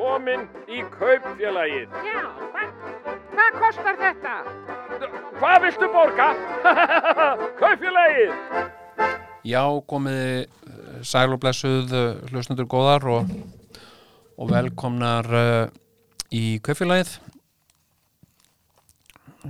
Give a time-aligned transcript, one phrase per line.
[0.00, 1.96] komin í kaupfélagið.
[2.06, 2.20] Já,
[2.52, 2.70] hvað,
[3.34, 4.36] hvað kostar þetta?
[5.40, 6.28] Hvað viltu borga?
[7.60, 8.32] kaupfélagið!
[9.50, 13.34] Já, komiði eh, sæl og blessuð eh, hlustundur góðar og,
[14.40, 15.66] og velkomnar uh,
[16.32, 17.12] í kaufélagið.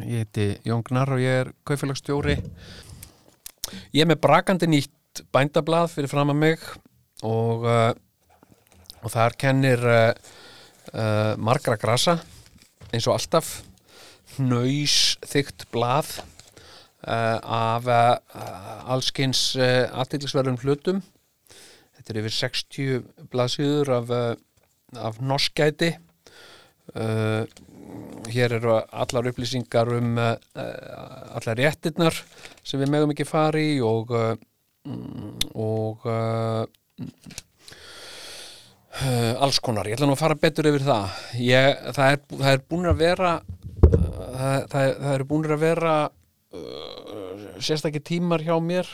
[0.07, 2.41] Ég heiti Jón Gnar og ég er kaufélagsstjóri.
[3.95, 6.69] Ég er með brakandi nýtt bændablað fyrir fram að mig
[7.27, 7.91] og, uh,
[9.03, 10.39] og þar kennir uh,
[10.95, 12.19] uh, margra grasa
[12.91, 13.61] eins og alltaf.
[14.37, 21.03] Hnaus þygt blað uh, af uh, allskins uh, aðtillisverðum hlutum.
[21.99, 24.15] Þetta er yfir 60 blaðsýður af,
[24.97, 25.93] af norskæti
[28.33, 32.17] hér eru allar upplýsingar um allar réttirnar
[32.67, 34.11] sem við megum ekki fari og
[34.89, 36.09] mm, og
[39.41, 41.19] alls konar, ég ætla nú að fara betur yfir það.
[41.41, 43.33] Ég, það, er, það er búin að vera
[44.41, 48.89] það, það, eru búin að vera uh, sérstakki tímar hjá mér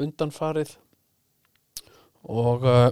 [0.00, 0.74] undanfarið.
[2.32, 2.90] Og uh,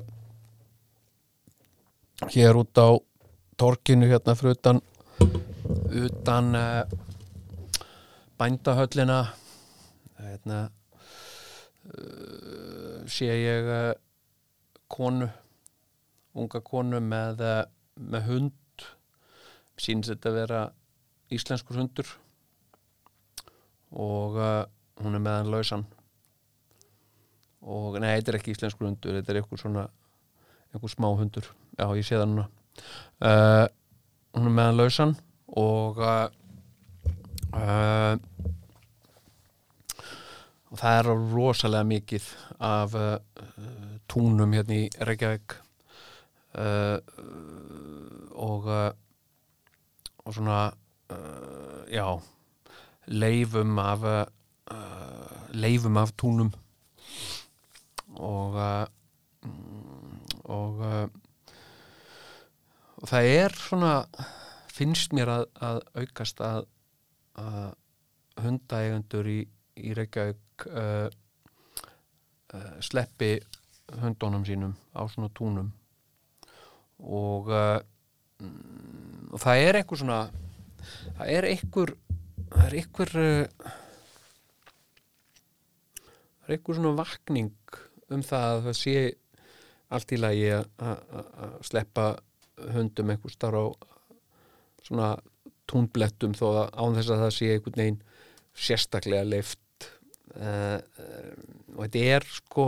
[2.34, 2.88] hér út á
[3.60, 4.82] torkinu hérna fyrir utan
[5.90, 6.84] utan uh,
[8.40, 9.22] bændahöllina.
[10.20, 10.68] Hérna
[13.10, 13.68] sé ég
[14.92, 15.26] konu
[16.38, 17.62] unga konu með, uh,
[18.00, 18.84] með hund.
[19.80, 20.60] Sýnst þetta að vera
[21.32, 22.10] íslenskur hundur.
[23.90, 24.64] Og uh,
[25.02, 25.86] hún er með hann lausan.
[27.60, 29.86] Og nei, þetta er ekki íslenskur hundur þetta er eitthvað svona
[30.70, 32.46] eitthvað smá hundur, já ég sé það núna.
[33.20, 33.66] Uh,
[34.36, 35.16] hún er með hann lausan
[35.60, 36.28] og uh,
[40.70, 42.28] og það er rosalega mikið
[42.62, 42.94] af
[44.10, 45.56] túnum hérna í Reykjavík
[46.54, 47.00] og
[48.66, 48.90] uh,
[50.24, 50.72] og svona
[51.10, 52.20] uh, já
[53.06, 54.26] leifum af
[55.50, 56.52] leifum af túnum.
[58.16, 58.54] Og
[60.44, 61.10] og
[63.00, 63.92] og það er svona
[64.68, 66.66] finnst mér að, að aukast að,
[67.40, 67.72] að
[68.40, 69.40] hundaeigendur í,
[69.76, 71.08] í Reykjavík uh,
[72.54, 73.38] uh, sleppi
[74.00, 75.72] hundunum sínum á svona túnum
[77.02, 77.78] og uh,
[78.42, 80.20] mm, og það er einhver svona
[81.18, 81.94] það er einhver
[82.50, 83.70] það er einhver uh,
[86.40, 87.52] það er einhver svona vakning
[88.10, 88.96] um það að það sé
[89.90, 92.06] allt í lagi að- sleppa
[92.74, 93.66] hundum einhver starf á
[94.86, 95.10] svona
[95.70, 98.00] túnblettum þó að án þess að það sé einhvern veginn
[98.60, 99.86] sérstaklega leift
[100.34, 101.32] uh, uh,
[101.76, 102.66] og þetta er sko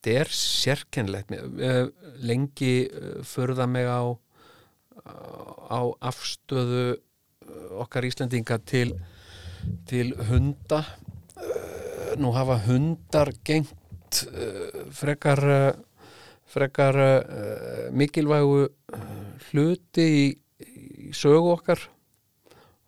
[0.00, 1.90] þetta er sérkennlegt uh,
[2.24, 4.16] lengi uh, förða mig á
[5.70, 8.96] á afstöðu uh, okkar Íslendinga til
[9.86, 10.84] til hunda.
[12.16, 14.24] Nú hafa hundar gengt
[14.90, 15.76] frekar
[16.48, 16.96] frekar
[17.92, 18.70] mikilvægu
[19.50, 20.24] hluti í,
[20.64, 21.84] í sögu okkar.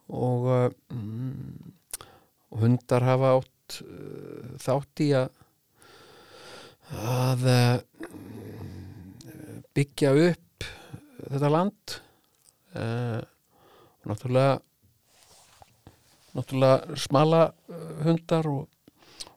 [0.08, 1.76] Og, mm,
[2.56, 3.78] hundar hafa átt
[4.64, 5.28] þátt í að
[6.92, 7.78] að uh,
[9.72, 10.66] byggja upp
[11.32, 11.96] þetta land
[12.76, 13.20] uh,
[14.02, 14.58] og náttúrulega
[16.36, 18.66] náttúrulega smala uh, hundar og,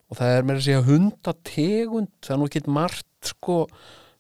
[0.10, 2.12] og það er með að segja hundategund.
[2.24, 3.58] Það er nú ekki margt sko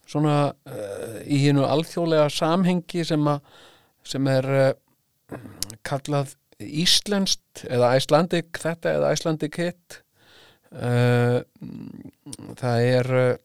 [0.05, 3.39] svona uh, í hennu alþjóðlega samhengi sem, a,
[4.05, 4.73] sem er uh,
[5.85, 9.97] kallað Íslenskt eða Icelandic þetta eða Icelandic hit.
[9.99, 10.04] uh,
[12.59, 13.35] það er uh,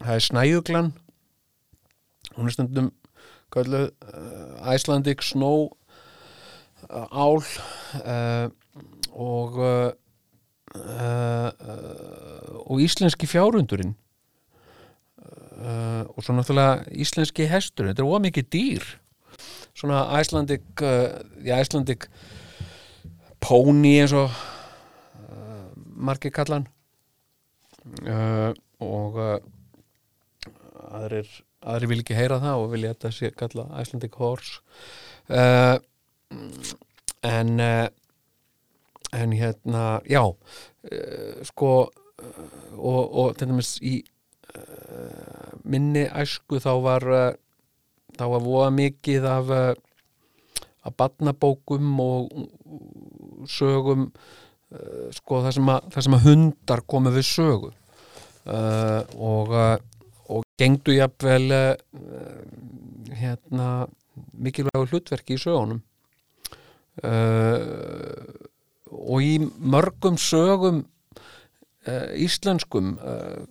[0.00, 0.92] það er snæjuglan
[2.36, 2.92] hún er stundum
[3.52, 5.68] kalluð uh, Icelandic snow
[6.90, 7.42] ál
[9.10, 9.58] og
[12.70, 13.96] og íslenski fjárundurinn.
[15.60, 18.86] Uh, og svo náttúrulega íslenski hestur þetta er ómikið dýr.
[19.76, 22.06] Svona Icelandic uh, Icelandic
[23.44, 24.30] pony eins og
[26.00, 26.66] margir kallan.
[28.04, 28.50] Uh,
[28.80, 29.38] og uh,
[30.96, 31.28] aðrir
[31.60, 34.60] aðrir vil ekki heyra það og vilja þetta sé kalla Icelandic horse.
[35.28, 35.76] Uh,
[37.26, 37.88] en uh,
[39.12, 44.00] en hérna já uh, sko uh, og, og til dæmis í
[45.62, 47.04] minni æsku þá var
[48.18, 49.52] þá var voða mikið af
[50.82, 52.30] af barnabókum og
[53.46, 54.10] sögum
[55.16, 57.70] sko það sem, að, það sem að hundar komu við sögu.
[58.50, 59.76] Uh, og uh,
[60.30, 61.50] og gengdu jafnvel
[63.18, 63.88] hérna
[64.38, 65.80] mikilvægu hlutverki í sögunum.
[69.10, 70.84] Og í mörgum sögum
[72.14, 72.92] íslenskum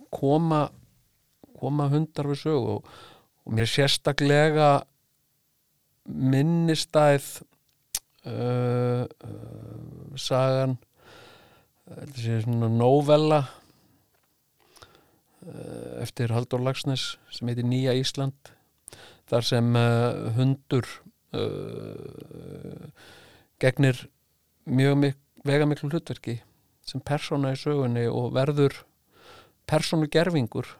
[0.08, 0.62] koma
[1.60, 2.78] koma hundar við sögu.
[2.78, 2.88] Og,
[3.44, 4.72] og mér sérstaklega
[6.08, 7.42] minnistæð
[8.26, 10.78] uh, uh, sagan
[11.90, 13.40] þetta sé svona novella
[15.42, 18.52] uh, eftir Haldur Lagsnes sem heitir Nýja Ísland
[19.30, 20.86] þar sem uh, hundur
[21.34, 22.90] uh,
[23.62, 23.96] gegnir
[24.70, 26.36] mjög mik vega miklu hlutverki
[26.86, 28.74] sem persóna í sögunni og verður
[29.70, 30.76] persónu gerfingur uh,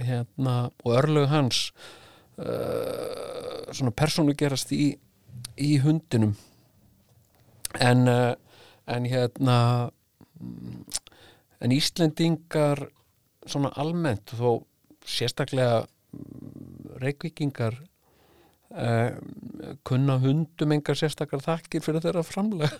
[0.00, 1.68] hérna, og örlög hans
[2.34, 4.98] svona persónu gerast í,
[5.54, 6.32] í hundinum.
[7.78, 8.10] En
[8.90, 9.58] en hérna
[10.40, 10.84] mm,
[11.64, 12.86] en Íslendingar
[13.46, 14.64] svona almennt þó
[15.04, 19.10] sérstaklega mm, reykvíkingar uh,
[19.86, 22.70] kunna hundum engar sérstakar þakkir fyrir þeirra framlega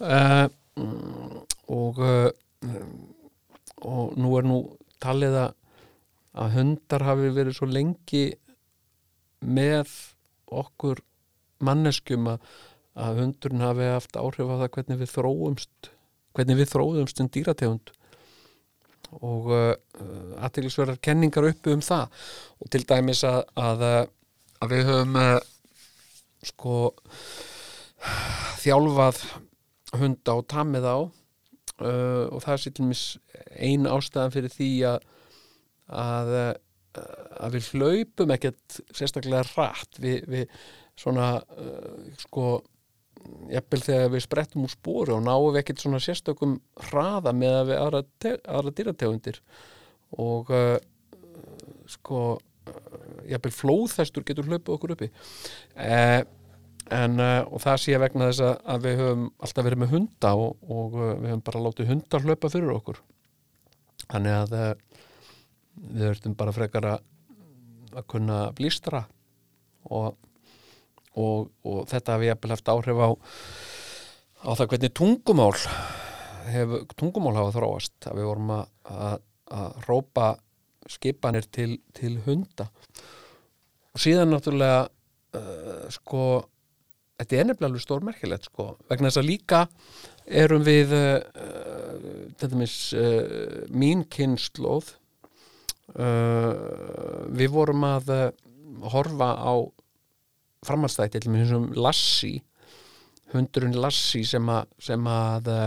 [0.00, 0.46] uh,
[1.70, 2.30] og uh,
[3.80, 4.58] og nú er nú
[5.00, 8.26] talið að hundar hafi verið svo lengi
[9.40, 9.88] með
[10.50, 11.00] okkur
[11.64, 12.44] manneskjum að,
[13.00, 15.90] að hundurinn hafi haft áhrif á það hvernig við þróumst
[16.36, 17.92] hvernig við þróumst en dýrategund.
[19.18, 19.72] Og uh,
[20.44, 22.12] aðtilsverðar kenningar uppi um það.
[22.62, 23.86] Og til dæmis að, að,
[24.62, 25.32] að við höfum uh,
[26.46, 26.76] sko
[28.62, 29.24] þjálfað
[29.98, 33.04] hunda og tamið á uh, og það er sér til mis
[33.58, 35.08] ein ástæðan fyrir því að
[35.90, 36.28] að,
[37.42, 40.60] að við hlaupum ekkert sérstaklega rætt við, við
[41.00, 42.60] svona uh, sko
[43.50, 46.58] jafnvel þegar við sprettum úr spóru og náum við ekkert svona sérstökum
[46.88, 48.02] hraða með að við aðra,
[48.56, 49.40] aðra dýrategundir.
[50.20, 50.76] Og uh,
[51.90, 52.80] sko uh,
[53.30, 55.10] jafnvel flóðhestur getur hlaupið okkur uppi.
[55.74, 56.22] Eh,
[56.94, 60.56] en uh, og það sé vegna þess að, við höfum alltaf verið með hunda og,
[60.66, 63.04] og uh, við höfum bara látið hundar hlaupa fyrir okkur.
[64.06, 64.72] Þannig að uh,
[65.76, 69.04] við höfum bara frekar að kunna blístra
[69.90, 70.14] og,
[71.18, 73.08] og, og þetta hafi jafnvel haft áhrif á
[74.40, 75.56] á það hvernig tungumál
[76.50, 79.18] hef, tungumál hafa þróast að við vorum að,
[79.88, 80.28] rópa
[80.90, 82.68] skipanir til, til hunda.
[83.90, 86.22] Og síðan náttúrulega uh, sko
[87.18, 89.64] þetta er nefnilega alveg stórmerkilegt sko vegna þess að líka
[90.40, 91.18] erum við uh,
[92.40, 94.96] þetta mis uh, mín kynnslóð
[95.90, 98.10] við vorum að
[98.92, 99.58] horfa á
[100.66, 102.34] framhalstætti til með þessum Lassi
[103.34, 105.66] hundurinn Lassi sem, a, sem að uh,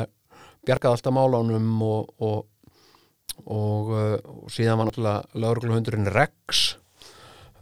[0.68, 2.46] bjargaði alltaf málánum og, og,
[3.46, 6.64] og, uh, og síðan var náttúrulega lögregluhundurinn Rex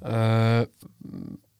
[0.01, 0.63] uh,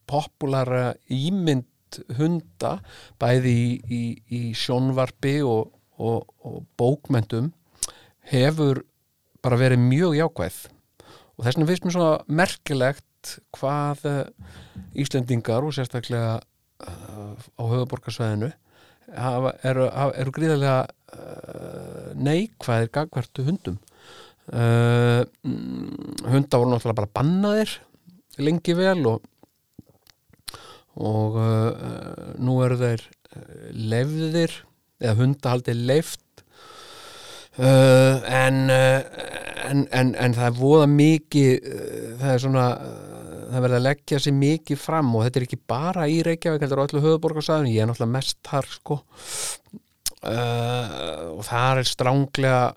[0.09, 1.67] populara ímynd
[2.17, 2.77] hunda
[3.19, 4.03] bæði í, í,
[4.37, 7.51] í sjónvarpi og, og, og bókmentum
[8.31, 8.83] hefur
[9.41, 10.59] bara verið mjög jákvæð.
[11.35, 13.05] Og þess vegna finnst mér svona merkilegt
[13.55, 14.25] hvað eh,
[15.01, 18.51] Íslendingar og sérstaklega uh, á höfuborgarsvæðinu
[19.63, 20.85] eru, eru gríðarlega
[21.15, 23.79] uh, neikvæðir gagvertu hundum.
[24.51, 25.23] Uh,
[26.27, 27.77] hunda voru náttúrulega bara bannaðir
[28.41, 29.27] lengi vel og
[30.99, 33.05] og uh, nú eru þeir
[33.71, 34.57] lefðir
[34.99, 36.43] eða hundahaldi leift
[37.61, 41.71] uh, en, en, en en það er voða mikið
[42.19, 42.65] það er svona
[43.51, 46.81] það verður að leggja sér mikið fram og þetta er ekki bara í Reykjavík heldur
[46.81, 48.97] á öllu höfuborgarsæðinu, ég er náttúrulega mest þar sko.
[50.21, 52.73] Uh, og það er stránglega uh,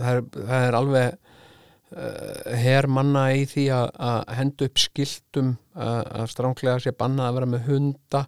[0.00, 6.00] það, er, það er alveg uh, her manna í því að, henda upp skiltum að,
[6.22, 8.22] að stránglega sé banna að vera með hunda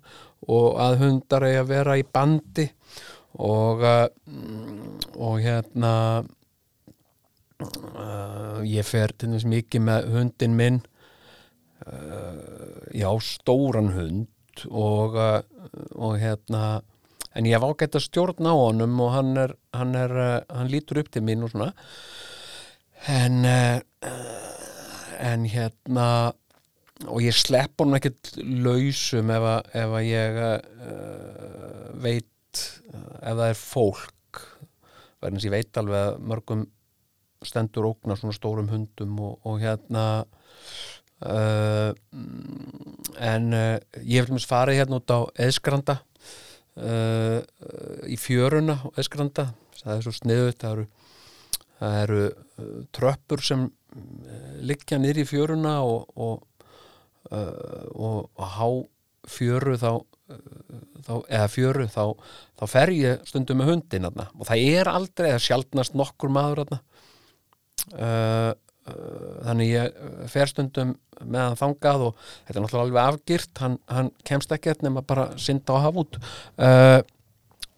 [0.51, 2.67] og að hundar eigi að vera í bandi.
[3.41, 4.07] Og uh,
[5.17, 5.95] og hérna
[7.63, 10.90] uh, ég fer til þess mikið með hundin minn uh,
[12.95, 15.41] já, stóran hund og, uh,
[15.95, 16.81] og hérna
[17.37, 20.73] en ég hef ágætt að stjórna á honum og hann er, hann er uh, hann
[20.73, 21.73] lítur upp til mín og svona.
[23.09, 23.47] En
[25.21, 26.09] en hérna
[27.09, 30.41] og ég slepp honum ekkert lausum ef að, ef að ég
[32.05, 32.61] veit
[32.91, 34.43] ef það er fólk.
[35.21, 36.67] Verðin sem ég veit alveg að mörgum
[37.47, 40.05] stendur ógna svona stórum hundum og, og hérna
[41.27, 41.91] uh,
[43.31, 45.99] en uh, ég vil mjög farið hérna út á eðskranda
[46.81, 47.41] uh,
[48.09, 49.51] í fjöruna á eðskranda
[49.81, 50.87] það er svo sniðut það eru,
[51.81, 52.23] það eru
[52.95, 53.69] tröppur sem
[54.63, 56.47] liggja niður í fjöruna og, og
[57.31, 58.67] og, og há
[59.29, 59.91] fjöru þá,
[61.07, 62.05] þá eða fjöru þá,
[62.59, 64.27] þá fer ég stundum með hundin þarna.
[64.37, 66.81] og það er aldrei að sjaldnast nokkur maður uh,
[67.95, 68.53] uh,
[68.89, 73.77] þannig ég uh, fer stundum með hann þangað og þetta er náttúrulega alveg afgirt hann,
[73.91, 76.19] hann kemst ekkert nema bara synda og hafa út.
[76.57, 77.01] Uh,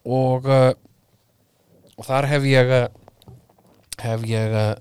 [0.03, 0.71] og uh,
[1.93, 2.71] og þar hef ég
[4.01, 4.71] hef ég uh,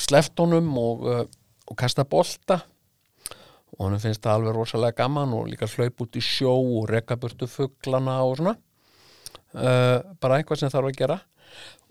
[0.00, 1.04] sleppt honum og,
[1.68, 2.62] og kasta bolta.
[3.76, 7.18] Og hann finnst það alveg rosalega gaman og líka hlaup út í sjó og rekka
[7.20, 8.54] burtu fuglana og svona.
[9.52, 11.18] Bara eitthvað sem þarf að gera.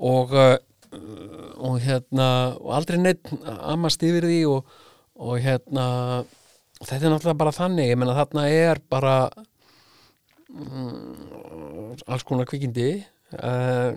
[0.02, 0.56] Og uh,
[0.96, 2.28] og hérna
[2.60, 4.72] og aldrei neitt amast yfir því og,
[5.16, 5.86] og hérna
[6.82, 9.16] þetta er náttúrulega bara þannig ég menna þarna er bara
[10.52, 12.90] mm, alls konar kvikindi
[13.40, 13.96] uh,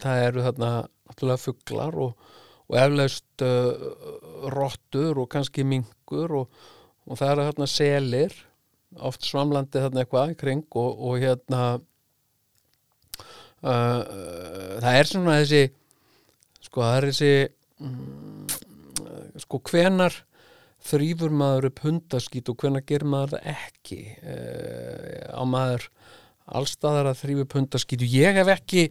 [0.00, 2.32] það eru þarna náttúrulega fuglar og,
[2.68, 3.88] og eflaust uh,
[4.54, 6.60] rottur og kannski mingur og,
[7.08, 8.36] og það eru þarna selir
[9.04, 11.64] oft svamlandi þarna eitthvað í kring og, og hérna
[13.64, 15.64] það er svona þessi
[16.64, 17.32] sko það er þessi
[17.80, 18.46] mm,
[19.44, 20.16] sko hvenar
[20.84, 24.00] þrýfur maður upp hundaskít og hvenar ger maður það ekki?
[24.20, 25.86] Uh, á maður
[26.44, 28.04] allstaðar að þrýfa upp hundaskít?
[28.04, 28.82] Og ég hef ekki,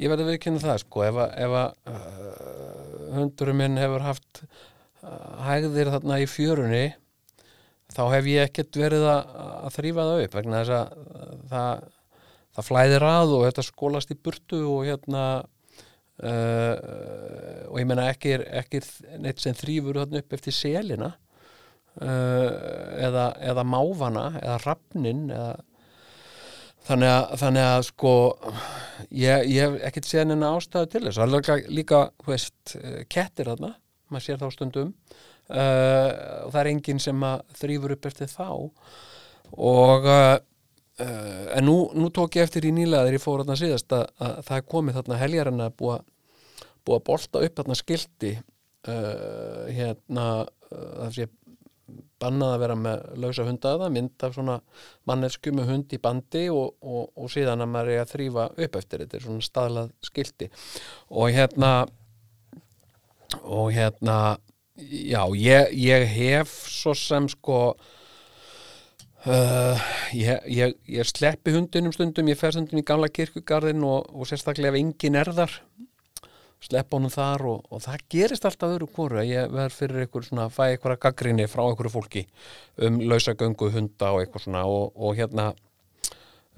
[0.00, 5.92] ég verði að viðkynna það sko, ef að, uh, hundurum minn hefur haft uh, hægðir
[5.94, 6.84] þarna í fjörunni
[7.90, 9.32] þá hef ég ekkert verið að,
[9.64, 10.92] að þrýfa það upp vegna þess að
[11.50, 11.88] það,
[12.60, 16.76] það flæðir að og þetta skólast í burtu og hérna uh,
[17.70, 18.82] og ég menna ekki ekki
[19.22, 22.50] neitt sem þrýfur þarna upp eftir selina uh,
[23.00, 25.58] eða, eða máfana eða rafnin eða
[26.80, 28.12] Þannig að, þannig að sko
[29.12, 31.18] ég, ég hef ekkert séð henni ástæðu til þess.
[31.20, 32.72] Er líka, þú veist,
[33.12, 33.74] kettir þarna,
[34.10, 36.08] maður sér þá stundum uh,
[36.46, 38.48] og það er enginn sem að þrýfur upp eftir þá
[39.60, 40.08] og
[41.00, 44.06] uh, en nú, nú tók ég eftir í nýlega þegar ég fór þarna síðast að,
[44.20, 45.98] að það komið þarna heljarinn að búa,
[46.86, 51.30] búa að bolta upp þarna skildi uh, hérna uh, það sé
[52.20, 54.58] bannað að vera með lausa hundaða, mynd af svona
[55.08, 58.76] mannesku með hund í bandi og, og, og síðan að maður er að þrýfa upp
[58.80, 60.50] eftir þetta svona staðlað skildi
[61.08, 61.72] og hérna
[63.40, 64.18] og hérna
[64.76, 67.60] já, ég, ég hef svo sem sko
[69.26, 69.84] uh,
[70.16, 74.72] ég, ég, ég sleppi hundinum stundum, ég fer stundum í gamla kirkugarðin og, og sérstaklega
[74.72, 75.60] ef engin er þar
[76.60, 80.26] sleppa honum þar og, og það gerist alltaf öðru hvoru að ég verð fyrir einhver
[80.26, 82.26] svona fæ einhverja gaggrinni frá einhverju fólki
[82.84, 85.46] um lausagöngu hunda og eitthvað svona og, og hérna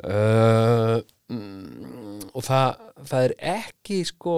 [0.03, 0.99] uh,
[1.31, 4.37] mm, og það, það er ekki sko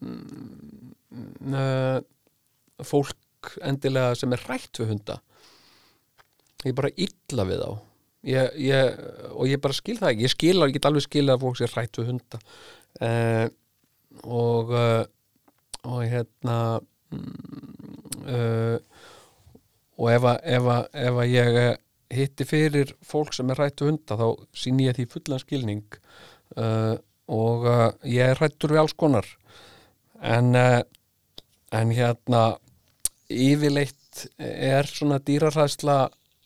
[0.00, 0.88] mm,
[1.52, 2.00] uh,
[2.88, 5.20] fólk endilega sem er rætt við hunda
[6.70, 7.70] ég bara illa við þá.
[8.22, 9.00] Ég, ég,
[9.34, 10.26] og ég bara skil það ekki.
[10.26, 12.38] Ég skil, get alveg skil að fólk sé rætt við hunda.
[13.02, 13.46] Uh,
[14.22, 15.02] og uh,
[15.82, 16.56] og hérna
[18.28, 18.78] uh,
[19.98, 21.58] og ef að, ef að, ef að ég
[22.12, 25.86] hitti fyrir fólk sem er rættu hunda þá sín ég því fullan skilning.
[26.54, 26.94] Uh,
[27.32, 29.26] og uh, ég er rættur við alls konar.
[30.22, 30.54] En
[31.72, 32.42] en hérna
[33.32, 35.18] yfirleitt er svona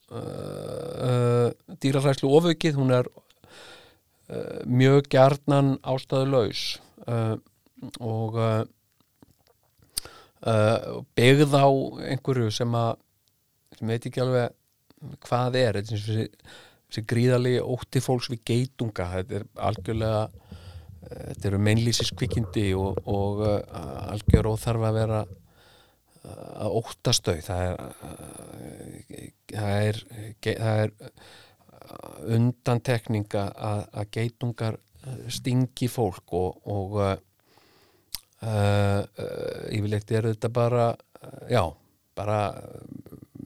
[0.07, 3.09] dýraræsla dýraræslu ofaukið hún er
[4.67, 6.63] mjög gjarnan ástæðu laus
[8.01, 8.63] og uh,
[10.47, 11.67] uh, byggð á
[12.13, 12.95] einhverju sem að
[13.77, 14.55] sem veit ekki alveg
[15.27, 15.79] hvað er.
[15.79, 16.27] Þetta er þessi,
[16.89, 19.09] þessi gríðalegi ótti fólks við geitunga.
[19.19, 23.59] Þetta er algjörlega uh, þetta eru meinlýsiskvikindi og, og uh,
[24.15, 25.35] algjör óþarf að vera uh,
[26.27, 27.77] að óttastau það er
[29.53, 30.01] það er,
[30.43, 30.95] það er
[32.37, 34.79] undantekninga að, að geitungar
[35.31, 37.15] stingi fólk og, og uh,
[38.43, 39.03] uh,
[39.71, 41.63] yfirleitt er þetta bara uh, já,
[42.19, 42.41] bara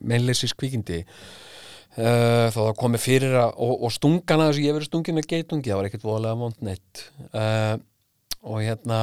[0.01, 4.89] meinleysis kvikindi uh, þá það komi fyrir að og, og stungana þess að ég verið
[4.89, 7.05] stungin að geitungi það var ekkert voðalega vond neitt.
[7.29, 7.75] Uh,
[8.41, 9.01] og hérna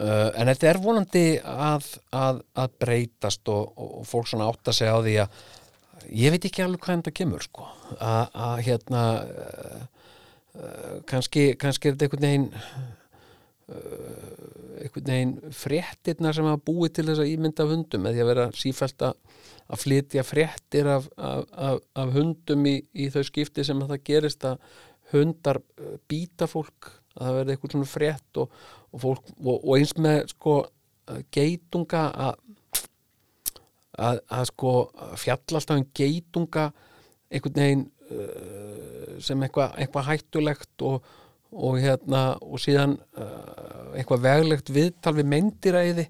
[0.00, 4.78] uh, en þetta er vonandi að, að, að breytast og, og fólk svona átt að
[4.80, 5.40] segja á því að
[6.20, 7.66] ég veit ekki alveg hvað þetta kemur sko.
[8.00, 9.02] Að hérna
[11.06, 12.48] kannski, kannski er þetta einhvern veginn
[13.70, 18.22] Uh, einhvern veginn fréttirna sem hafa búið til þess að ímynda af hundum eða því
[18.24, 23.84] að vera sífælt að flytja fréttir af, af, af, hundum í, í þau skipti sem
[23.84, 24.64] að það gerist að
[25.12, 29.72] hundar uh, býta fólk að það verði eitthvað svona frétt og, og, fólk, og, og
[29.76, 30.54] eins með sko
[31.34, 32.34] geitunga að
[34.00, 34.74] að, að sko
[35.20, 36.66] fjalla alltaf um geitunga
[37.30, 41.08] einhvern veginn uh, sem eitthvað eitthva hættulegt og,
[41.80, 46.06] hérna og síðan uh, eitthvað veglegt viðtal við meindiræði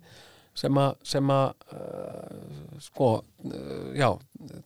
[0.60, 4.10] sem að, sem að uh, sko uh, já,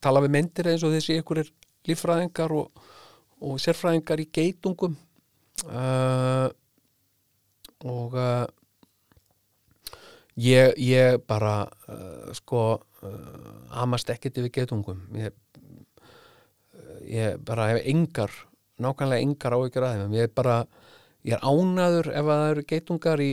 [0.05, 1.53] tala við meindiræði eins og þessi ykkur er
[1.89, 4.95] líffræðingar og sérfræðingar í geitungum
[5.69, 6.49] uh,
[7.85, 8.47] og uh,
[10.41, 15.37] ég, ég bara uh, sko uh, amast ekkert yfir geitungum ég,
[17.09, 18.33] ég bara hef engar
[18.83, 20.17] nákvæmlega engar áhyggjur að þeim.
[20.19, 20.59] Ég er bara,
[21.27, 23.31] ég er ánaður ef að það eru geitungar í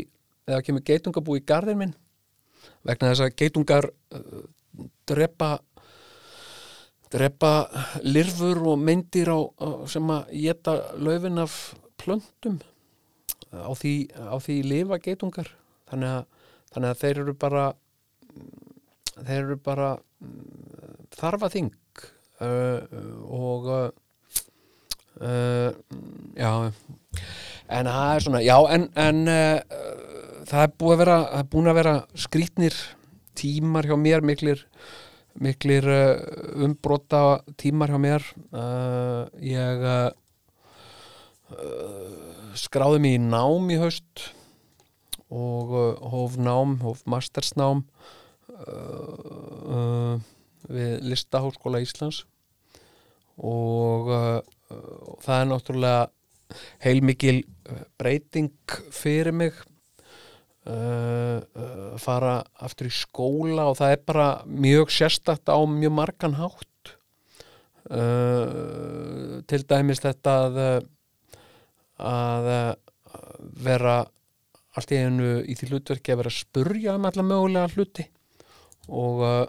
[0.47, 1.97] eða kemur geitungabú í garðin minn
[2.85, 4.41] vegna þess að geitungar uh,
[5.09, 5.51] drepa
[7.11, 7.51] drepa
[8.05, 11.55] lirfur og myndir á, á, sem að geta löfin af
[12.03, 12.59] plöntum.
[13.51, 15.49] Á því, á því lifa geitungar.
[15.91, 16.23] Þannig að,
[16.73, 17.65] þannig að þeir eru bara
[19.21, 21.71] þeir eru bara mm, þarfa þing.
[22.41, 22.81] Uh,
[23.29, 23.89] og uh,
[26.33, 26.73] já.
[27.71, 29.61] En það er svona já en, en uh,
[30.49, 32.75] það er búið að vera er búin vera skrítnir
[33.37, 34.59] tímar hjá mér miklir
[35.41, 36.17] miklir uh,
[36.65, 38.21] umbrota tímar hjá mér.
[39.45, 39.85] Ég
[42.57, 44.27] skráði mig í nám í haust
[45.31, 47.85] og uh, hóf nám, hóf mastersnám
[48.51, 50.19] uh,
[50.71, 52.25] við Listaháskóla Íslands.
[53.41, 54.11] Og
[55.23, 56.01] það er náttúrulega
[56.83, 57.39] heilmikil
[57.97, 58.51] breyting
[58.93, 59.55] fyrir mig
[62.03, 66.93] fara aftur í skóla og það er bara mjög sérstakt á mjög margan hátt.
[69.49, 70.61] Til dæmis þetta að
[72.01, 72.73] að uh,
[73.63, 73.95] vera
[74.77, 78.05] allt í einu í því hlutverki að vera að spurja um alla mögulega hluti
[78.87, 79.43] og, uh,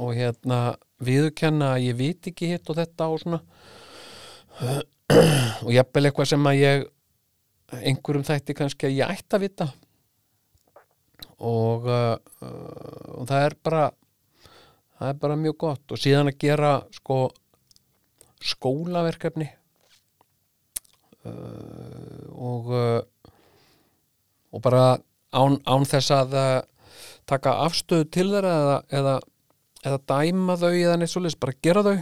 [0.00, 0.60] og hérna
[1.04, 3.42] viðurkenna að ég veit ekki hitt og þetta og svona.
[5.66, 6.82] Og jafnvel eitthvað sem að ég
[7.90, 9.66] einhverjum þætti kannski að ég ætti að vita.
[11.42, 12.14] Og, uh,
[13.16, 13.82] og það er bara
[15.00, 15.84] það er bara mjög gott.
[15.90, 17.18] Og síðan að gera sko
[18.40, 19.48] skólaverkefni
[22.34, 23.00] og uh,
[24.50, 24.98] og bara
[25.30, 26.60] án, án þess að uh,
[27.30, 29.14] taka afstöðu til þeirra eða, eða,
[29.86, 31.98] eða dæma þau eða neitt svoleiðis, bara gera þau.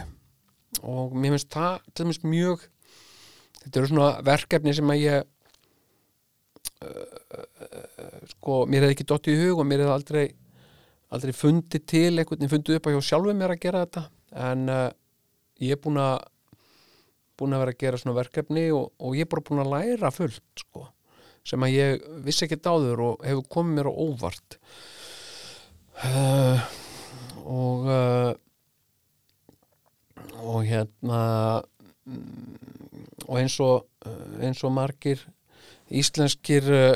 [0.89, 2.65] Og mér finnst það til dæmis mjög
[3.63, 5.17] þetta eru svona verkefni sem að ég
[6.85, 7.45] uh,
[8.33, 10.25] sko, mér hefði ekki dottið í hug og mér hefði aldrei
[11.09, 14.03] aldrei fundið til einhvern veginn fundið upp að hjá sjálfum mér að gera þetta.
[14.49, 14.89] En uh,
[15.61, 16.19] ég er búin að
[17.39, 20.11] búin að vera að gera svona verkefni og, og ég er bara búin að læra
[20.13, 20.85] fullt sko,
[21.47, 24.59] sem að ég vissi ekki dáður og hefur komið mér á óvart.
[25.99, 26.61] Uh,
[27.49, 28.31] og uh,
[30.39, 31.19] og hérna
[32.05, 32.55] mm,
[33.27, 35.25] og eins og uh, eins og margir
[35.89, 36.95] íslenskir uh,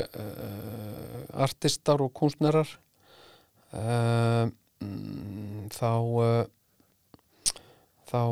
[1.44, 2.68] artistar og kunstnerar
[3.74, 5.92] mm, þá
[8.08, 8.22] þá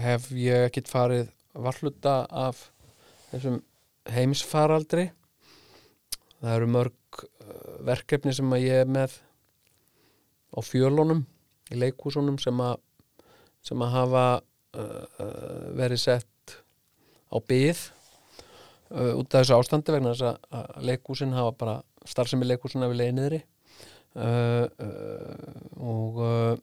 [0.00, 2.68] hef ég ekkit farið varluta af
[3.30, 3.58] þessum
[4.10, 5.10] heimsfaraldri?
[6.40, 9.18] Það eru mörg uh, verkefni sem að ég er með
[10.50, 11.24] á fjölunum
[11.70, 12.78] í leikhúsunum sem að
[13.66, 16.56] sem að hafa uh, verið sett
[17.30, 17.82] á byð
[18.90, 21.74] út af þessu ástandi vegna þess að- að leikhúsin hafa bara
[22.10, 23.38] starfsemi leikhúsina við leiði niðri.
[24.18, 26.62] Uh, uh, og mm,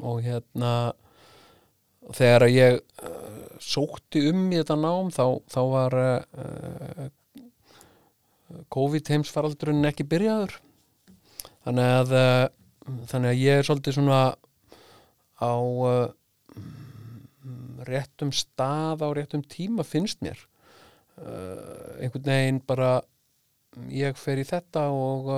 [0.00, 0.74] og hérna
[2.16, 7.08] þegar ég uh, sótti um í þetta nám þá, þá var uh,
[8.72, 10.56] COVID heimsfaraldurinn ekki byrjaður.
[11.66, 12.46] Þannig að uh,
[13.10, 14.20] þannig að ég er svolítið svona
[15.40, 15.54] á
[16.56, 20.40] mm, réttum stað á réttum tíma finnst mér.
[21.20, 23.02] Einhvern veginn bara
[23.92, 25.28] ég fer í þetta og,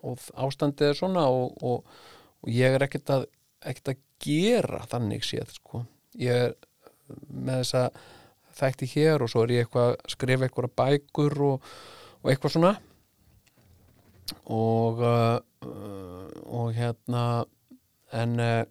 [0.00, 1.98] og ástandið er svona og, og,
[2.44, 3.26] og ég er ekkert að,
[3.64, 5.84] ekkert að gera þannig séð sko.
[6.20, 6.54] ég er
[7.28, 7.84] með þessa
[8.54, 11.72] þætti hér og svo er ég eitthvað að skrifa eitthvað bækur og,
[12.22, 12.74] og eitthvað svona
[14.48, 17.24] og uh, uh, og hérna
[18.14, 18.62] en uh,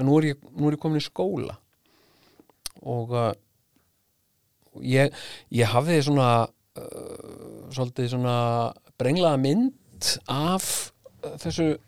[0.00, 1.58] nú, er ég, nú er ég komin í skóla
[2.82, 3.30] og uh,
[4.82, 5.14] ég,
[5.54, 8.38] ég hafði svona uh, svolítið svona
[8.98, 10.66] brenglaða mynd af
[11.22, 11.82] uh, þessu uh,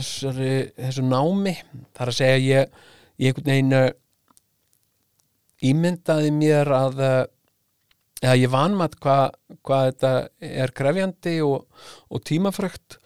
[0.00, 1.54] þessari, þessu námi.
[1.98, 2.78] Þar að segja ég,
[3.20, 3.90] ég einhvern veginn uh,
[5.70, 7.02] ímyndaði mér að
[8.20, 10.12] eða ég vanmat hvað hva þetta
[10.44, 11.66] er krefjandi og,
[12.12, 12.98] og tímafrökt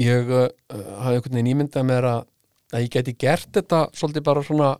[0.00, 2.22] ég uh, hafði einhvern veginn ímyndað mér að,
[2.72, 4.70] að ég geti gert þetta svolítið bara svona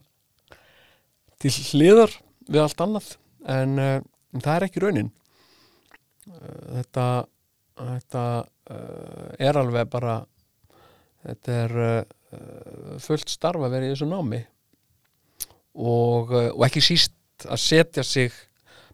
[1.40, 2.12] til hliðar
[2.50, 3.11] við allt annað.
[3.48, 3.98] En uh,
[4.37, 5.12] það er ekki raunin.
[6.29, 7.07] Uh, þetta
[7.81, 8.24] þetta
[8.71, 10.21] er alveg bara
[11.25, 14.41] þetta er uh, fullt starf að vera í þessu námi.
[15.81, 18.35] Og, uh, og ekki síst að setja sig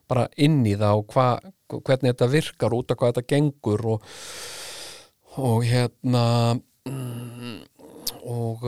[0.07, 1.29] bara inn í það og hva,
[1.73, 4.11] hvernig þetta virkar út af hvað þetta gengur og,
[5.43, 6.25] og hérna
[6.87, 7.57] mm,
[8.31, 8.63] og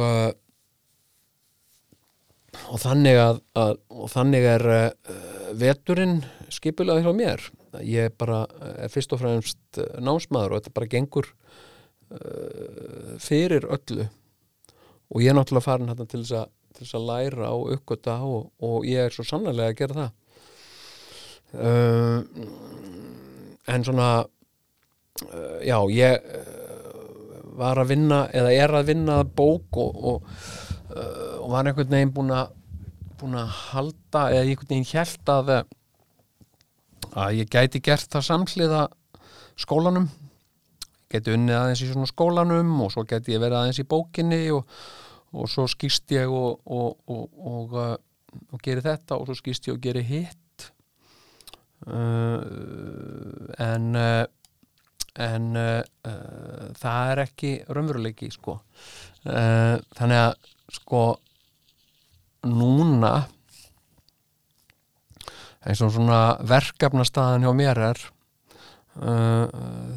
[2.58, 4.64] og þannig að, að og þannig er
[5.60, 6.16] veturinn
[6.50, 7.46] skipulaði hjá mér
[7.84, 8.44] ég bara
[8.78, 14.08] er fyrst og fremst uh, námsmaður og þetta bara gengur uh, fyrir öllu.
[15.08, 18.18] Og ég er náttúrulega farin hérna til þess að, til þess að læra og uppgöta
[18.26, 20.12] og, og ég er svo sannlega að gera það.
[21.48, 22.18] Uh,
[23.72, 26.32] en svona uh, já, ég
[27.58, 30.28] var að vinna eða er að vinna bók og, og,
[30.94, 32.52] og var einhvern veginn búin að
[33.18, 35.50] búin að halda eða einhvern veginn hjælt að
[37.18, 38.86] að ég gæti gert það samhliða
[39.58, 40.08] skólanum.
[41.08, 44.68] Geti unnið aðeins í svona skólanum og svo geti ég verið aðeins í bókinni og,
[45.32, 47.94] og svo skýst ég og, og, og uh,
[48.62, 50.68] geri þetta og svo skýst ég og geri hitt.
[51.88, 52.42] Uh,
[53.62, 54.26] en uh,
[55.18, 58.58] en uh, uh, það er ekki raunveruleiki sko.
[59.26, 61.02] Uh, þannig að sko
[62.48, 63.12] núna
[65.66, 68.02] eins og svona verkefnastaðan hjá mér er
[69.02, 69.46] uh,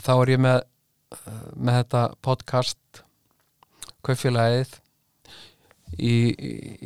[0.02, 0.62] þá er ég með
[1.60, 3.02] með þetta podcast
[4.06, 4.78] kaufélagið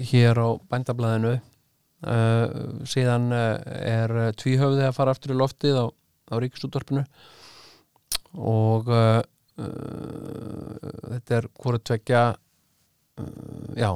[0.10, 1.36] hér á bændablaðinu.
[2.06, 5.86] Uh, síðan uh, er tvíhöfði að fara aftur í loftið á,
[6.30, 7.02] á ríkisúttorpinu
[8.36, 9.22] og uh,
[9.58, 10.76] uh,
[11.16, 13.90] þetta er hvort tvekja uh, já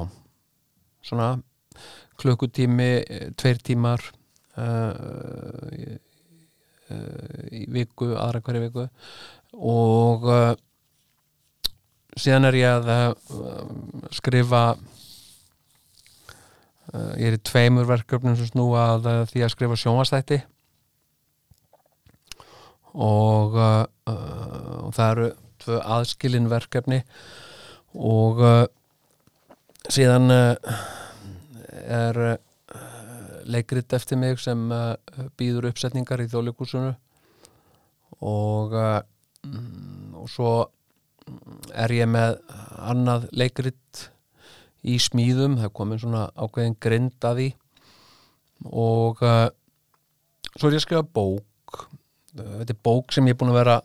[1.06, 1.28] svona
[2.18, 2.90] klukkutími
[3.38, 4.02] tveir tímar
[4.60, 6.00] uh,
[7.50, 8.86] í viku, aðra hverju viku.
[9.60, 10.54] Og uh,
[12.18, 13.14] síðan er ég að uh,
[14.14, 14.62] skrifa
[16.94, 20.38] uh, ég er í tveimur verkefnum sem snúa að því að skrifa sjónvastætti
[22.90, 25.26] og, og það eru
[25.62, 26.98] tvö aðskilin verkefni.
[27.94, 28.42] Og
[29.86, 32.18] síðan er
[33.50, 34.94] leikrit eftir mig sem uh,
[35.38, 36.92] býður uppsetningar í þjóðleikúsinu
[38.26, 39.00] og uh,
[39.46, 40.52] mm, og svo
[41.74, 42.38] er ég með
[42.80, 44.06] annað leikrit
[44.86, 47.48] í smíðum, það komin svona ákveðin grind að því.
[48.70, 49.46] Og uh,
[50.56, 51.84] svo er ég að skrifa bók.
[52.34, 53.76] Þetta er bók sem ég er búin að vera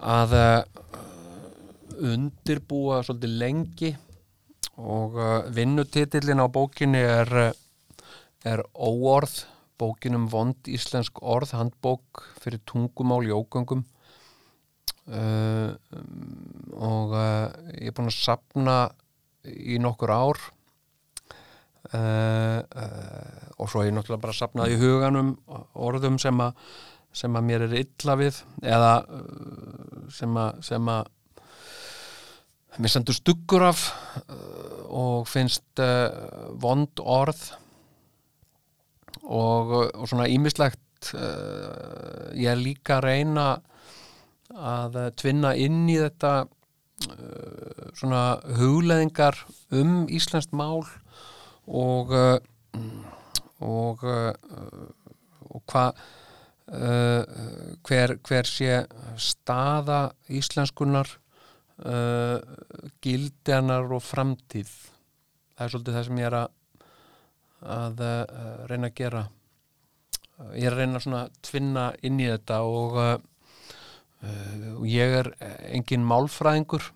[0.00, 0.60] að uh,
[2.10, 3.94] undirbúa svolítið lengi.
[4.80, 7.50] Og uh, vinnutitillin á bókinni er uh,
[8.46, 9.42] er óorð
[9.80, 13.84] bókin um vond íslensk orð handbók fyrir tungumál í ógöngum.
[15.10, 15.74] Uh,
[16.76, 17.48] og uh,
[17.80, 18.76] ég er búin að sapna
[19.44, 20.42] í nokkur ár.
[21.90, 25.32] Uh, uh, og svo er ég náttúrulega bara sapnað í huganum
[25.74, 26.58] orðum sem að
[27.16, 31.08] sem að mér er illa við eða uh, sem að sem að
[32.78, 33.86] mér sendur stuggur af
[34.20, 35.82] uh, og finnst
[36.60, 37.42] vond orð
[39.22, 43.48] og, og svona ímislegt uh, ég er líka að reyna
[44.50, 48.24] að tvinna inn í þetta uh, svona
[48.58, 49.38] hugleðingar
[49.76, 50.84] um Íslandst mál
[51.66, 52.38] og uh,
[53.60, 54.02] og
[55.50, 55.98] og hvað
[57.84, 58.76] hver, hver sé
[59.20, 61.10] staða íslenskunar
[63.02, 64.70] gildenar og framtíð.
[65.58, 66.54] Það er svolítið það sem ég er að
[67.60, 68.24] að uh,
[68.70, 69.26] reyna að gera
[70.56, 73.18] ég er að reyna svona að tvinna inn í þetta og uh,
[74.88, 75.30] ég er
[75.68, 76.86] engin málfræðingur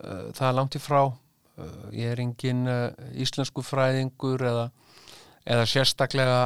[0.00, 1.02] uh, það er langt í frá.
[1.60, 2.64] Uh, ég er engin
[3.12, 4.66] íslensku fræðingur eða,
[5.44, 6.40] eða sérstaklega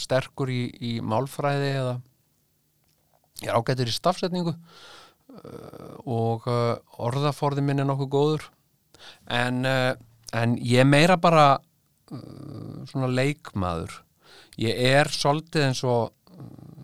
[0.00, 1.94] sterkur í, í málfræði eða
[3.40, 4.52] ég er ágættur í stafsetningu
[6.10, 6.44] og
[7.00, 8.46] orðaforði minn er nokkuð góður.
[9.30, 11.60] En, en ég meira bara
[12.10, 14.00] svona leikmaður.
[14.60, 16.80] Ég er svolítið eins og uh,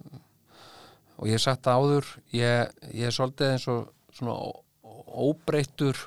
[1.16, 3.86] og ég það áður ég, ég er svolítið eins og
[4.16, 4.36] svona
[5.26, 6.00] óbreyttur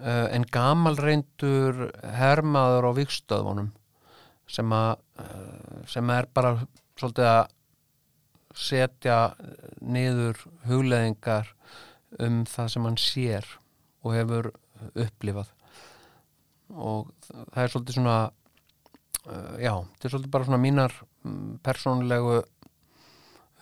[0.00, 3.72] uh, en gamalreindur hermaður á vikstöðunum
[4.50, 4.98] sem að
[5.88, 6.50] sem er bara
[6.98, 7.52] svolítið að
[8.54, 9.18] setja
[9.80, 11.48] niður hugleðingar
[12.22, 13.48] um það sem hann sér
[14.04, 14.50] og hefur
[14.92, 15.52] upplifað
[16.74, 22.40] og það er svolítið svona uh, já, þetta er svolítið bara svona mínar mm, persónlegu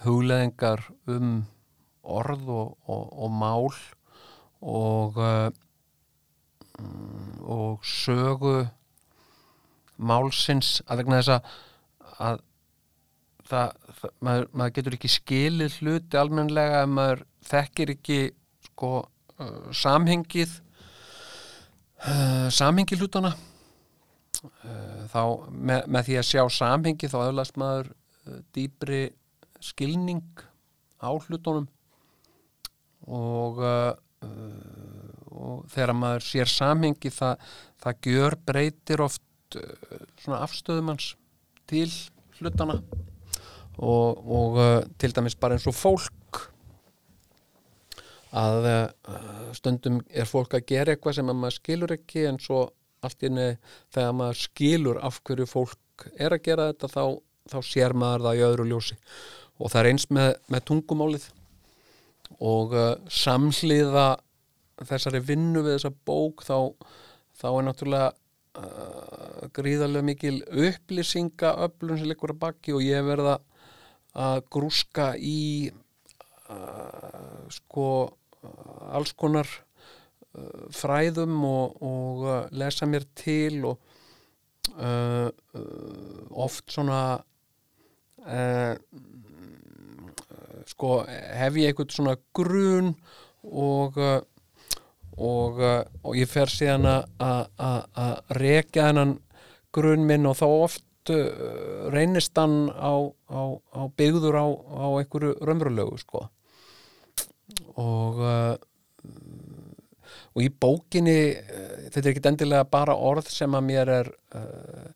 [0.03, 1.35] hugleðingar um
[2.03, 3.69] orð og, og, og mál
[4.63, 5.51] og uh,
[6.79, 8.57] mm, og sögu
[10.03, 11.53] málsins að vegna þess að,
[12.27, 12.43] að
[13.53, 18.21] það, það maður, maður getur ekki skilið hluti almenlega ef maður þekkir ekki
[18.71, 20.59] sko uh, samhengið
[22.07, 28.39] uh, samhengi hlutana uh, þá með, með því að sjá samhengi þá öðlast maður uh,
[28.55, 29.03] dýbri
[29.63, 30.25] skilning
[31.03, 31.69] á hlutunum.
[33.03, 33.59] Og
[35.33, 37.41] og þegar maður sér samhengi það,
[37.83, 39.57] það gjör breytir oft
[40.23, 41.09] svona afstöðum hans
[41.67, 41.89] til
[42.39, 42.77] hlutana
[43.83, 44.61] og, og
[45.03, 46.22] til dæmis bara eins og fólk
[48.33, 48.87] að uh,
[49.57, 52.63] stundum er fólk að gera eitthvað sem maður skilur ekki en svo
[53.05, 53.49] allt inni
[53.93, 57.05] þegar maður skilur af hverju fólk er að gera þetta þá,
[57.53, 58.99] þá sér maður það í öðru ljósi.
[59.61, 61.29] Og það er eins með, með tungumálið.
[62.43, 64.07] Og uh, samhliða
[64.89, 66.57] þessari vinnu við þessa bók þá,
[67.39, 68.09] þá er náttúrulega
[68.59, 73.37] uh, gríðarlega mikil upplýsinga öflun sem liggur að baki og ég verða
[74.19, 75.71] að grúska í
[76.49, 77.87] uh, sko
[78.93, 83.79] alls konar uh, fræðum og, og uh, lesa mér til og
[84.79, 87.01] uh, uh, oft svona
[88.27, 88.75] uh,
[90.71, 92.93] sko hef ég eitthvað svona grun
[93.43, 93.97] og
[95.23, 99.17] og, og ég fer síðan að- rekja hennan
[99.75, 101.11] grunn minn og þá oft
[101.93, 102.95] reynist hann á,
[103.29, 103.43] á,
[103.77, 106.23] á byggður á, á einhverju raunverulegu sko
[107.81, 108.55] og uh,
[110.33, 114.89] og í bókinni uh, þetta er ekki endilega bara orð sem að mér er uh,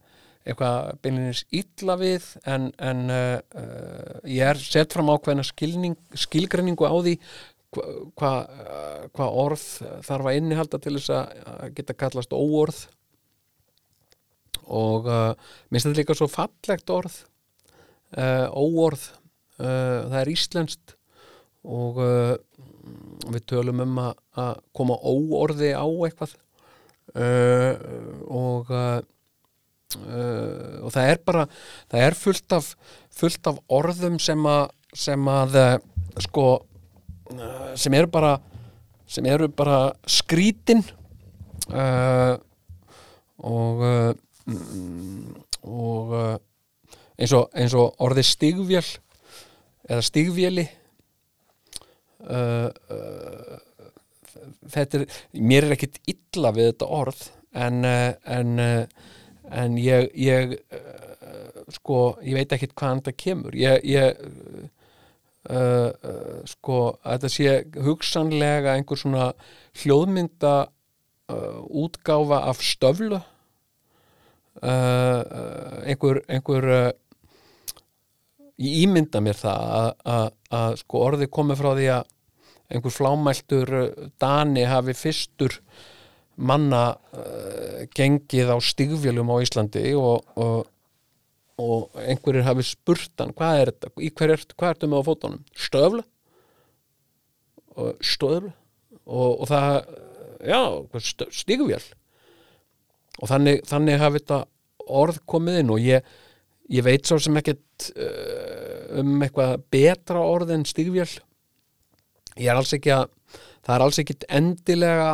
[0.47, 3.09] eitthvað beinlinis illa við en, en
[4.31, 7.17] ég er sett fram ákveðna skilning, skilgreiningu á því
[7.75, 8.31] hvað hva,
[9.11, 9.65] hva orð
[10.07, 12.85] þarf að innihalda til þess að geta kallast óorð.
[14.67, 15.33] Og uh,
[15.71, 17.21] minnst þetta líka svo fallegt orð
[18.19, 19.05] uh, óorð
[19.61, 20.96] uh, það er íslenskt
[21.67, 22.37] og uh,
[23.33, 26.37] við tölum um að, að koma óorði á eitthvað.
[27.17, 27.75] Uh,
[28.27, 29.01] og uh,
[29.97, 31.45] og það er bara
[31.89, 32.73] það er fullt af,
[33.15, 35.55] fullt af orðum sem að, sem að
[36.27, 36.47] sko
[37.79, 38.33] sem eru bara
[39.07, 39.79] sem eru bara
[40.11, 40.83] skrítin.
[41.71, 42.35] Uh,
[43.47, 43.83] og
[45.67, 46.13] og
[47.17, 48.85] eins og, eins og orði stigvél
[49.87, 50.67] eða stigvéli
[52.27, 52.69] uh,
[54.73, 55.07] þetta er
[55.39, 57.23] mér er ekkit illa við þetta orð
[57.57, 58.59] en en,
[59.49, 60.59] en ég, ég
[61.73, 63.57] sko, ég veit ekkit hvaðan þetta kemur.
[63.59, 64.21] Ég, ég
[65.51, 69.31] uh, uh, sko, að þetta sé hugsanlega einhver svona
[69.83, 73.23] hljóðmynda uh, útgáfa af stöflu.
[74.57, 76.65] Einhver einhver
[78.57, 82.07] ég ímynda mér það að, sko orðið komið frá því að
[82.71, 85.61] einhver flámæltur uh, Dani hafi fyrstur
[86.37, 90.67] manna uh, gengið á stigvélum á Íslandi og, og,
[91.63, 95.09] og einhverjir hafi spurt hann hvað er þetta, í hver ert, hvað ertu með á
[95.09, 95.47] fótunum?
[95.57, 96.05] Stöfla
[97.77, 98.53] og stöfla
[99.07, 99.81] og, og það,
[100.45, 100.61] já,
[101.31, 101.83] stigvél.
[103.23, 104.41] Og þannig, þannig hafi þetta
[104.87, 106.17] orð komið inn og ég,
[106.73, 111.09] ég veit svo sem ekkert uh, um eitthvað betra orð en stigvél
[112.37, 113.09] ég er alls ekki að
[113.67, 115.09] það er alls ekkit endilega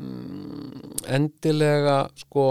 [0.00, 2.46] mm, endilega sko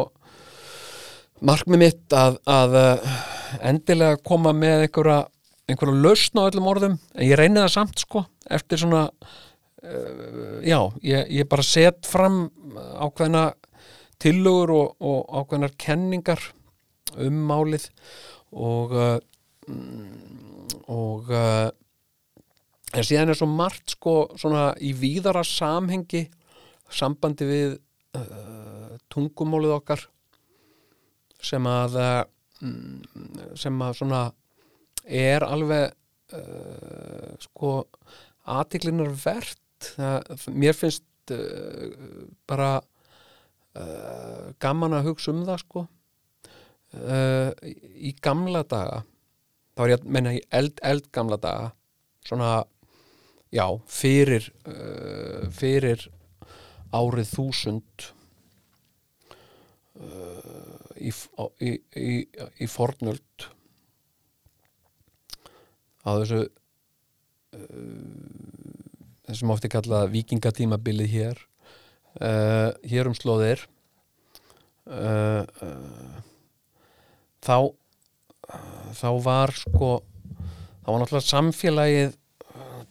[1.47, 3.17] markmið mitt að, að uh,
[3.69, 5.19] endilega koma með einhverja
[5.67, 6.95] einhverja lausn á öllum orðum.
[7.15, 8.23] En ég reyni það samt sko
[8.57, 12.45] eftir svona uh, já, ég, ég bara set fram
[12.77, 13.49] ákveðna
[14.21, 16.41] tillögur og, og ákveðnar kenningar
[17.21, 17.89] um málið
[18.55, 19.17] og uh,
[19.67, 21.67] mm, og uh,
[22.93, 26.25] en síðan er svo margt sko svona í víðara samhengi
[26.87, 27.75] sambandi við
[28.15, 30.05] uh, tungumálið okkar
[31.43, 32.23] sem að uh,
[33.59, 34.21] sem að svona
[35.07, 35.91] er alveg
[36.33, 37.73] uh, sko
[38.47, 39.91] aðtiklinar verðt
[40.55, 41.91] mér finnst uh,
[42.49, 42.77] bara
[43.77, 45.85] uh, gaman að hugsa um það sko.
[46.97, 47.51] Uh,
[47.99, 49.03] í gamla daga
[49.75, 51.73] þá er ég að menna í eld, eld gamla daga
[52.25, 52.63] svona
[53.53, 56.07] já, fyrir uh, fyrir
[56.95, 58.07] árið þúsund
[59.99, 62.15] uh, í, á- í, í,
[62.63, 63.47] í fornöld.
[66.07, 66.45] Á þessu
[69.27, 71.39] þessum ofti kallað vikingatímabilið hér
[72.87, 73.63] hér um slóðir
[77.43, 77.57] þá
[78.99, 79.89] þá var sko
[80.83, 82.15] þá var náttúrulega samfélagið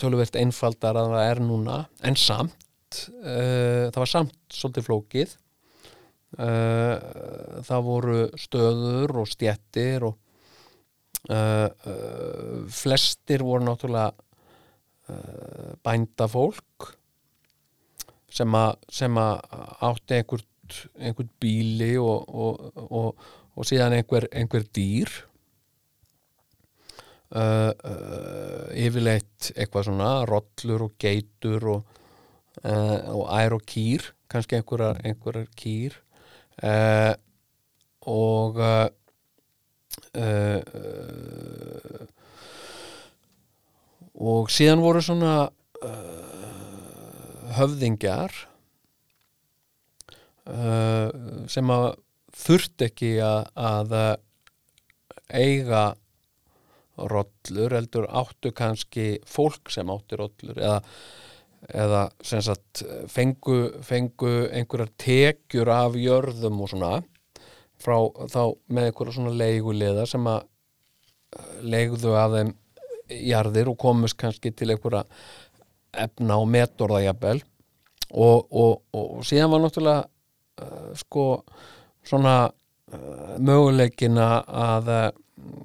[0.00, 5.34] töluvert einfaldar að það er núna en samt uh, það var samt svolítið flókið.
[6.36, 10.16] Uh, það voru stöður og stjettir og
[11.32, 11.68] uh,
[12.72, 14.12] flestir voru náttúrulega
[15.86, 16.88] bændafólk
[18.26, 19.36] sem að sem að
[19.86, 25.12] átti einhvert, einhvert bíli og, og, og, og síðan einhver, einhver dýr
[27.34, 31.98] uh, uh, yfirleitt eitthvað svona rollur og geitur og,
[32.62, 35.96] uh, og ær og kýr kannski einhverjar, einhverjar kýr.
[36.62, 37.14] Uh,
[38.06, 38.88] og uh,
[40.16, 40.60] uh,
[44.16, 45.50] og síðan voru svona
[47.56, 48.32] höfðingjar
[51.52, 51.84] sem að
[52.36, 53.94] þurft ekki að, að
[55.36, 55.82] eiga
[56.96, 60.80] rollur heldur áttu kannski fólk sem átti rollur eða,
[61.68, 66.94] eða sagt fengu, fengu einhverjar tekjur af jörðum og svona
[67.82, 67.96] frá
[68.32, 72.54] þá með einhverja svona leiguliða sem að uh, leigðu af þeim
[73.06, 75.04] jarðir og komust kannski til einhverja
[75.96, 77.40] efna og metorða jafnvel.
[78.16, 80.06] Og, og, og síðan var náttúrulega
[80.62, 81.26] uh, sko
[82.06, 84.92] svona uh, möguleikin að að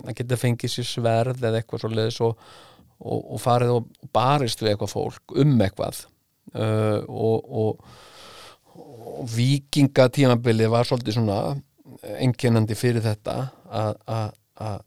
[0.06, 2.46] að geta fengið sér sverð eða eitthvað svo leiðis og,
[3.00, 6.06] og, og farið og barist við eitthvað fólk um eitthvað.
[6.52, 8.00] Uh, og, og,
[9.22, 11.42] og vikingatímabilið var svolítið svona
[12.18, 13.36] einkennandi fyrir þetta
[13.72, 14.82] að,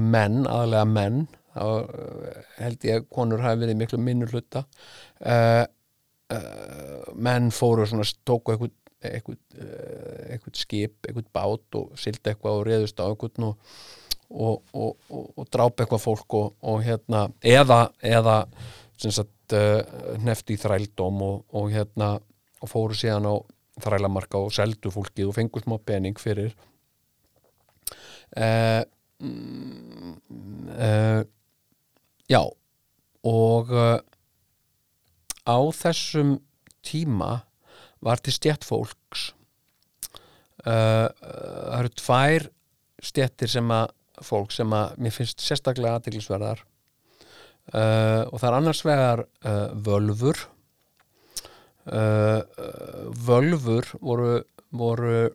[0.00, 1.22] menn, aðalega menn
[1.52, 5.64] þá uh, held ég að konur hafi verið miklu minnur hluta uh,
[6.32, 8.72] uh, menn fóru svona tóku eitthvað,
[9.60, 13.76] uh, eitthvað skip, eitthvað bát og sildi eitthvað og reðust á eitthvað og,
[14.32, 18.36] og, og, og, og drápa eitthvað fólk og, hérna eða, eða
[19.02, 19.82] sagt uh,
[20.22, 22.14] hnefti í þrældóm og, hérna
[22.62, 23.34] og fóru síðan á
[23.82, 26.54] þrælamarka og seldu fólkið og fengu smá pening fyrir.
[28.32, 28.84] Uh,
[29.20, 30.16] mm,
[30.72, 31.22] uh,
[32.30, 32.42] já
[33.22, 33.98] og uh,
[35.44, 36.38] á þessum
[36.86, 37.42] tíma
[38.02, 39.32] var til stjætt fólks.
[40.62, 42.48] Uh, það eru tvær
[43.02, 46.60] stjættir sem að fólk sem að mér finnst sérstaklega aðdeglisverðar
[47.72, 50.42] uh, og það er annars vegar uh, völfur
[51.88, 54.34] uh, uh, völfur voru,
[54.70, 55.30] voru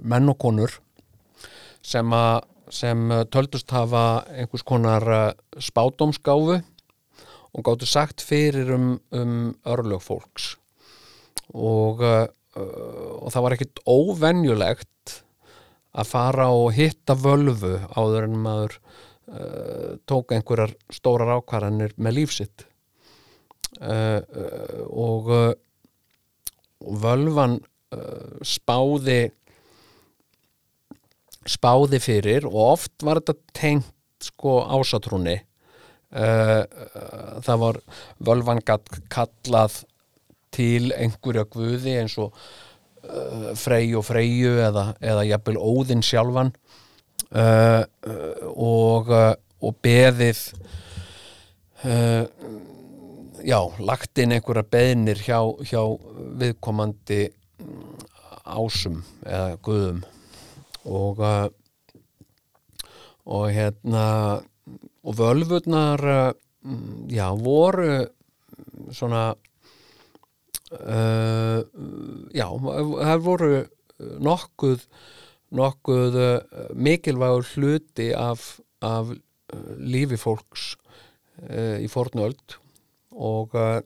[0.00, 0.78] menn og konur
[1.84, 3.00] sem að sem
[3.32, 5.04] töldust hafa einhvers konar
[5.56, 10.50] spádomsgáfu og gáttu sagt fyrir um, um örlög fólks.
[11.56, 15.14] Og, og það var ekkit óvenjulegt
[15.96, 22.66] að fara og hitta völvu áður en maður uh, tók einhverjar stórar ákvarðanir með lífsitt
[23.80, 24.20] uh,
[24.88, 25.52] og, uh,
[26.84, 27.58] og völvan
[28.44, 29.30] spáði
[31.48, 33.94] spáði fyrir og oft var þetta tengt
[34.26, 35.38] sko ásatrúni
[36.12, 37.78] það var
[38.28, 39.78] völvan kallað
[40.52, 42.36] til einhverja guði eins og
[43.04, 46.52] uh, Frey og Freyju eða, eða jafnvel Óðinn sjálfan.
[47.28, 47.84] Uh,
[48.54, 49.10] og,
[49.60, 50.38] og beðið
[53.44, 55.82] já, lagt inn einhverja beðnir hjá, hjá
[56.40, 58.06] viðkomandi mm,
[58.56, 60.00] ásum eða guðum.
[60.88, 61.20] Og
[63.28, 64.04] og hérna
[65.04, 66.00] og völvurnar
[66.64, 68.08] mm, já, voru
[68.92, 69.34] svona
[70.72, 71.60] uh,
[72.34, 73.52] já, það voru
[73.98, 74.84] nokkuð
[75.58, 80.74] nokkuð uh, mikilvægur hluti af, af uh, lífi fólks
[81.48, 82.58] uh, í fornöld
[83.16, 83.80] og uh,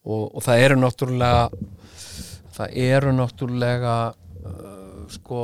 [0.00, 1.48] og, og það eru náttúrulega
[2.54, 3.94] það eru náttúrulega
[5.10, 5.40] sko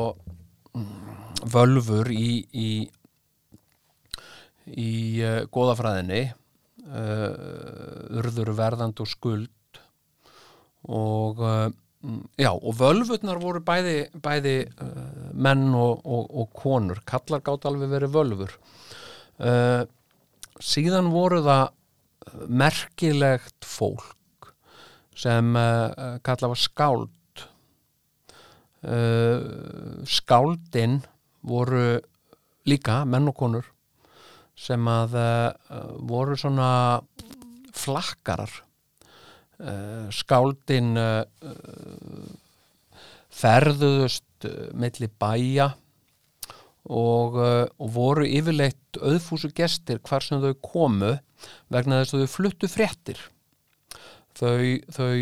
[0.76, 2.70] mm, völfur í í,
[4.70, 4.92] í
[5.53, 6.22] góðafræðinni
[6.87, 9.80] uh, urður verðand og skuld.
[10.87, 11.68] Og uh,
[12.39, 17.03] já, og völvurnar voru bæði, bæði uh, menn og, og, og konur.
[17.09, 18.57] Kallar gátt alveg verið völvur.
[20.64, 21.66] Síðan voru það
[22.49, 24.14] merkilegt fólk
[25.16, 27.45] sem uh, kalla var skáld.
[28.87, 31.01] Uh, skáldin
[31.47, 31.99] voru
[32.68, 33.76] líka menn og konur
[34.57, 35.51] sem að uh,
[36.09, 36.71] voru svona
[37.77, 38.53] flakkarar
[39.61, 41.25] uh, skáldin uh,
[43.37, 44.47] ferðuðust
[44.77, 45.71] milli bæja
[46.87, 51.17] og, og voru yfirleitt auðfúsu gestir hvar sem þau komu
[51.73, 53.19] vegna þess að þau fluttu fréttir.
[54.37, 54.61] Þau,
[54.93, 55.17] þau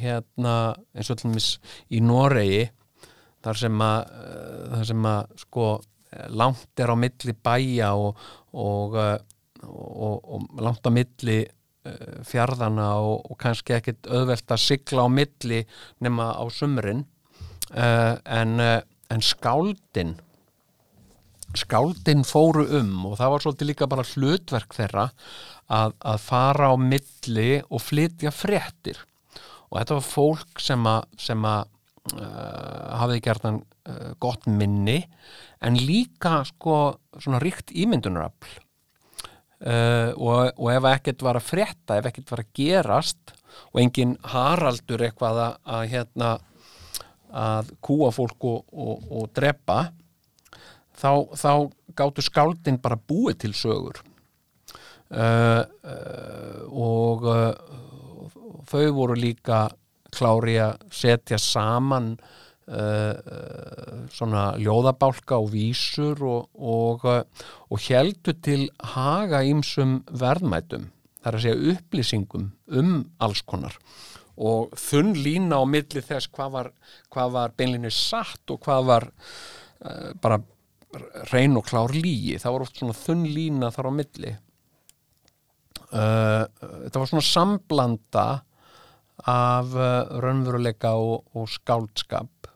[0.00, 0.56] hérna
[0.96, 1.48] eins og til dæmis
[1.92, 2.64] í Noregi
[3.44, 4.12] þar sem að,
[4.72, 5.68] þar sem að sko
[6.32, 8.20] langt er á milli bæja og,
[8.52, 9.16] og, uh,
[9.68, 15.62] og, og langt á milli uh, fjarðana og, kannski ekkit auðvelt að sigla á milli
[16.04, 17.06] nema á sumrin.
[17.72, 20.10] En, en skáldin
[21.56, 25.06] skáldin fóru um og það var svolítið líka bara hlutverk þeirra
[25.72, 29.00] að, að fara á milli og flytja fréttir.
[29.70, 31.06] Og þetta var fólk sem að,
[32.10, 35.00] uh, hafði gert hann uh, gott minni
[35.62, 38.58] en líka sko svona ríkt ímyndunarafl.
[39.62, 43.34] Uh, og, og ef ekkert var að frétta, ef ekkert var að gerast
[43.70, 46.30] og engin haraldur eitthvað að, að hérna
[47.32, 49.78] að kúa fólk og, og, og drepa
[50.98, 51.52] þá, þá
[51.96, 54.02] gáttu skáldin bara búið til sögur.
[55.12, 57.30] Uh, uh, og
[58.68, 59.66] þau voru líka
[60.12, 68.36] klári að setja saman uh, uh, svona ljóðabálka og vísur og, og, uh, og heldu
[68.44, 70.90] til haga ímsum verðmætum
[71.22, 72.48] þar að segja upplýsingum
[72.78, 73.76] um alls konar.
[74.42, 76.70] Og þunn lína á milli þess hvað var,
[77.12, 80.40] hvað var beinlinni satt og hvað var uh, bara
[81.32, 84.32] reyn og klár lígi það var oft svona þunn lína þar á milli.
[85.92, 86.44] Uh,
[86.86, 88.26] þetta var svona samblanda
[89.28, 92.52] af uh, raunveruleika og, og skáldskap.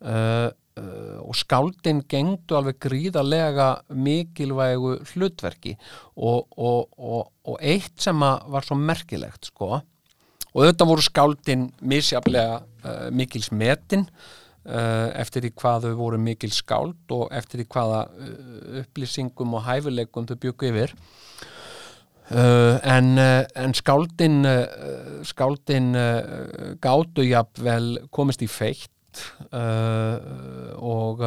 [0.00, 5.74] Uh, uh, og skáldin gengdu alveg gríðarlega mikilvægu hlutverki
[6.16, 9.76] og, og, og, og eitt sem var svo merkilegt sko
[10.56, 16.54] og þetta voru skáldin misjaflega uh, mikil smetin uh, eftir því hvað þau voru mikil
[16.54, 18.02] skáld og eftir því hvaða
[18.82, 20.96] upplýsingum og hæfileikum þau byggu yfir
[22.26, 25.92] Uh, en, uh, en skáldin uh, skáldin
[26.82, 28.90] gátu jafnvel komist í feitt
[30.76, 31.22] og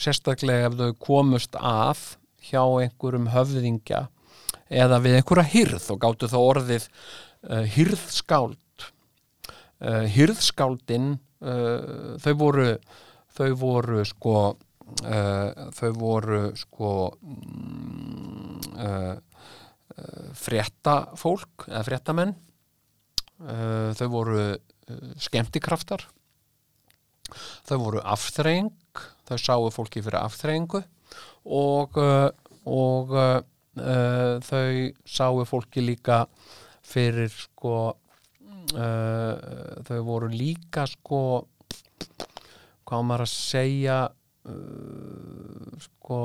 [0.00, 1.98] sérstaklega ef þau komust að
[2.46, 4.06] hjá einhverjum höfðingja
[4.72, 6.86] eða við einhverja hyrð og gátu þá orðið
[7.74, 8.86] hyrðskáld
[10.14, 11.10] hyrðskáldin
[12.24, 12.70] þau voru
[13.36, 14.38] þau voru sko
[15.04, 18.72] þau voru sko mm,
[20.34, 24.58] frétta fólk eða fréttamenn uh, þau voru uh,
[25.22, 26.06] skemmtikraftar.
[27.64, 28.72] Þau voru afþreying
[29.28, 30.82] þau sáu fólki fyrir afþreyingu
[31.44, 32.28] og, uh,
[32.68, 33.40] og uh,
[34.44, 36.24] þau sáu fólki líka
[36.84, 37.76] fyrir sko
[38.76, 39.34] uh,
[39.88, 41.22] þau voru líka sko
[42.84, 46.20] hvað maður að segja uh, sko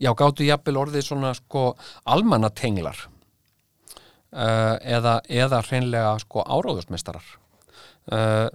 [0.00, 1.68] já, gáttu jafnvel orðið svona sko
[2.12, 7.28] almannatenglar uh, eða, eða hreinlega sko áráðusmestarar
[8.12, 8.48] uh,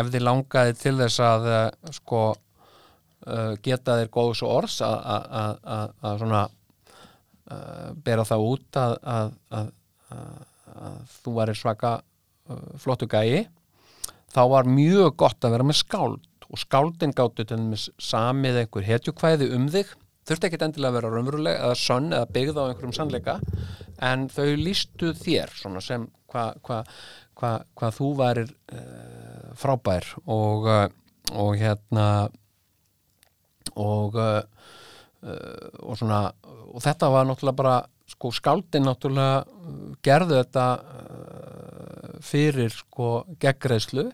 [0.00, 1.52] ef þið langaði til þess að
[2.00, 2.24] sko
[3.64, 6.42] geta þér góðs og orðs að, svona
[8.04, 9.70] bera það út að, að, að,
[10.74, 11.92] að þú væri svaka
[12.84, 13.46] flottu gæi
[14.34, 16.22] þá var mjög gott að vera með skáld.
[16.52, 17.46] Og skáldin gáttu
[18.02, 19.94] samið einhver hetjukvæði um þig
[20.24, 23.36] þurfti ekkit endilega að vera raunveruleg eða sönn eða byggð á einhverjum sannleika
[24.08, 25.52] en þau lístu þér
[25.84, 26.78] sem hvað hva,
[27.38, 30.88] hva, hva þú værir uh, frábær og, uh,
[31.32, 32.08] og hérna
[33.80, 34.42] og uh,
[35.24, 37.76] og svona og þetta var náttúrulega bara
[38.12, 39.46] sko skáldin náttúrulega
[40.04, 40.64] gerðu þetta
[42.24, 43.08] fyrir sko
[43.40, 44.10] geggreðslu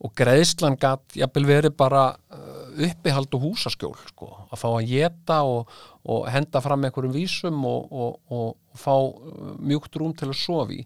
[0.00, 5.40] og greiðslan gatt jafnvel verið bara uh, uppihald og húsaskjól sko, að fá að geta
[5.44, 5.74] og,
[6.08, 10.80] og henda fram einhverjum vísum og, og, og fá uh, mjúkt rúm til að sofi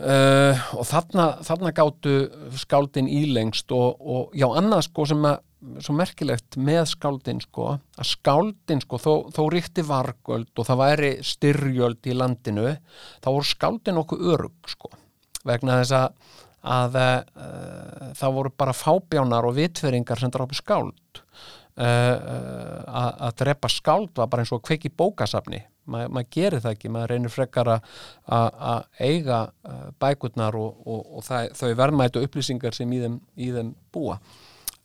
[0.00, 2.16] uh, og þarna, þarna gáttu
[2.62, 5.42] skáldin ílengst og já, annað sko sem að
[5.82, 11.10] svo merkilegt með skáldin sko að skáldin sko þó, þó ríkti vargöld og það væri
[11.26, 12.74] styrjöld í landinu
[13.24, 14.92] þá voru skáldin okkur örug sko
[15.46, 16.36] vegna þess að
[16.66, 21.22] að uh, það voru bara fábjánar og vitferingar sem drápu skáld.
[21.76, 22.16] Uh,
[22.88, 25.62] að, drepa skáld var bara eins og kveiki bókasafni.
[25.86, 29.44] Ma, maður gerir það ekki, maður reynir frekar að eiga
[30.02, 34.16] bækurnar og, og, og það, þau verðmætu upplýsingar sem í þeim, í þeim búa.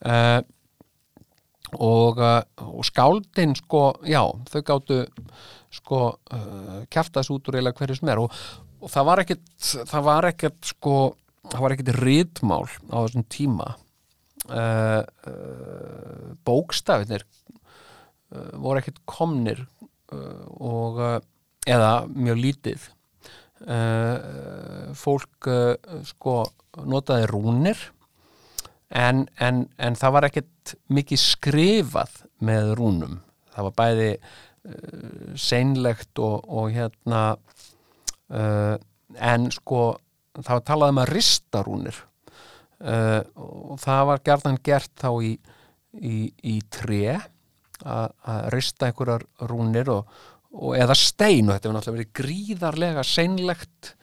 [0.06, 0.42] Uh,
[1.80, 4.22] og, og skáldin sko, já,
[4.52, 4.98] þau gáttu
[5.72, 6.02] sko
[6.92, 8.34] kjaftas út úr eiginlega hverju sem er og,
[8.92, 10.96] það var ekkit það var ekkit sko
[11.50, 13.74] það var ekkit rítmál á þessum tíma.
[14.52, 17.24] Uh, uh, bókstafinir
[18.34, 19.68] uh, voru ekkit komnir
[20.12, 20.98] og
[21.70, 22.88] eða mjög lítið.
[25.00, 25.48] Fólk
[26.10, 26.34] sko
[26.92, 27.80] notaði rúnir
[28.92, 33.22] en, en, en það var ekkit mikið skrifað með rúnum.
[33.56, 34.10] Það var bæði
[35.40, 37.24] seinlegt og, og hérna
[38.28, 39.86] en sko
[40.40, 42.00] það var talað um að rista rúnir.
[42.82, 45.32] Uh, og það var gerðan gert þá í,
[46.02, 46.16] í,
[46.50, 47.20] í tre
[47.82, 50.10] að rista einhverjar rúnir og,
[50.54, 53.94] og eða stein og þetta hefur náttúrulega verið gríðarlega seinlegt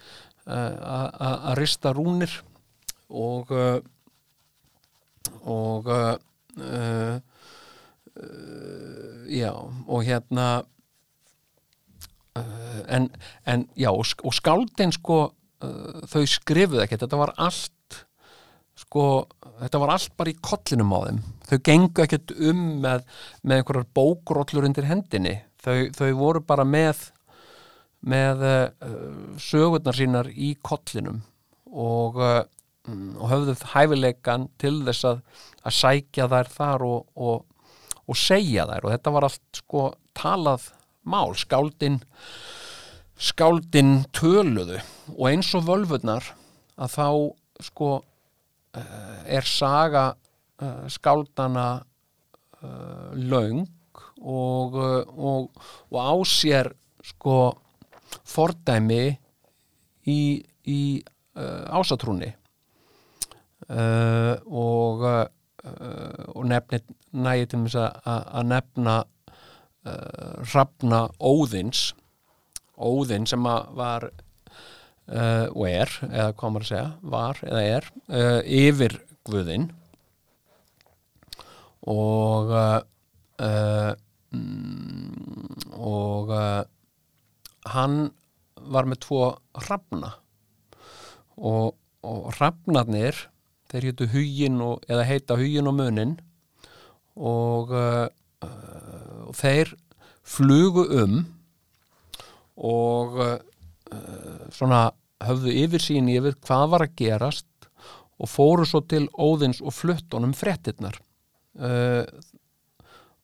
[0.46, 1.10] uh,
[1.48, 2.32] að rista rúnir.
[3.08, 3.78] Og uh,
[5.48, 5.86] og
[9.28, 10.46] já og hérna
[12.88, 13.06] en,
[13.46, 15.18] en já og skáldin sko
[15.64, 18.00] uh, þau skrifuðu ekkert, þetta var allt
[18.78, 19.04] sko,
[19.62, 23.06] þetta var allt bara í kollinum á þeim, þau gengu ekkert um með,
[23.42, 27.08] með einhverjar bókrollur undir hendinni, þau, þau voru bara með
[28.08, 28.92] með uh,
[29.42, 31.24] sögurnar sínar í kollinum
[31.74, 32.44] og uh,
[32.88, 35.22] og höfðu hæfileikan til þess að,
[35.66, 37.72] að sækja þær þar og, og,
[38.08, 38.86] og segja þær.
[38.86, 39.84] Og þetta var allt sko
[40.16, 40.70] talað
[41.08, 42.00] mál, skáldin
[43.18, 44.78] skáldin töluðu
[45.16, 46.22] og eins og völvurnar
[46.78, 47.08] að þá
[47.66, 47.90] sko
[48.78, 50.12] eh, er saga
[50.62, 51.66] uh, skáldana
[52.62, 53.64] uh, löng
[54.22, 55.48] og, og,
[55.90, 56.70] og á sér
[57.02, 57.38] sko
[58.26, 59.02] fordæmi
[60.06, 60.20] í,
[60.66, 60.80] í
[61.70, 62.30] ásatrúni
[63.68, 66.80] og og nefni
[67.12, 68.96] nægi til að, nefna
[69.84, 71.92] hrafna Óðins
[72.78, 78.40] Óðinn sem var uh, og er, eða hvað maður að segja var eða er, uh,
[78.44, 78.98] yfir
[79.28, 79.68] Guðinn
[81.88, 82.80] og uh,
[83.44, 83.92] uh,
[84.34, 86.62] mm, og uh,
[87.72, 87.98] hann
[88.68, 89.22] var með tvo
[89.64, 90.12] hrafna.
[91.38, 93.28] Og, og hrafnarnir
[93.70, 96.16] þeir hétu hugin og, eða heita hugin og munin.
[97.18, 98.08] Og, uh,
[99.28, 99.74] og þeir
[100.28, 101.20] flugu um
[102.58, 103.36] og uh,
[104.54, 104.88] svona
[105.24, 107.68] höfðu yfir sín yfir hvað var að gerast
[108.18, 110.98] og fóru svo til Óðins og fluttunum fréttirnar.
[111.58, 112.04] Uh,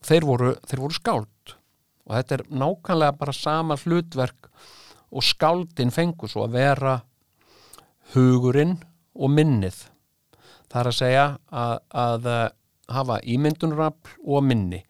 [0.04, 1.56] þeir voru, þeir voru skáld.
[2.04, 4.50] Og þetta er nákvæmlega bara sama hlutverk
[5.14, 6.94] og skáldin fengu svo að vera
[8.14, 8.76] hugurinn
[9.14, 9.76] og minnið.
[10.68, 11.74] Það er að segja að,
[12.04, 12.48] að eh,
[12.94, 14.82] hafa ímyndunrafl og minni.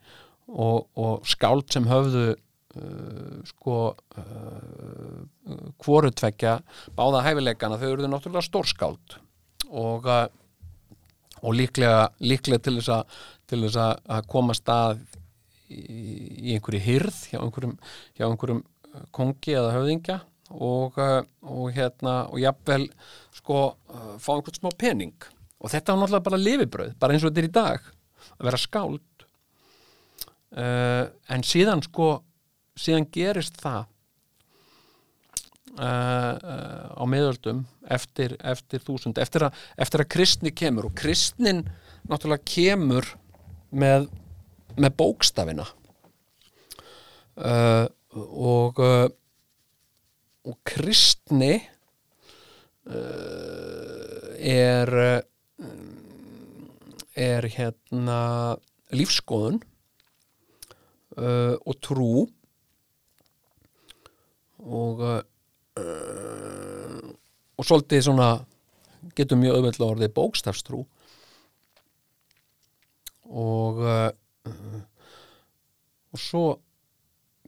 [0.49, 2.35] Og, og skáld sem höfðu
[2.81, 5.21] uh, sko uh,
[5.83, 6.59] hvoru tvekja
[6.97, 9.19] báða hæfileikana þau eruðu náttúrulega stórskáld.
[9.71, 10.27] Og, uh,
[11.43, 13.19] og líklega, líklega til þess að
[13.51, 15.03] til þess að, koma stað
[15.69, 17.75] í, í einhverju hyrð hjá einhverjum,
[18.17, 18.63] hjá einhverjum
[19.15, 20.21] kongi eða höfðingja.
[20.55, 22.85] Og, og hérna og jafnvel
[23.35, 23.61] sko
[24.23, 25.15] fá einhvern smá pening.
[25.65, 27.87] Og þetta var náttúrulega bara lifibröð, bara eins og þetta er í dag
[28.35, 29.27] að vera skáld.
[30.55, 32.09] Uh, en síðan sko
[32.79, 33.85] síðan gerist það
[35.79, 41.65] uh, uh, á miðöldum eftir, eftir þúsund eftir að, eftir að kristni kemur og kristnin
[42.09, 43.09] náttúrulega kemur
[43.75, 44.09] með,
[44.77, 45.67] með bókstafina.
[47.35, 49.09] Uh, og uh,
[50.45, 51.57] og kristni
[52.87, 55.25] uh, er
[57.15, 58.19] er hérna
[58.95, 59.61] lífskoðun
[61.17, 62.27] uh, og trú
[64.65, 65.23] og uh,
[67.55, 68.29] og svolítið svona
[69.15, 70.81] getur mjög auðvitað orðið bókstafstrú.
[73.31, 74.11] Og uh,
[76.15, 76.45] og svo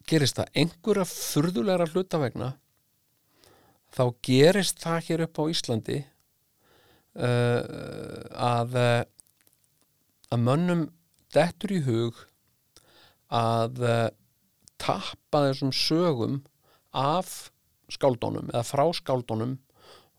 [0.06, 2.52] gerist það einhverja furðulegra hluta vegna
[3.96, 5.98] þá gerist það hér upp á Íslandi
[7.22, 7.60] uh,
[8.32, 9.02] að uh,
[10.34, 10.82] að mönnum
[11.34, 12.18] dettur í hug
[13.32, 14.08] að uh,
[14.82, 16.40] tappa þessum sögum
[16.96, 17.52] af
[17.92, 19.56] skáldunum eða frá skáldunum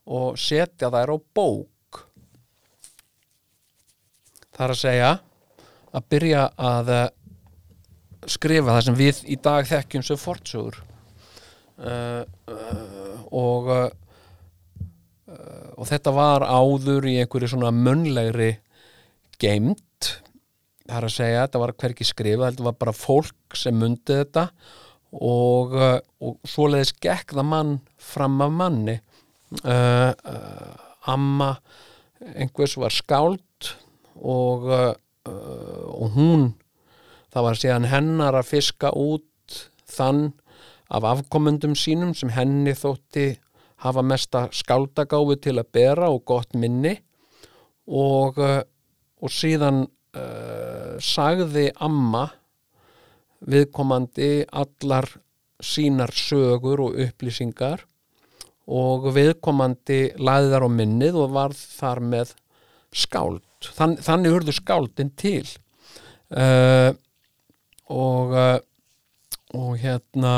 [0.08, 2.02] og setja þær á bók.
[4.56, 5.10] Það er að segja
[5.98, 7.06] að byrja að uh,
[8.28, 13.88] skrifa það sem við í dag þekkjum sem fortsögur uh, uh, og uh,
[15.78, 18.54] og þetta var áður í einhverju svona munnlegri
[19.38, 20.08] geimt
[20.88, 24.48] það er að segja, þetta var hverki skrifa þetta var bara fólk sem myndi þetta.
[24.48, 24.87] og,
[25.72, 28.98] uh, og svoleiðis það mann fram af manni.
[29.64, 30.74] Uh, uh,
[31.08, 31.54] amma
[32.34, 33.70] einhvers var skáld
[34.18, 34.66] og,
[35.24, 36.48] og hún
[37.30, 39.54] það var síðan hennar að fiska út
[39.88, 40.32] þann
[40.90, 43.30] af afkomendum sínum sem henni þótti
[43.84, 46.96] hafa mesta skáldagáfu til að bera og gott minni.
[47.86, 52.26] Og, og síðan uh, sagði amma
[53.46, 55.08] viðkomandi allar
[55.62, 57.84] sínar sögur og upplýsingar
[58.68, 62.34] og viðkomandi lagði þar á minnið og var þar með
[62.94, 63.42] skáld.
[63.74, 65.44] Þann, þannig urðu skáldin til
[66.30, 66.92] uh,
[67.90, 68.58] og, uh,
[69.56, 70.34] og hérna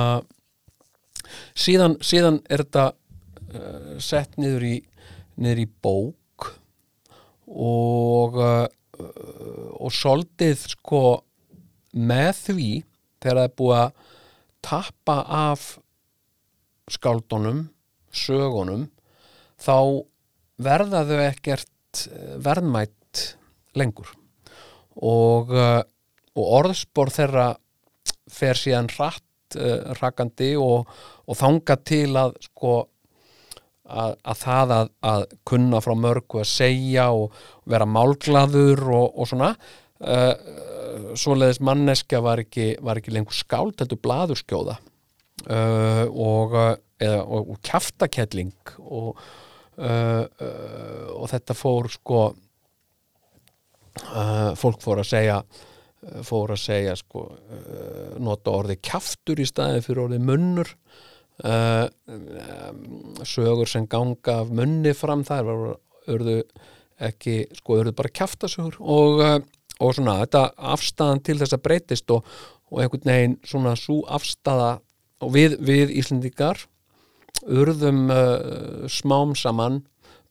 [1.52, 4.76] síðan, síðan er þetta uh, sett niður í,
[5.40, 6.52] niður í bók
[7.50, 8.36] og
[9.80, 11.02] og soldið sko
[11.96, 12.70] með því
[13.20, 13.92] þegar það er búið að
[14.60, 15.66] tappa af
[16.90, 17.64] skáldunum,
[18.10, 18.88] sögunum
[19.60, 19.76] þá
[20.60, 23.26] verða þau ekkert eh, verðmætt
[23.78, 24.10] lengur.
[25.00, 25.80] Og, uh,
[26.36, 27.52] og orðspor þeirra
[28.30, 30.90] fer síðan hratt uh, rakandi og,
[31.24, 32.72] og þanga til að sko
[33.90, 37.38] að, að það að, að kunna frá mörgu að segja og
[37.70, 39.52] vera málglaður og, og svona
[40.00, 44.78] uh, svoleiðis manneskja var ekki, var ekki lengur skáld heldur blaðurskjóða.
[45.46, 49.22] Uh, og, uh, eða, og, og kjaftakelling og,
[49.80, 52.18] og þetta fór sko
[54.60, 55.38] fólk fór að segja
[56.26, 57.22] fór að segja sko
[58.20, 60.74] nota orðið kjaftur í staðin fyrir orðið munnur.
[61.40, 61.88] Uh,
[63.24, 65.62] sögur sem ganga af munni fram þær var
[66.12, 66.34] urðu
[67.00, 69.38] ekki, sko, urðu bara kjaftasögur og, uh,
[69.80, 72.26] og svona þetta afstæðan til þess að breytist og,
[72.70, 74.72] og einhvern veginn svona svo afstæða
[75.32, 76.66] við, við Íslendingar
[77.48, 79.82] urðum uh, smám saman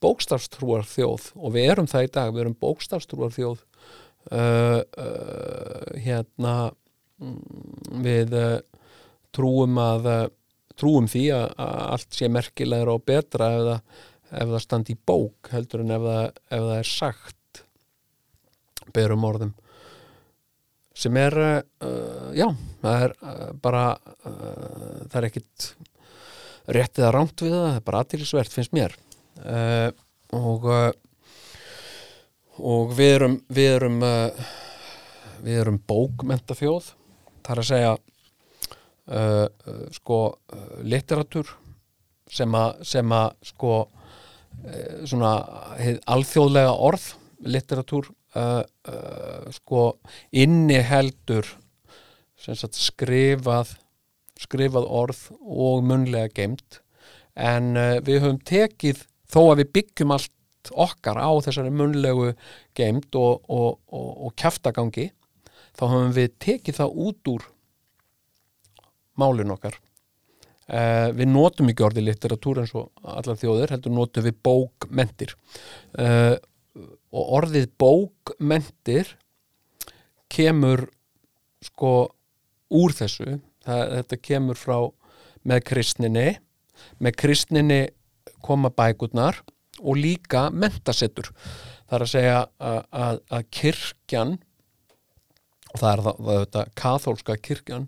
[0.04, 3.58] bókstafstrúar þjóð og við erum það í dag, við erum bókstafstrúar þjóð
[4.32, 6.56] uh, uh, hérna
[7.20, 8.60] mm, við uh,
[9.36, 10.22] trúum að uh,
[10.80, 15.02] trúum því að, að allt sé merkilegra og betra ef það, ef það standi í
[15.12, 17.39] bók heldur en ef það, ef það er sagt
[18.94, 19.54] berum orðum.
[21.00, 22.48] Sem er uh, já,
[22.82, 25.68] það er uh, bara uh, það er ekkit
[26.76, 28.98] réttið að rámt við það, það er bara aðtilsvert finnst mér.
[30.36, 30.66] Og
[32.60, 34.02] og við erum við erum
[35.40, 36.90] við erum bókmentafjóð
[37.40, 37.94] það er að segja
[39.96, 40.18] sko
[40.84, 41.54] literatur
[42.30, 43.72] sem að sem að sko
[45.08, 45.32] svona
[46.04, 47.08] alþjóðlega orð
[47.48, 49.84] literatur uh, uh, sko
[50.32, 51.48] inni heldur
[52.40, 53.76] skrifað
[54.40, 56.80] skrifað orð og munlega geimt
[57.36, 60.36] en uh, við höfum tekið þó að við byggjum allt
[60.70, 62.34] okkar á þessari munlegu
[62.78, 65.10] geimt og, og, og, og kjaftagangi
[65.78, 67.46] þá höfum við tekið það út úr
[69.20, 69.78] málin okkar.
[70.70, 75.34] Uh, við notum ekki orðið litteratúr eins og allar þjóðir heldur notum við bókmentir.
[75.98, 76.36] Uh,
[77.10, 79.16] og orðið bókmentir
[80.30, 80.88] kemur
[81.66, 81.94] sko
[82.70, 83.40] úr þessu.
[83.66, 84.78] Það, þetta kemur frá
[85.50, 86.28] með kristninni.
[87.02, 87.82] Með kristninni
[88.46, 89.42] koma bækurnar
[89.80, 91.32] og líka mentasettur
[91.90, 94.34] það er að segja að, að, að kirkjan
[95.70, 97.88] og það er það, það þetta kathólska kirkjan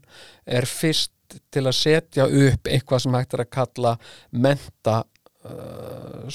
[0.59, 3.95] er fyrst til að setja upp eitthvað sem hægt er að kalla
[4.31, 4.97] menta
[5.45, 6.25] uh,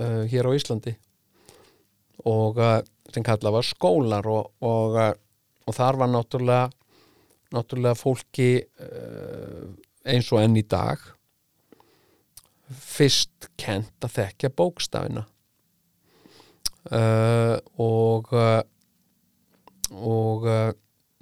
[0.00, 0.94] uh, hér á Íslandi.
[2.28, 2.78] Og uh,
[3.12, 5.12] sem kalla var skólar og, og, uh,
[5.66, 6.70] og þar var náttúrulega
[7.52, 9.68] náttúrulega fólki uh,
[10.08, 11.00] eins og enn í dag
[12.72, 15.26] fyrst kent að þekkja bókstafina.
[16.88, 18.32] Uh, og
[19.92, 20.46] og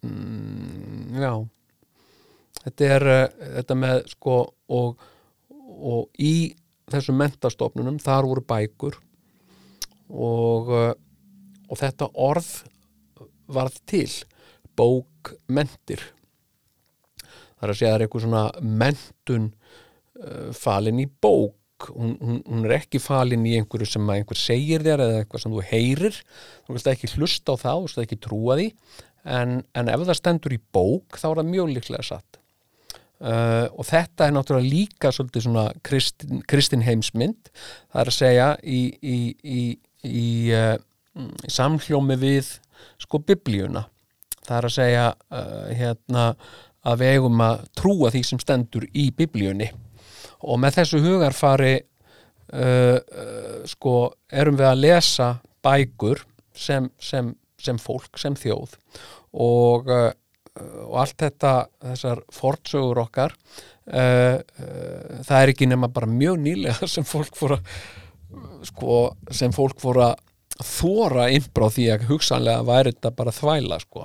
[0.06, 1.32] mm, já
[2.62, 3.06] þetta er
[3.58, 4.36] þetta með sko
[4.70, 5.02] og,
[5.50, 6.54] og í
[6.92, 8.98] þessum mentastofnunum þar voru bækur
[10.10, 10.90] og uh,
[11.70, 12.48] og þetta orð
[13.50, 14.08] varð til
[14.78, 16.02] bókmentir
[17.60, 18.44] það er að segja það er eitthvað svona
[18.82, 21.56] mentun uh, falin í bók.
[21.80, 25.44] Hún, hún, hún er ekki falin í einhverju sem að einhver segir þér eða eitthvað
[25.44, 26.18] sem þú heyrir.
[26.66, 28.66] Þú veist ekki hlusta á það, þú veist ekki trúa því.
[29.36, 32.39] En, en ef það stendur í bók þá er það mjög líklega satt
[33.20, 37.50] uh, og þetta er náttúrulega líka svolítið svona kristin, kristin heimsmynd.
[37.92, 39.62] Það er að segja í, í, í,
[40.08, 40.76] í, uh,
[41.50, 42.54] samhljómi við
[43.00, 43.84] sko biblíuna.
[44.46, 46.26] Það er að segja uh, hérna
[46.80, 49.68] að við eigum að trúa því sem stendur í biblíunni.
[50.48, 51.76] Og með þessu hugarfari
[53.70, 53.90] sko
[54.26, 55.26] erum við að lesa
[55.62, 56.24] bækur
[56.56, 57.28] sem, sem,
[57.62, 58.72] sem fólk, sem þjóð.
[59.30, 60.08] Og, uh,
[60.58, 61.52] og allt þetta
[61.92, 67.58] þessar fortsögur okkar uh, uh, það er ekki nema bara mjög nýlega sem fólk fór
[67.58, 67.78] að
[68.66, 68.98] sko,
[69.34, 70.18] sem fólk fór að
[70.60, 74.04] þóra innbráð því að hugsanlega væri þetta bara þvæla sko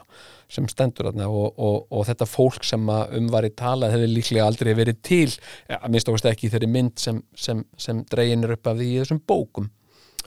[0.52, 1.28] sem stendur þarna.
[1.30, 5.80] Og, og, og þetta fólk sem að umvari tala hefur líklega aldrei verið til ja,
[5.80, 9.22] að minnst ákvæmst ekki þeirri mynd sem, sem, sem dreginir upp af því í þessum
[9.28, 9.72] bókum.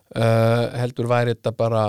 [0.08, 1.82] Uh, heldur væri þetta bara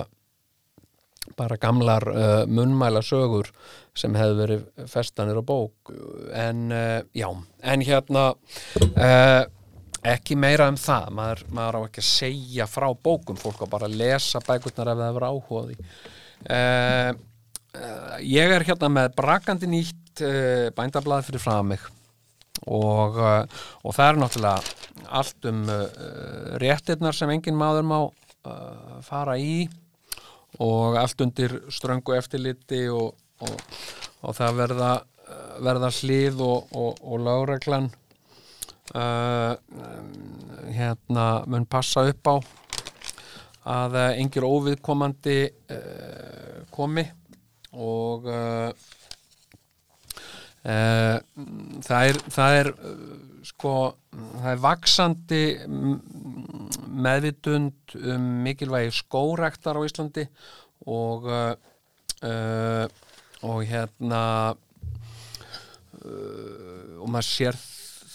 [1.37, 3.51] bara gamlar uh, munnmæla sögur
[3.97, 5.93] sem hefur verið festanir á bók.
[6.33, 7.29] En uh, já,
[7.61, 9.43] en hérna uh,
[10.07, 11.09] ekki meira um það.
[11.17, 13.39] Maður, maður á ekki að segja frá bókum.
[13.39, 15.79] Fólk á bara að lesa bækurnar ef það hefur áhugaði
[16.47, 17.11] uh,
[17.75, 21.83] uh, ég er hérna með brakandi nýtt uh, bændablað fyrir frá mig.
[22.67, 25.61] Og, og það er náttúrulega allt um
[26.59, 27.99] réttirnar sem engin maður má
[29.05, 29.63] fara í
[30.57, 33.13] og allt undir ströngu eftirliti og,
[33.45, 33.61] og,
[34.25, 34.91] og það verða,
[35.61, 37.91] verða hlið og, og, lágreglan
[38.95, 39.53] uh,
[40.73, 42.35] hérna mun passa upp á
[43.69, 45.39] að uh, engir óviðkomandi
[45.75, 47.05] uh, komi
[47.77, 48.71] og uh,
[50.65, 51.17] uh,
[51.85, 53.73] það er, það er uh, sko,
[54.11, 55.43] það er vaksandi
[56.77, 60.25] meðvitund um mikilvægi skórektar á Íslandi
[60.85, 61.53] og uh,
[62.23, 62.85] uh,
[63.45, 64.23] og hérna
[66.03, 67.59] uh, og maður sér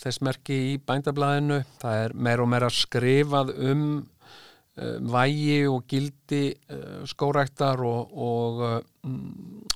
[0.05, 1.63] þess merki í bændablaðinu.
[1.81, 8.65] Það er meira og meira skrifað um uh, vægi og gildi uh, skórektar og og,
[8.65, 9.15] uh,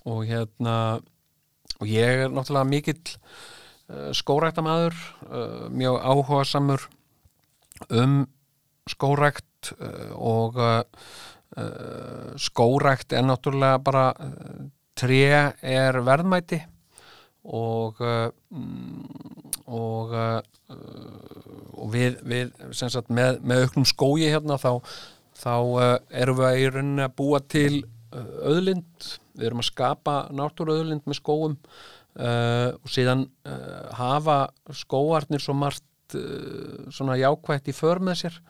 [0.04, 0.76] og hérna
[1.78, 3.18] og ég er náttúrulega mikill
[3.88, 4.96] skóræktamæður
[5.30, 6.82] uh, mjög áhugasamur
[7.88, 8.26] um
[8.92, 10.80] skórækt uh, og uh,
[11.58, 14.06] uh, skórækt er náttúrulega bara
[14.98, 15.22] tré
[15.62, 16.60] er verðmæti
[17.48, 18.00] og
[19.68, 20.10] og
[21.78, 24.82] og við, við sagt með, með auknum skógi hérna þá,
[25.38, 25.54] þá
[26.10, 29.08] erum við í rauninni að búa til öðlind,
[29.38, 31.56] við erum að skapa náttúruöðlind með skóum
[32.18, 34.38] uh, og síðan uh, hafa
[34.76, 38.40] skóarnir svo margt uh, svona jákvætt í för með sér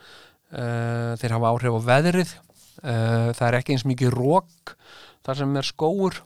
[0.49, 2.36] þeir hafa áhrif á veðrið.
[2.78, 4.76] Uh, það er ekki eins mikið rók
[5.26, 6.20] þar sem er skóur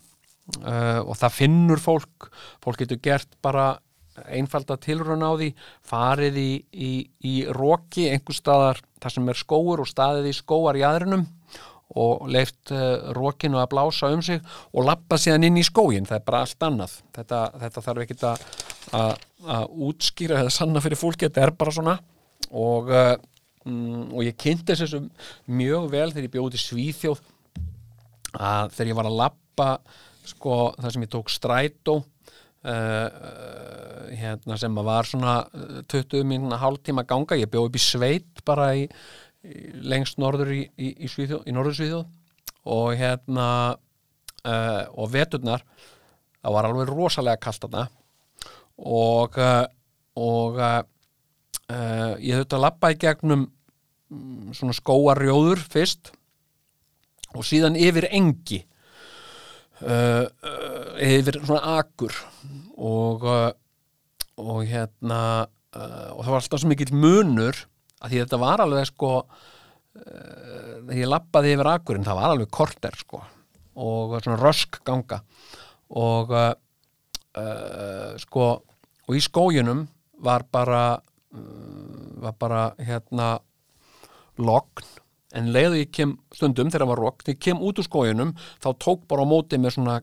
[0.61, 2.29] uh, og það finnur fólk.
[2.65, 3.79] Fólk getur gert bara
[4.29, 5.49] einfalda tilraun á því
[5.89, 6.91] farið í, í,
[7.25, 11.25] í róki einhver staðar þar sem er skóur og staðið í skóar í aðrinum
[11.97, 12.73] og leift
[13.17, 16.69] rókinu að blása um sig og lappa síðan inn í skógin það er bara allt
[16.69, 16.99] annað.
[17.17, 18.47] Þetta, þetta þarf ekki að,
[19.89, 21.99] útskýra eða sanna fyrir fólki, þetta er bara svona.
[22.53, 22.93] Og,
[23.67, 25.03] mm, og ég kynnti þessu
[25.51, 27.23] mjög vel þegar ég bjóði Svíþjóð
[28.33, 29.69] að þegar ég var að lappa
[30.27, 33.09] sko það sem ég tók strætó uh,
[34.13, 38.45] hérna sem að var svona uh, 20 minna hálftíma ganga, ég bjóð upp í sveit
[38.47, 38.87] bara í,
[39.43, 42.05] í lengst norður í, í, í, í norður Svíþjóð.
[42.73, 45.65] Og hérna uh, og veturnar
[46.43, 47.89] það var alveg rosalega kalt þarna.
[48.83, 49.65] Og uh,
[50.13, 50.59] og
[51.71, 56.13] uh, ég þurfti að lappa í gegnum mm, svona skóarjóður fyrst
[57.33, 58.63] og síðan yfir engi.
[59.83, 62.17] Uh, uh, yfir svona akur.
[62.77, 63.27] Og
[64.43, 65.47] og hérna
[65.77, 67.59] og það var alltaf svo mikill munur
[68.03, 69.11] að því þetta var alveg sko
[69.93, 73.21] þegar ég lappaði yfir akurinn það var alveg korter sko
[73.77, 75.21] og svona rösk ganga.
[75.93, 76.33] Og
[78.25, 78.47] sko
[79.07, 79.85] og í skójunum
[80.25, 80.83] var bara
[81.33, 83.35] var bara hérna
[84.41, 84.87] logn.
[85.33, 88.33] En leiðu ég kem stundum þegar það var rokk, þegar ég kem út úr skójunum
[88.61, 90.01] þá tók bara á móti með svona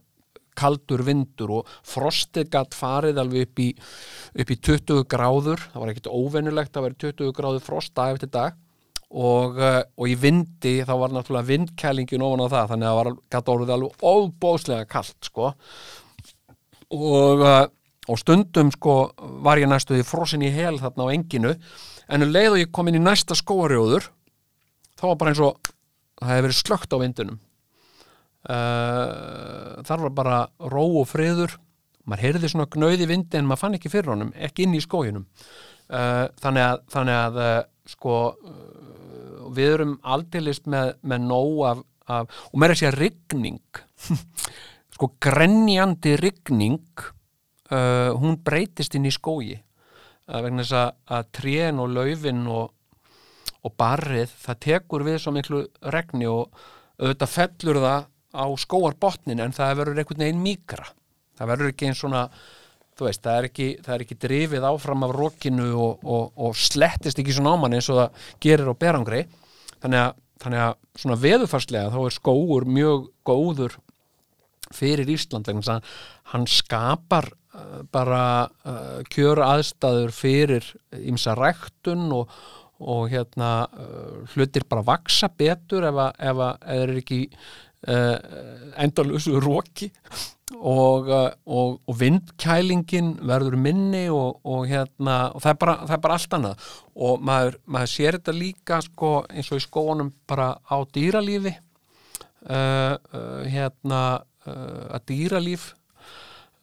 [0.59, 3.67] kaldur vindur og frostið gatt farið alveg upp í,
[4.41, 8.34] upp í 20 gráður, það var ekkert óvennulegt að vera 20 gráður frost dag eftir
[8.34, 8.57] dag.
[9.09, 12.99] Og, uh, og í vindi þá var náttúrulega vindkælingin ofan á það þannig að það
[12.99, 15.53] var gatt orðið alveg óbóðslega kalt sko.
[16.93, 17.63] Og, uh,
[18.10, 18.95] og stundum sko
[19.45, 21.53] var ég næstuði frossin í hel þarna á enginu.
[22.10, 24.10] En um leið og ég kom inn í næsta skóarjóður
[24.97, 25.60] þá var bara eins og
[26.20, 27.39] það hefði verið slögt á vindunum
[28.47, 30.38] uh, þar var bara
[30.72, 31.57] ró og friður.
[32.10, 35.28] Maður heyrði svona gnauði vindi en maður fann ekki fyrir honum, ekki inn í skóginum.
[35.89, 38.16] Uh, þannig að, þannig að uh, sko
[39.55, 43.82] við erum aldilist með, með nóg af, af og mér er að segja rigning.
[44.99, 47.05] Sko grenjandi rigning
[47.72, 52.72] uh, hún breytist inn í skógi uh, vegna þess að, að trén og laufin og,
[53.65, 55.65] og barrið það tekur við svo miklu
[55.95, 56.49] regni og
[56.99, 60.89] auðvitað fellur það á skóarbotnin en það verður einhvern veginn mýkra.
[61.39, 62.26] Það verður ekki eins svona
[62.99, 67.22] veist, það er ekki, það er ekki drifið áfram af rokinu og, og, og slettist
[67.22, 69.22] ekki svona ámann eins og það gerir á berangri.
[69.80, 73.78] Þannig að, þannig að svona veðufarslega þá er skóur mjög góður
[74.76, 75.93] fyrir Ísland þess að
[76.34, 77.32] hann skapar
[77.91, 82.34] bara uh, kjör aðstæður fyrir ímsa ræktun og,
[82.80, 87.22] og hérna uh, hlutir bara vaksa betur ef að, ef að ef þeir eru ekki
[87.89, 88.18] uh,
[88.86, 89.89] endalösu róki
[90.60, 94.38] og, og, og vindkælingin verður minni og,
[94.70, 96.70] hérna og það er, bara, það er bara allt annað.
[97.10, 101.54] Og maður, maður sér þetta líka sko, eins og í skóanum bara á dýralífi.
[102.50, 104.02] Hérna
[104.50, 105.70] að dýralíf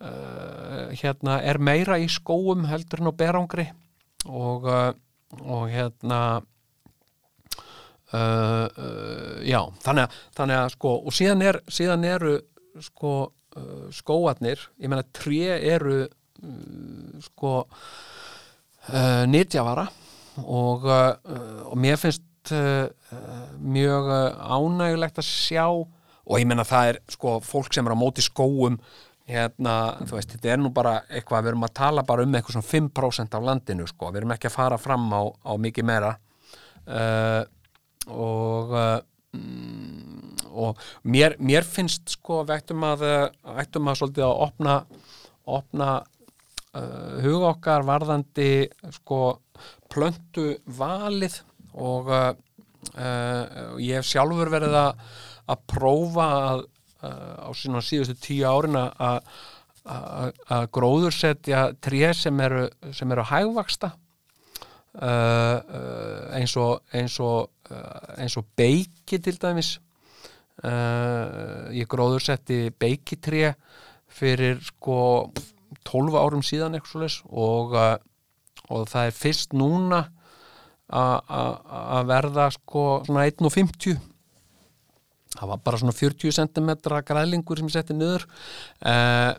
[0.00, 3.70] uh, hérna er meira í skóum heldur en á berangri
[4.26, 4.92] og, uh,
[5.42, 6.42] og hérna
[8.14, 12.34] Uh, uh, já, þannig að, þannig að sko, og síðan, er, síðan eru
[12.86, 16.04] sko uh, skóarnir, ég meina tré eru
[17.24, 17.52] sko
[19.26, 19.86] nýtjavara
[20.44, 22.52] og, og mér finnst
[23.58, 28.22] mjög ánægulegt að sjá og ég meina það er sko fólk sem er á móti
[28.22, 28.76] skóum
[29.26, 29.74] hérna,
[30.06, 32.70] þú veist, þetta er nú bara eitthvað, við erum að tala bara um eitthvað svona
[32.70, 36.12] 5% af landinu sko, við erum ekki að fara fram á, á mikið meira.
[36.86, 37.42] Uh,
[38.06, 39.00] og uh,
[39.34, 40.16] mm,
[40.56, 43.02] og mér, mér finnst sko við ættum að,
[43.58, 44.76] ættum að svolítið að opna,
[45.58, 48.50] opna uh, huga okkar varðandi
[49.00, 49.20] sko
[49.92, 51.40] plöntu valið
[51.76, 52.30] og uh,
[52.94, 55.04] uh, ég hef sjálfur verið að,
[55.52, 56.75] að prófa að, uh,
[57.06, 63.92] á síðan síðustu tíu árin að gróðursetja tré sem eru, sem eru hægvaksta
[65.02, 69.76] uh, uh, eins og eins og, uh, eins og beiki til dæmis.
[70.56, 73.50] Ég gróðursetti beikitré
[74.08, 75.28] fyrir sko
[75.84, 80.00] 12 árum síðan og, og það er fyrst núna
[80.88, 84.00] að verða sko svona 1.50
[85.34, 86.70] það var bara svona 40 cm
[87.06, 88.26] grælingur sem ég setti niður.
[88.80, 89.32] Uh,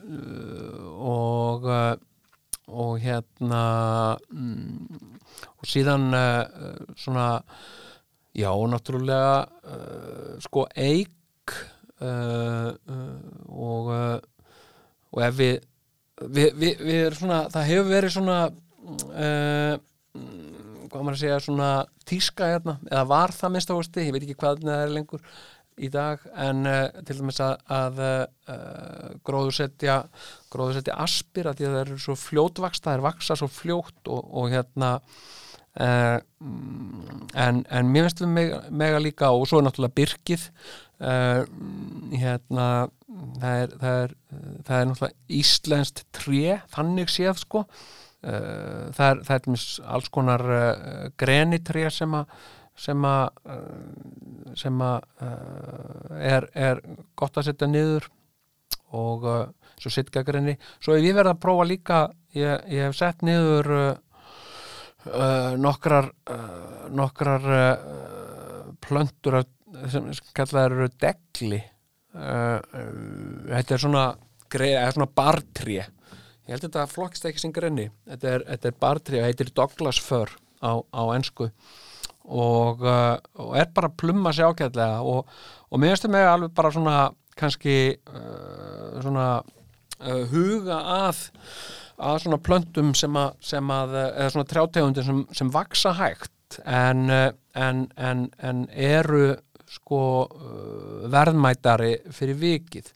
[0.98, 1.96] og uh,
[2.68, 3.64] og hérna
[4.28, 4.88] mm,
[5.56, 6.44] og síðan uh,
[7.00, 7.28] svona
[8.36, 9.48] já, náttúrulega
[10.44, 11.56] sko eik
[13.48, 13.88] og
[15.08, 15.56] og ef við
[16.28, 18.38] við, við, við erum svona, það hefur verið svona
[20.88, 21.70] hvað maður að segja svona
[22.08, 25.24] tíska hérna, eða var það minnst áhusti, ég veit ekki hvað það er lengur
[25.78, 29.97] í dag en uh, til dæmis að, að uh, gróðursetja
[30.53, 34.32] gróðursetja aspir að því að það eru svo fljótvaksta, það er vaksa svo fljótt og,
[34.41, 36.17] og hérna uh,
[37.38, 40.49] en, en mér finnst við mega, mega líka og svo er náttúrulega byrkið
[40.97, 42.67] hérna
[43.38, 44.13] það er, það er,
[44.65, 47.61] það er náttúrulega íslenskt tré, þannig séð sko.
[48.17, 50.43] Það er, það er alls konar
[51.21, 52.34] grenitré sem að
[52.78, 53.53] sem að
[54.57, 55.23] sem að
[56.21, 56.82] er, er
[57.17, 58.05] gott að setja niður
[58.97, 59.39] og uh,
[59.78, 61.99] svo sittgagrinni svo ef ég verða að prófa líka
[62.38, 63.97] ég, ég hef sett niður
[65.57, 66.09] nokkrar
[66.91, 67.45] nokkrar
[68.84, 69.41] plöndur
[69.91, 71.59] sem kallaður eru degli.
[72.11, 74.03] Þetta er svona
[74.51, 75.78] svona bartré.
[76.47, 77.88] Ég held þetta flokkist ekki sem grenni.
[78.07, 80.32] Þetta er, er bartré og heitir Douglas fir
[80.63, 81.49] á, á ennsku
[82.28, 85.32] og, uh, og er bara að plumma sér ágæðlega og,
[85.71, 86.97] og mér finnst það með alveg bara svona
[87.38, 91.23] kannski uh, svona uh, huga að
[91.97, 97.09] að svona plöntum sem að, sem að eða svona trjátegundir sem, sem vaksa hægt en,
[97.09, 99.32] en, en, en eru
[99.67, 100.01] sko
[101.09, 102.93] verðmætari fyrir vikið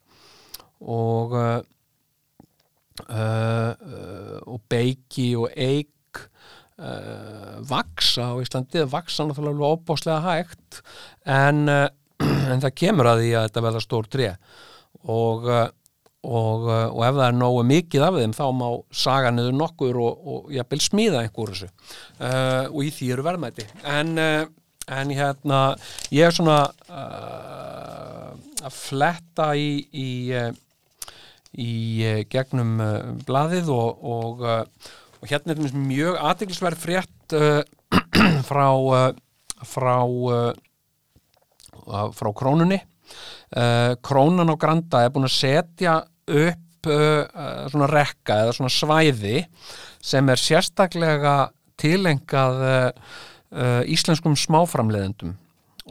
[0.86, 1.34] og
[4.46, 6.61] og beiki og eik uh,
[7.70, 10.82] vaksa á Íslandi, það vaksa náttúrulega óbáslega hægt
[11.26, 11.88] en, uh,
[12.52, 14.32] en það kemur að því að þetta verða stór tré.
[15.02, 15.68] Og, uh,
[16.22, 20.26] og, og ef það er nógu mikið af þeim þá má saga niður nokkur og,
[20.34, 21.70] og jafnvel smíða einhver þessu.
[22.22, 23.68] Uh, og í því eru verðmæti.
[23.90, 25.62] En, en hérna
[26.14, 26.60] ég er svona
[26.90, 30.10] uh, að fletta í í,
[31.58, 31.72] í
[32.32, 32.76] gegnum
[33.26, 34.06] blaðið og,
[35.22, 37.62] og, hérna er mjög aðeinsverð frétt uh,
[38.50, 39.12] frá uh,
[39.62, 40.54] frá uh,
[42.18, 42.82] frá krónunni.
[43.52, 48.74] Uh, krónan á Granda er búin að setja upp uh, uh, svona rekka eða svona
[48.74, 49.44] svæði
[50.02, 51.36] sem er sérstaklega
[51.82, 52.62] tilengað
[53.90, 55.34] íslenskum smáframleðendum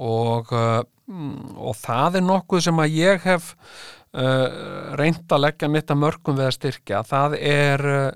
[0.00, 3.50] og, mm, og það er nokkuð sem að ég hef
[4.16, 7.02] uh, reynd að leggja mitt að mörgum við að styrkja.
[7.06, 8.08] Það er uh,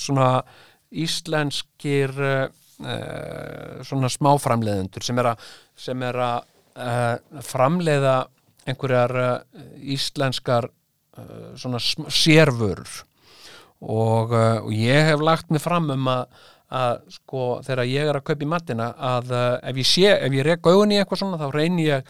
[0.00, 0.28] svona
[0.92, 2.46] íslenskir uh,
[2.84, 5.46] uh, svona smáframleðendur sem er að,
[5.78, 6.48] sem er að
[7.44, 8.14] framleiða
[8.64, 9.12] einhverjar
[9.92, 10.70] íslenskar
[11.60, 12.88] svona sérvörur.
[13.84, 16.22] Og, og ég hef lagt mig fram um að,
[16.72, 20.36] að sko þegar ég er að kaupa í matina að uh, ef ég sé, ef
[20.38, 22.08] ég rek augun í eitthvað svona þá reyni ég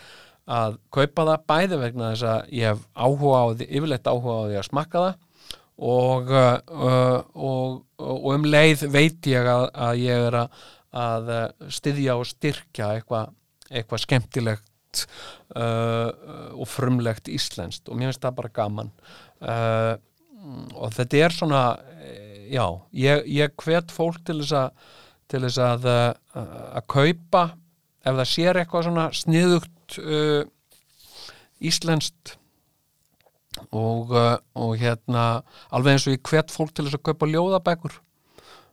[0.53, 4.43] að kaupa það bæði vegna þess að ég hef áhuga á því, yfirleitt áhuga á
[4.47, 5.15] því að smakka það
[5.83, 10.59] og, uh, uh, og, og um leið veit ég að, að ég er að,
[11.03, 13.33] að uh, styðja og styrkja eitthvað
[13.73, 15.05] eitthva skemmtilegt
[15.57, 16.11] uh,
[16.53, 17.89] og frumlegt íslenskt.
[17.89, 18.93] Og mér finnst það bara gaman.
[19.41, 19.95] Uh,
[20.77, 21.63] og þetta er svona
[22.03, 22.65] eh, já,
[22.99, 24.89] ég, ég hvet fólk til þess að
[25.31, 25.87] til þess að,
[26.35, 27.43] að kaupa.
[28.03, 30.43] Ef það sér eitthvað svona sniðugt uh,
[31.63, 32.35] íslenskt
[33.71, 37.99] og, uh, og hérna alveg eins og ég hvet fólk til þess að kaupa ljóðabækur.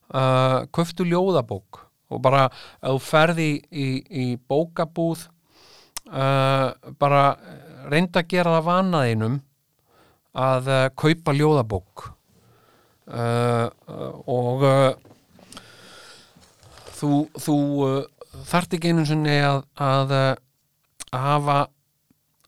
[0.10, 5.28] Uh, köftu ljóðabók og bara ef þú ferði í, í, í bókabúð
[6.10, 7.24] uh, bara
[7.90, 9.36] reynda að gera það vanaðinum
[10.40, 12.10] að uh, kaupa ljóðabók.
[13.10, 13.70] Uh,
[14.30, 14.92] og uh,
[16.98, 17.58] þú, þú
[18.50, 20.16] þart ekki einu sinni að, að,
[21.10, 21.60] að hafa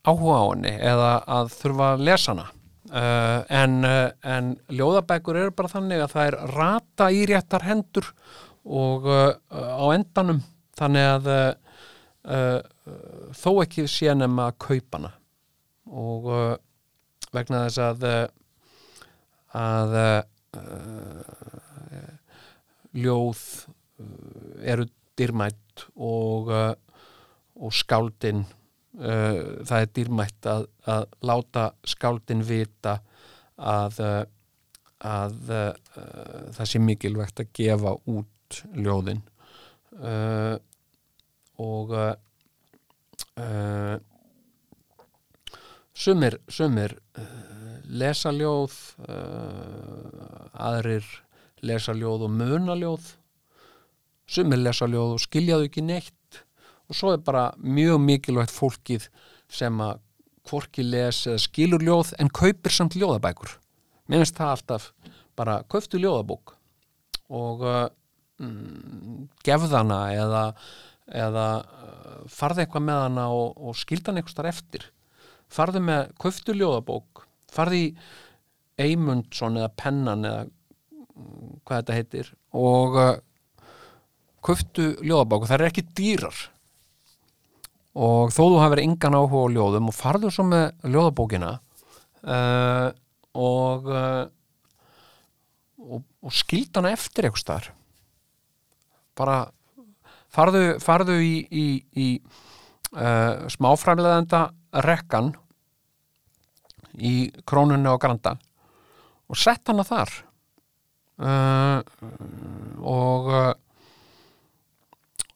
[0.02, 2.48] áhuga á henni eða að þurfa að lesa hana.
[2.92, 8.08] Uh, en, uh, en ljóðabækur eru bara þannig að það er rata í réttar hendur
[8.68, 10.42] og uh, á endanum.
[10.72, 11.26] Þannig að
[13.36, 15.10] þó ekki sé nema að kaupa hana.
[15.92, 16.28] Og
[17.34, 18.06] vegna þess að
[19.52, 19.92] að
[22.96, 23.42] ljóð
[24.64, 24.88] eru
[25.20, 28.61] dýrmætt og, og skáldin uh,
[28.92, 32.98] það er dýrmætt að, að láta skáldin vita
[33.56, 34.00] að,
[35.00, 35.70] að uh,
[36.52, 39.22] það sé mikilvægt að gefa út ljóðin.
[39.96, 40.56] Uh,
[41.62, 41.92] og
[45.92, 46.96] sumir, sumir
[47.92, 48.74] lesa ljóð
[49.06, 51.06] uh, aðrir
[51.62, 53.12] lesa ljóð og muna ljóð.
[54.26, 56.42] Sumir lesa ljóð og skilja þau ekki neitt
[56.88, 59.08] og svo er bara mjög mikilvægt fólkið
[59.52, 60.00] sem að
[60.48, 63.56] hvorki les eða skilur ljóð en kaupir samt ljóðabækur.
[64.10, 64.88] Mér finnst það alltaf
[65.38, 66.56] bara kauftu ljóðabók
[67.32, 67.84] og uh,
[68.42, 70.42] mm, gefð hana eða,
[71.08, 74.88] eða uh, farði eitthvað með hana og, og skildan eitthvað starf eftir.
[75.52, 77.92] Farði með, kauftu ljóðabók farði í
[78.82, 83.14] Eymundsson eða Pennan eða mm, hvað þetta heitir og uh,
[84.44, 85.46] kauftu ljóðabók.
[85.46, 86.46] Og það er ekki dýrar
[87.92, 91.50] og þó þú hafið engan áhuga á ljóðum og farðu svo með ljóðabókina
[92.24, 92.88] uh,
[93.36, 94.24] og, uh,
[95.82, 97.68] og og skilda hana eftir eitthvað staðar.
[99.18, 99.36] Bara
[100.32, 101.66] farðu, farðu í, í,
[101.98, 102.08] í
[102.94, 104.46] uh, smáframleðenda
[104.86, 105.32] rekkan
[106.96, 108.36] í krónunni á Granda
[109.28, 110.14] og sett hana þar.
[111.22, 111.82] Uh,
[112.80, 113.50] og uh,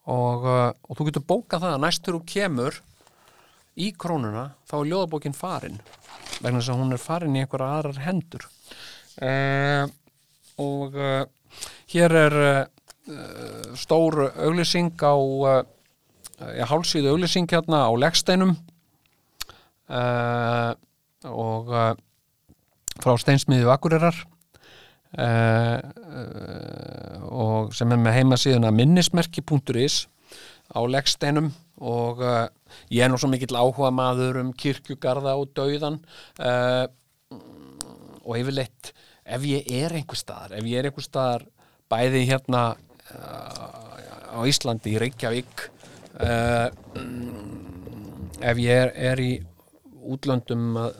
[0.06, 2.80] og, uh, og þú getur bókað það að næstur þú kemur
[3.76, 5.80] í krónuna þá er ljóðabókin farin
[6.40, 8.46] vegna þess að hún er farin í einhverja aðrar hendur.
[9.16, 9.84] Uh,
[10.60, 11.24] og uh,
[11.92, 12.64] hér er uh,
[13.78, 15.62] stór auglýsing á uh,
[16.68, 18.56] hálsíðu auglýsing hérna á leggsteinum
[19.88, 20.72] uh,
[21.32, 21.92] og uh,
[23.00, 24.16] frá steinsmiðju Akureyrar.
[24.16, 24.35] uh, uh,
[27.36, 30.06] og sem er með heimasíðuna minnismerki.is
[30.76, 32.48] á leggsteinum og uh,
[32.90, 36.00] ég er nú svo mikill áhuga maður um kirkjugarða og dauðan
[38.26, 38.92] og yfirleitt
[39.24, 41.46] ef ég er einhver staðar ef ég er einhver staðar
[41.90, 42.62] bæði hérna
[44.36, 45.68] á Íslandi í Reykjavík
[48.40, 49.32] ef ég er, er í
[50.06, 50.98] útlöndum að,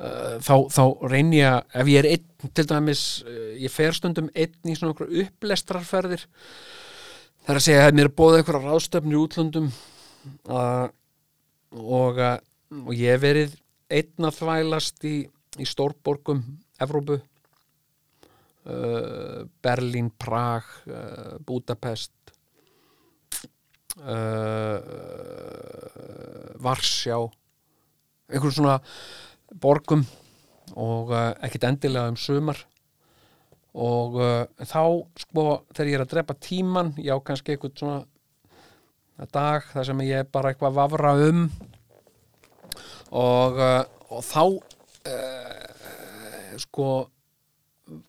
[0.00, 0.82] þá, þá
[1.12, 4.76] reyn ég að ef ég er einn til dæmis uh, ég fer stundum einn í
[4.78, 6.24] svona okkur upplestrarferðir
[7.44, 9.68] það er að segja að mér er bóðið eitthvað ráðstöfnir í útlöndum
[10.48, 10.86] uh,
[11.76, 12.38] og, uh,
[12.84, 13.58] og ég hef verið
[13.90, 15.16] einn að þvælast í,
[15.58, 16.44] í stórborgum
[16.80, 17.18] Evrópu.
[18.60, 22.12] Uh, Berlín, Prag uh, Budapest
[24.04, 24.78] uh,
[26.60, 27.16] Varsjá.
[28.30, 28.76] Einhverjum svona
[29.50, 30.04] borgum
[30.78, 32.60] og uh, ekkit endilega um sumar.
[33.74, 34.82] Og uh, þá
[35.18, 40.24] sko þegar ég er að drepa tíman já kannski eitthvað svona dag þar sem ég
[40.24, 41.46] er bara eitthvað að vafra um.
[43.10, 43.82] Og, uh,
[44.14, 44.44] og þá
[46.60, 46.86] sko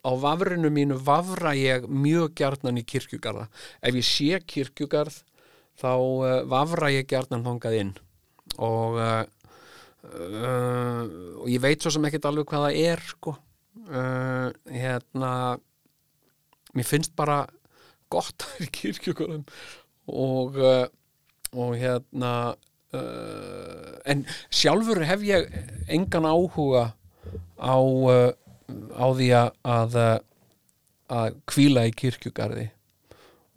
[0.05, 3.47] á vafrinu mínu vafra ég mjög gjarnan í kirkjugarða.
[3.81, 5.23] Ef ég sé kirkjugarð
[5.81, 5.93] þá
[6.51, 7.93] vafra ég gjarnan þangað inn.
[8.61, 9.23] Og uh,
[10.05, 11.03] uh,
[11.41, 13.35] og ég veit svo sem ekkert alveg hvað það er sko.
[13.91, 15.31] Uh, hérna
[16.75, 17.43] mér finnst bara
[18.11, 19.45] gott að vera í kirkjugarðum
[20.11, 20.83] og uh,
[21.51, 22.33] og hérna
[22.91, 25.45] en sjálfur hef ég
[25.87, 26.89] engan áhuga
[27.55, 32.65] á á því að að, kvíla í kirkjugarði.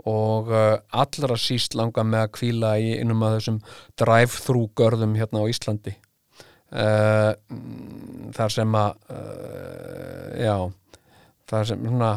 [0.06, 3.58] Og allra síst langa með að kvíla í innum að þessum
[3.98, 5.96] drive-thru görðum hérna á Íslandi
[6.74, 10.56] þar sem að uh, já
[11.50, 12.12] þar sem svona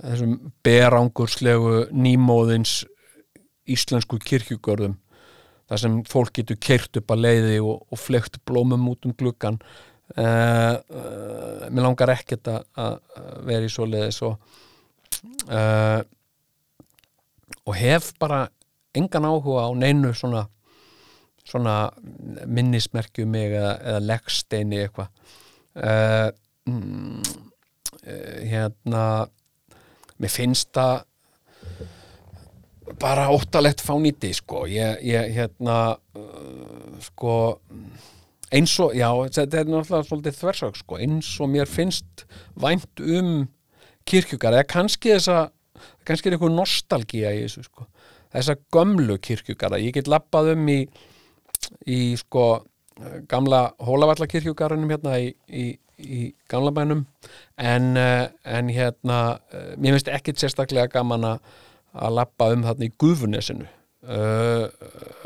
[0.00, 0.34] þessum
[0.64, 2.80] berangurslegu nýmóðins
[3.70, 4.96] íslensku kirkjugörðum
[5.70, 9.58] þar sem fólk getur keirt upp að leiði og, og flegt blómum út um gluggan
[10.16, 12.96] uh, uh, mér langar ekkert að
[13.46, 14.38] vera í svo leiðis og
[15.50, 16.00] uh,
[17.66, 18.46] og hef bara
[18.96, 20.46] engan áhuga á neinu svona
[21.50, 21.76] svona
[22.46, 25.12] minnismerkju mig eða, eða leggsteini eitthvað.
[25.74, 26.28] Uh,
[26.70, 27.22] mm,
[28.00, 29.04] uh, hérna
[30.20, 31.04] mér finnst það
[33.00, 34.64] bara óttalegt fánýti sko.
[34.70, 35.78] Ég, ég hérna
[36.18, 37.36] uh, sko
[38.50, 42.26] eins og, já, þetta er náttúrulega svolítið þversök sko, eins og mér finnst
[42.58, 43.46] vænt um
[44.08, 45.50] kirkjugar eða kannski þessa
[46.06, 47.86] kannski er eitthvað nostalgía í þessu sko.
[48.30, 50.80] Þessa gömlu kirkjugara, ég get lappað um í,
[51.86, 52.48] í sko
[53.30, 55.66] gamla hólavallakirkjugarunum hérna í, í,
[56.00, 57.04] í gamla bænum.
[57.58, 59.20] En, eh, en hérna
[59.52, 63.68] eh, mér finnst ekkit sérstaklega gaman að lappa um þarna í gufunesinu.
[64.00, 64.64] Uh,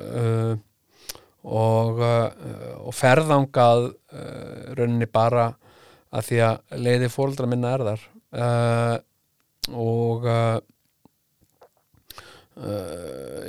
[0.03, 0.55] uh,
[1.47, 3.92] og, uh, og ferðangað
[4.74, 5.53] rauninni bara
[6.14, 8.03] að því að leiði fóldra minna er þar.
[9.74, 10.26] Og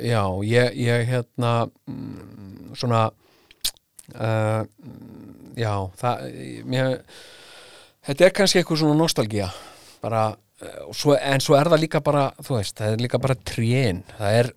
[0.02, 1.52] já, ég, ég hérna
[1.86, 3.02] mm, svona
[4.14, 4.62] uh,
[5.58, 6.26] já, það
[6.68, 6.98] mér,
[8.06, 9.50] þetta er kannski eitthvað svona nostalgía
[10.02, 10.28] bara
[10.96, 14.38] svo, en svo er það líka bara þú veist, það er líka bara trén það
[14.40, 14.52] er,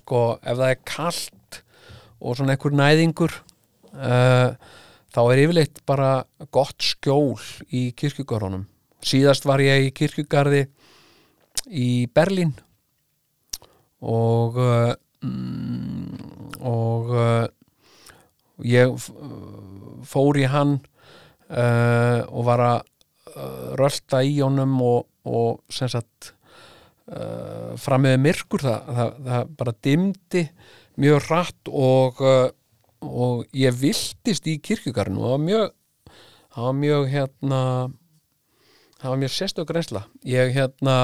[0.00, 1.60] sko, ef það er kalt
[2.20, 3.36] og svona einhver næðingur
[3.94, 4.52] uh,
[5.10, 6.10] þá er yfirleitt bara
[6.52, 7.40] gott skjól
[7.72, 8.66] í kirkjugarðunum
[9.04, 10.66] síðast var ég í kirkjugarði
[11.70, 12.52] í Berlín
[14.00, 14.92] og uh,
[15.24, 17.46] mm, og uh,
[18.66, 18.92] ég
[20.10, 20.78] fór í hann
[21.48, 22.86] uh, og var að
[23.78, 26.32] rölda í honum og, og sem sagt
[27.12, 28.64] uh, fram með myrkur.
[28.64, 30.44] Það, það, það bara dimdi
[31.00, 32.48] mjög rætt og, uh,
[33.06, 35.68] og ég viltist í kirkjugarnu og það var mjög
[36.50, 37.62] það var mjög hérna
[39.00, 40.04] það var mjög sérstök reynsla.
[40.26, 40.96] Ég hérna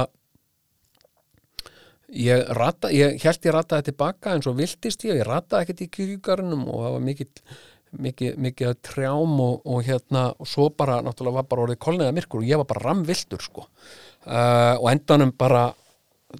[2.08, 5.88] ég, rata, ég held ég rataði tilbaka en svo viltist ég, ég rataði ekkert í
[5.96, 7.40] kirkjugarnum og það var mikið,
[8.46, 12.42] mikið að trjám og, og hérna og svo bara náttúrulega var bara orðið kolniða myrkur
[12.42, 13.66] og ég var bara ramviltur sko.
[14.26, 15.68] Uh, og endanum bara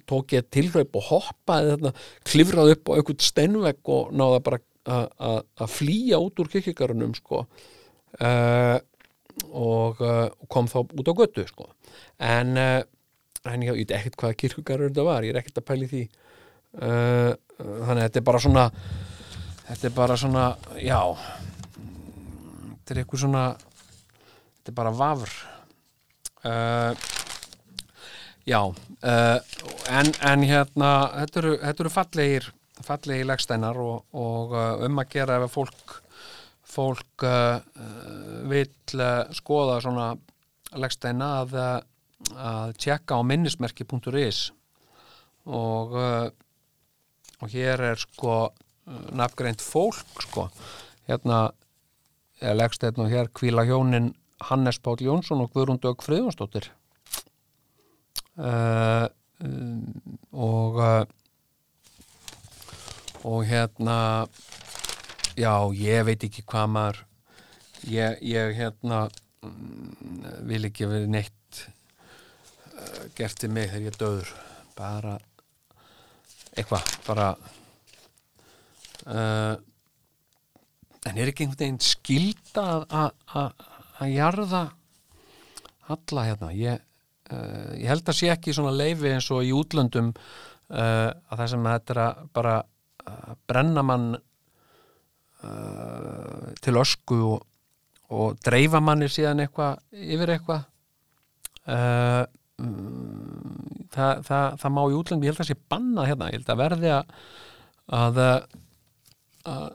[0.07, 1.93] tók ég tilraup og hoppaði þarna,
[2.27, 7.45] klifraði upp á einhvern steinvegg og náða bara að flýja út úr kirkigarunum sko.
[8.17, 8.77] Uh,
[9.51, 11.67] og, uh, kom þá út á götu sko.
[12.23, 12.83] En, uh,
[13.45, 16.03] en ég veit ekkert hvaða kirkigarur þetta var, ég er ekkert að pæli því.
[16.77, 18.65] Uh, þannig að þetta er bara svona
[19.67, 20.47] þetta er bara svona,
[20.79, 21.01] já
[22.73, 25.37] þetta er eitthvað svona þetta er bara vafr.
[26.47, 27.07] Uh,
[28.47, 29.39] já uh,
[29.91, 32.51] en, en hérna þetta eru, þetta eru fallegir
[32.85, 35.97] fallegir legsteinar og, og uh, um að gera ef fólk
[36.67, 37.57] fólk uh,
[38.47, 38.69] vil
[38.99, 40.11] uh, skoða svona
[40.77, 41.55] legsteina að,
[42.33, 44.39] að tjekka á minnismerki.is
[45.47, 46.27] og uh,
[47.37, 48.47] og hér er sko
[49.13, 50.47] nafngreint fólk sko.
[51.07, 51.51] Hérna
[52.41, 54.13] eða leggst þetta nú hér kvíla hjónin
[54.49, 56.69] Hannes Páll Jónsson og Guðrún Dögg Friðjónsdóttir.
[58.37, 59.05] Uh,
[60.33, 61.05] og uh,
[63.25, 64.27] og hérna
[65.37, 66.99] já, ég veit ekki hvað maður
[67.89, 69.07] ég, ég hérna
[69.45, 71.63] mm, vil ekki verið neitt
[72.77, 74.31] uh, gert til mig þegar ég döður.
[74.77, 75.15] Bara
[76.57, 77.27] eitthvað, bara
[79.07, 79.55] uh,
[81.07, 83.67] en er ekki einhvern veginn skilda að-
[84.13, 84.63] jarða
[85.93, 86.49] alla hérna?
[86.57, 86.81] Ég,
[87.31, 91.51] uh, ég held að sé ekki svona leifi eins og í útlöndum uh, að það
[91.53, 92.55] sem þetta er að bara
[93.47, 94.09] brenna mann
[96.59, 97.43] til ösku og,
[98.11, 100.65] og dreifa manni síðan eitthvað yfir eitthvað
[102.61, 106.31] mm, það, það, það má í útlöndum ég held að sé bannað hérna.
[106.31, 108.19] Ég held að verði að
[109.47, 109.71] að,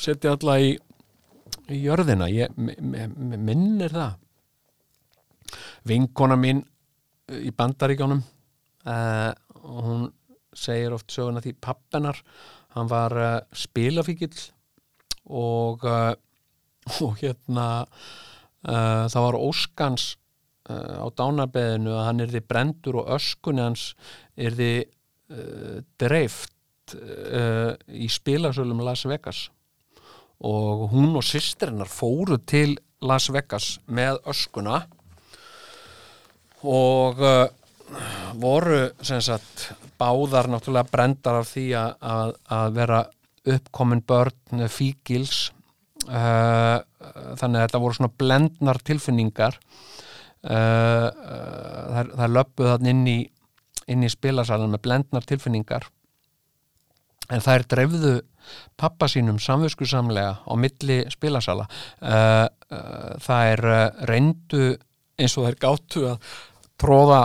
[0.00, 0.74] setja alla í,
[1.72, 2.28] í jörðina.
[2.32, 4.20] Ég minnir það.
[5.88, 6.62] Vinkona mín
[7.32, 8.20] í bandaríkjónum
[8.88, 9.32] uh,
[9.64, 10.08] hún
[10.54, 12.20] segir oft söguna því pappenar
[12.76, 14.36] hann var uh, spilafíkill
[15.24, 16.12] og uh,
[17.04, 17.86] og hérna
[18.64, 20.14] það var óskans
[20.72, 23.90] á dánabeðinu að hann yrði brendur og öskunni hans
[24.40, 29.48] yrði uh, dreift uh, í spilasölum Las Vegas.
[30.44, 34.84] Og hún og systrinnar fóru til Las Vegas með öskuna
[36.64, 37.46] og uh,
[38.40, 39.68] voru sagt
[40.00, 43.02] báðar náttúrulega brendar af því að, að, vera
[43.44, 45.50] uppkomin börn fíkils
[46.08, 49.58] þannig að þetta voru svona blendnar tilfinningar
[50.44, 53.18] uh, uh, þær, þær löppuð þann inn í
[53.84, 55.88] í spilasalan með blendnar tilfinningar.
[57.32, 58.14] En þær dreifðu
[58.80, 61.66] pappa sínum samviskusamlega á milli spilasala.
[62.00, 64.74] Uh, uh, þær uh, reyndu
[65.16, 66.28] eins og þær gáttu að
[66.80, 67.20] tróða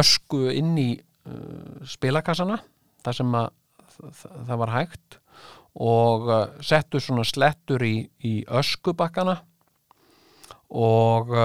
[0.00, 0.90] ösku inn í
[1.86, 2.56] spilakassana
[3.04, 3.50] þar sem að
[4.48, 5.18] það var hægt
[5.84, 6.30] og
[6.64, 9.36] settu svona slettur í, í öskubakkana
[10.80, 11.36] og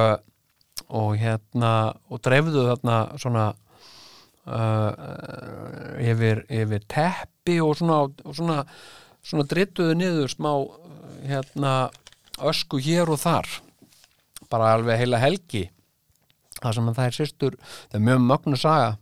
[0.94, 1.72] og hérna
[2.12, 3.46] og dreifðu þarna svona
[4.46, 4.92] uh,
[6.02, 8.60] yfir, yfir teppi og svona, og svona,
[9.26, 10.76] svona drittuðu niður smá uh,
[11.26, 11.74] hérna
[12.46, 13.50] ösku hér og þar.
[14.52, 15.66] Bara alveg heila helgi.
[16.62, 18.96] Það sem að það er sýstur það er mjög mögnu saga.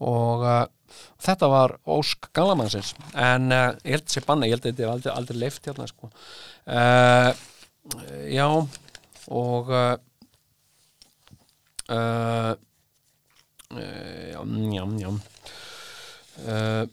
[0.00, 0.64] Og uh,
[1.22, 4.94] þetta var ósk galamannsins en uh, ég held sér banna, ég held að þetta er
[4.94, 6.10] aldrei, aldrei leift hérna sko.
[6.66, 7.30] Uh,
[8.30, 8.46] já
[9.30, 9.70] og
[11.90, 12.54] uh,
[13.70, 14.42] já,
[14.72, 15.08] já, já
[16.38, 16.88] uh,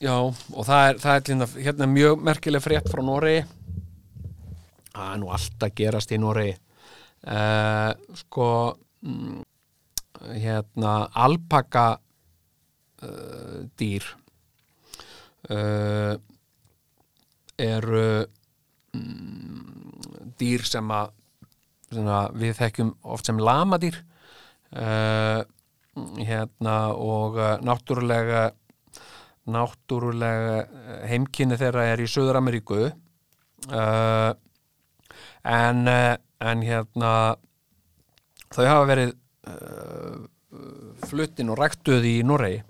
[0.00, 3.44] já og það er, það er hérna, hérna mjög merkileg frétt frá Noregi.
[4.90, 6.56] Það er nú allt að gerast í Noregi.
[7.20, 7.92] Uh,
[8.22, 8.46] sko
[9.04, 9.42] mm,
[10.40, 11.88] hérna alpaka
[13.80, 14.04] dýr
[17.60, 18.02] eru
[18.92, 21.14] mm, dýr sem að
[21.90, 23.96] við þekkjum oft sem lamadýr
[24.78, 25.42] uh,
[26.22, 28.50] hérna og uh, náttúrulega
[29.50, 34.30] náttúrulega uh, heimkynni þeirra er í Suður-Ameríku uh,
[35.42, 37.12] en, en hérna
[38.54, 39.14] þau hafa verið
[39.50, 40.22] uh,
[41.10, 42.62] fluttin og ræktuð í Noregi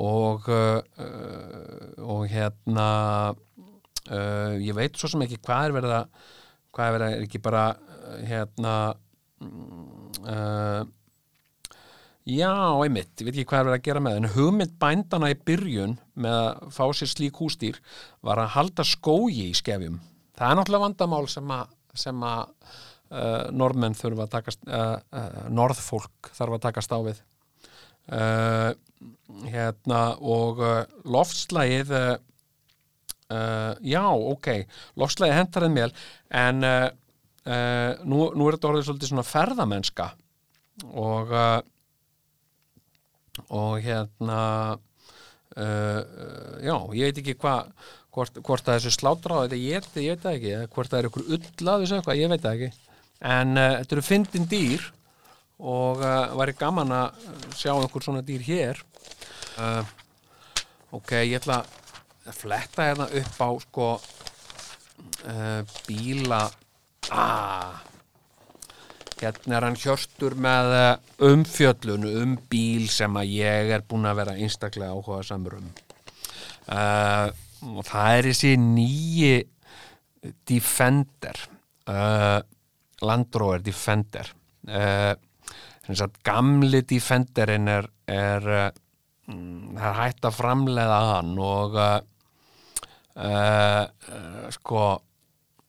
[0.00, 2.86] og og hérna
[4.56, 6.30] ég veit svo sem ekki hvað er verið að
[6.72, 7.64] hvað er verið að er ekki bara
[8.28, 8.74] hérna
[9.42, 10.82] uh,
[12.28, 12.52] já,
[12.84, 15.98] einmitt ég veit ekki hvað er verið að gera með en hugmynd bændana í byrjun
[16.14, 17.80] með að fá sér slík hústýr
[18.24, 20.00] var að halda skógi í skefjum.
[20.38, 22.42] Það er náttúrulega vandamál sem að sem að
[23.12, 24.96] uh, norðmenn þurfa að takast uh,
[25.52, 27.20] norðfólk þarf að takast á við.
[29.52, 30.58] Hérna og
[31.06, 31.92] loftslægið
[33.32, 34.48] uh, já, ok
[34.98, 35.92] loftslægið hentar en mél
[36.42, 36.88] en uh,
[37.46, 40.08] uh, nú, nú er þetta orðið svolítið svona ferðamennska
[40.92, 41.60] og uh,
[43.48, 44.38] og hérna
[45.56, 46.00] uh,
[46.60, 47.72] já, ég veit ekki hvað
[48.12, 48.92] hvort, hvort er þessu
[49.46, 52.32] þetta ég, ég veit það ekki, hvort það er ykkur ull að þessu eitthvað, ég
[52.32, 52.88] veit það ekki.
[53.32, 54.88] En þetta eru fyndin dýr
[55.72, 56.02] og
[56.40, 58.82] væri gaman að sjá einhver svona dýr hér.
[60.92, 61.62] Ok, ég ætla
[62.26, 63.88] að fletta hérna upp á sko
[65.86, 66.42] bíla
[67.10, 67.82] ah.
[69.22, 70.94] Hérna er hann Hjörtur með eh,
[71.28, 75.68] umfjöllun um bíl sem að ég er búin að vera einstaklega áhuga samur um.
[76.66, 77.28] Uh,
[77.74, 79.34] og það er þessi nýji
[80.48, 81.38] Defender
[81.90, 82.40] uh,
[83.02, 84.32] Land Rover Defender.
[84.66, 85.14] Uh,
[86.26, 88.48] gamli Defenderin er, er
[89.26, 91.78] mm, er hægt að framleiða hann og
[94.54, 94.84] sko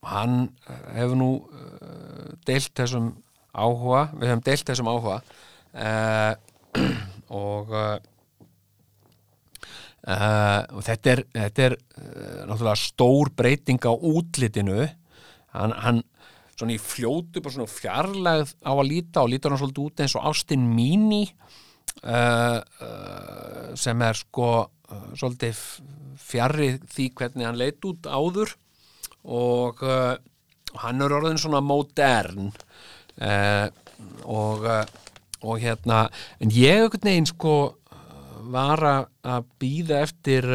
[0.08, 0.48] hann
[0.96, 3.14] hefur nú uh, deilt þessum
[3.54, 5.20] áhuga við hefum deilt þessum áhuga
[5.74, 6.34] uh,
[7.44, 7.94] og uh,
[10.04, 14.82] Uh, og þetta er, þetta er uh, náttúrulega stór breyting á útlitinu.
[15.56, 16.02] Hann, hann
[16.58, 20.16] svona í fljótu bara svona fjarlægð á að líta og lítur hann svolítið út eins
[20.20, 21.22] og Austin Mini
[22.04, 22.60] uh,
[23.80, 24.50] sem er sko
[25.16, 25.62] svolítið
[26.20, 28.54] fjarrri því hvernig hann leit út áður
[29.24, 29.84] og
[30.84, 32.52] hann er orðin svona modern
[34.24, 34.68] og
[35.44, 36.06] og hérna,
[36.40, 37.56] en ég ekkert neginn sko
[38.54, 40.48] var að býða eftir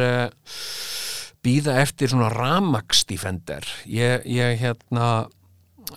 [1.45, 5.27] býða eftir svona ramagsdífender ég, ég hérna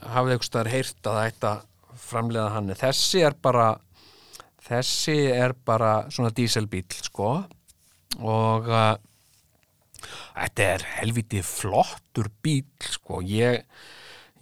[0.01, 1.53] hafði eitthvað starf heyrt að þetta
[2.03, 2.73] framlega hann.
[2.79, 3.69] Þessi er bara
[4.63, 7.33] þessi er bara svona díselbíl sko.
[8.23, 8.95] Og uh,
[10.37, 13.21] þetta er helviti flottur bíl sko.
[13.25, 13.67] Ég,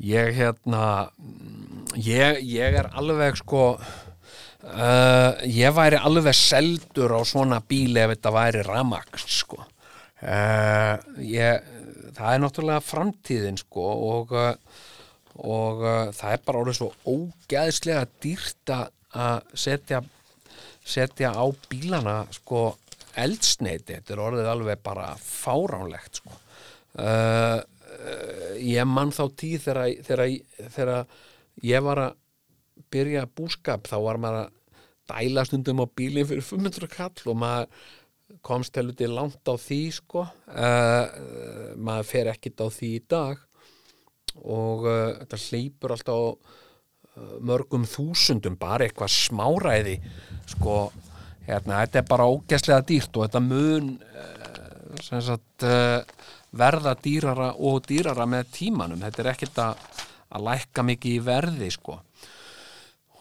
[0.03, 0.85] ég hérna
[1.97, 3.75] ég, ég er alveg sko
[4.61, 9.63] Uh, ég væri alveg seldur á svona bíl ef þetta væri ramaks sko.
[10.21, 11.65] Uh, ég,
[12.13, 14.35] það er náttúrulega framtíðin sko og,
[15.41, 20.03] og uh, það er bara orðið svo ógæðslega dýrt að setja
[20.85, 22.75] setja á bílana sko
[23.19, 26.39] eldsneiti, þetta er orðið alveg bara fáránlegt sko.
[28.61, 30.33] Ég mann þá tíð þegar, þegar,
[30.77, 31.17] þegar
[31.67, 32.19] ég var að
[32.91, 34.57] byrja búskap þá var maður að
[35.11, 37.89] dæla stundum á bílinn fyrir 500 kall og maður
[38.47, 40.25] komst heldur til langt á því sko.
[40.47, 43.43] Uh, maður fer ekkit á því í dag
[44.41, 49.99] og uh, þetta hleypur alltaf uh, mörgum þúsundum bara eitthvað smáræði
[50.55, 50.77] sko
[51.51, 53.91] hérna, þetta er bara ógæslega dýrt og þetta mun
[55.05, 55.67] sagt,
[56.51, 59.03] verða dýrara og dýrara með tímanum.
[59.05, 59.85] Þetta er ekkit að,
[60.35, 61.99] að lækka mikið í verði sko.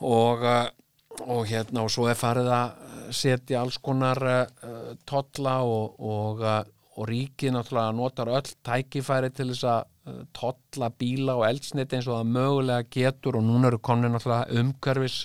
[0.10, 0.45] Og,
[1.26, 6.43] og hérna og svo er farið að setja alls konar uh, totla og, og,
[6.95, 9.88] og ríkið náttúrulega notar öll tækifæri til þess að
[10.34, 15.18] totla bíla og eldsniti eins og það mögulega getur og núna eru konin náttúrulega umhverfis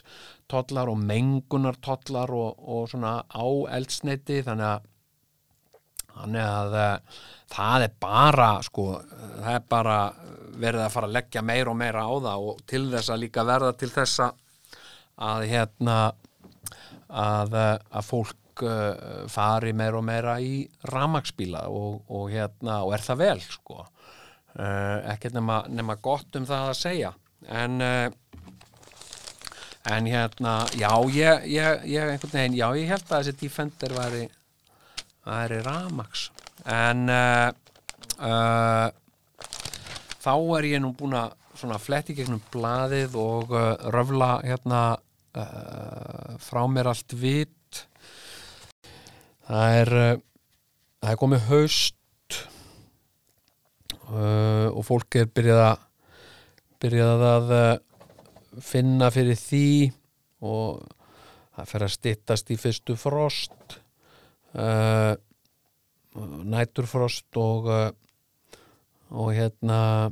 [0.50, 3.46] totlar og mengunar totlar og svona á
[3.76, 4.90] eldsniti þannig að
[6.14, 7.18] þannig að uh,
[7.54, 8.86] það er bara sko,
[9.40, 9.98] það er bara
[10.54, 13.46] verið að fara að leggja meira og meira á það og til þess að líka
[13.46, 14.30] verða til þessa
[15.24, 15.96] að hérna
[17.08, 23.04] að, að fólk uh, fari meira og meira í ramagsbíla og, og hérna og er
[23.04, 23.82] það vel sko.
[24.54, 27.08] Ekkert nema, nema gott um það að segja.
[27.50, 28.06] En uh,
[29.90, 34.24] en hérna já ég, ég, ég einhvern veginn, já ég held að þessi Defender væri
[35.24, 36.28] væri ramags
[36.64, 37.08] en
[40.24, 43.52] þá er ég nú búin að svona fletti gegnum blaðið og
[43.94, 44.82] röfla hérna
[45.38, 47.82] uh, frá mér allt vit.
[49.44, 50.12] Það er uh,
[51.04, 52.38] það er komið haust
[54.08, 55.82] uh, og fólk er byrjað að
[56.84, 57.52] byrjað að
[58.62, 59.68] finna fyrir því
[60.44, 60.84] og
[61.54, 63.78] það fer að stittast í fyrstu frost
[66.54, 67.70] næturfrost og
[69.14, 70.10] og hérna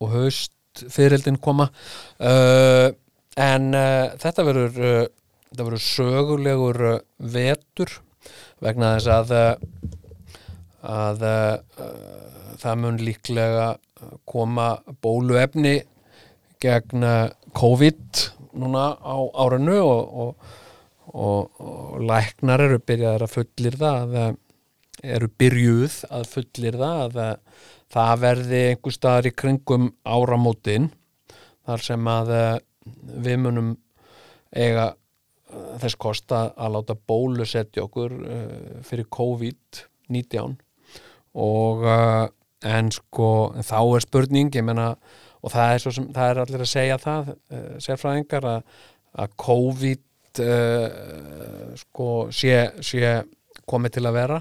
[0.00, 1.68] og haust fyririldin koma.
[2.20, 2.92] Uh,
[3.40, 5.06] en uh, þetta verður uh,
[5.50, 7.98] þetta verður sögulegur uh, vetur
[8.60, 9.34] vegna þess að
[10.80, 11.22] að
[12.60, 13.66] það mun líklega
[14.28, 14.70] koma
[15.04, 15.74] bóluefni
[16.60, 17.06] gegn
[17.56, 18.20] COVID
[18.60, 20.54] núna á árinu og, og,
[21.14, 24.38] og, og læknar eru byrjaðar að fullir það að,
[25.16, 27.36] eru byrjuð að fullir það að
[27.90, 30.90] það verði einhver staðar í kringum áramótin
[31.66, 32.32] þar sem að
[33.26, 33.70] við munum
[34.54, 40.58] eiga uh, þess kosta að láta bólusetja okkur uh, fyrir COVID-19
[41.40, 41.84] og
[42.66, 43.28] en sko
[43.62, 44.88] þá er spurning ég menna
[45.40, 47.34] og það er, sem, það er allir að segja það
[47.80, 48.78] sérfræðingar að,
[49.24, 50.06] að COVID
[50.38, 52.54] uh, sko sé,
[52.84, 53.20] sé
[53.68, 54.40] komið til að vera.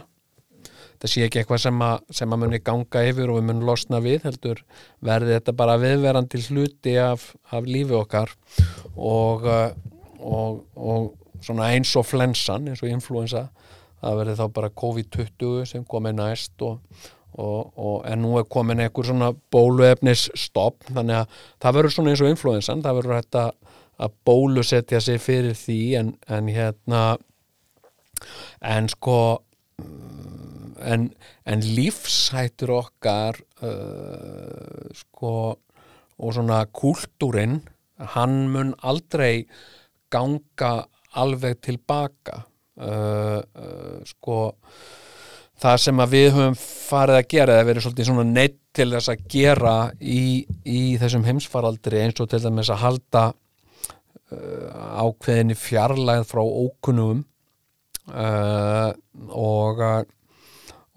[0.99, 4.01] Það sé ekki eitthvað sem að, sem að muni ganga yfir og við munum losna
[4.03, 4.59] við heldur
[5.05, 8.33] verði þetta bara viðverandi hluti af, af lífi okkar.
[8.95, 9.71] Og, uh,
[10.19, 13.47] og, og svona eins og flensan, eins og influensa
[13.99, 16.99] það verði þá bara COVID-20 sem komið næst og,
[17.39, 22.13] og, og en nú er komin einhver svona bóluefnis stopp þannig að það verður svona
[22.13, 23.51] eins og influensan það verður hægt að,
[24.23, 27.01] bólusetja sig fyrir því en, en hérna
[28.63, 29.17] en sko
[30.79, 31.09] en,
[31.43, 35.33] en lífshættur okkar uh, sko
[36.19, 37.59] og svona kúltúrin
[38.15, 39.49] hann mun aldrei
[40.11, 40.73] ganga
[41.19, 42.43] alveg tilbaka
[42.79, 44.39] uh, uh, sko
[45.59, 49.11] það sem að við höfum farið að gera eða verið svolítið svona neitt til þess
[49.11, 50.23] að gera í,
[50.63, 57.25] í þessum heimsfaraldri eins og til dæmis að halda uh, ákveðinni fjarlæð frá ókunnum
[58.13, 58.91] uh,
[59.35, 59.83] og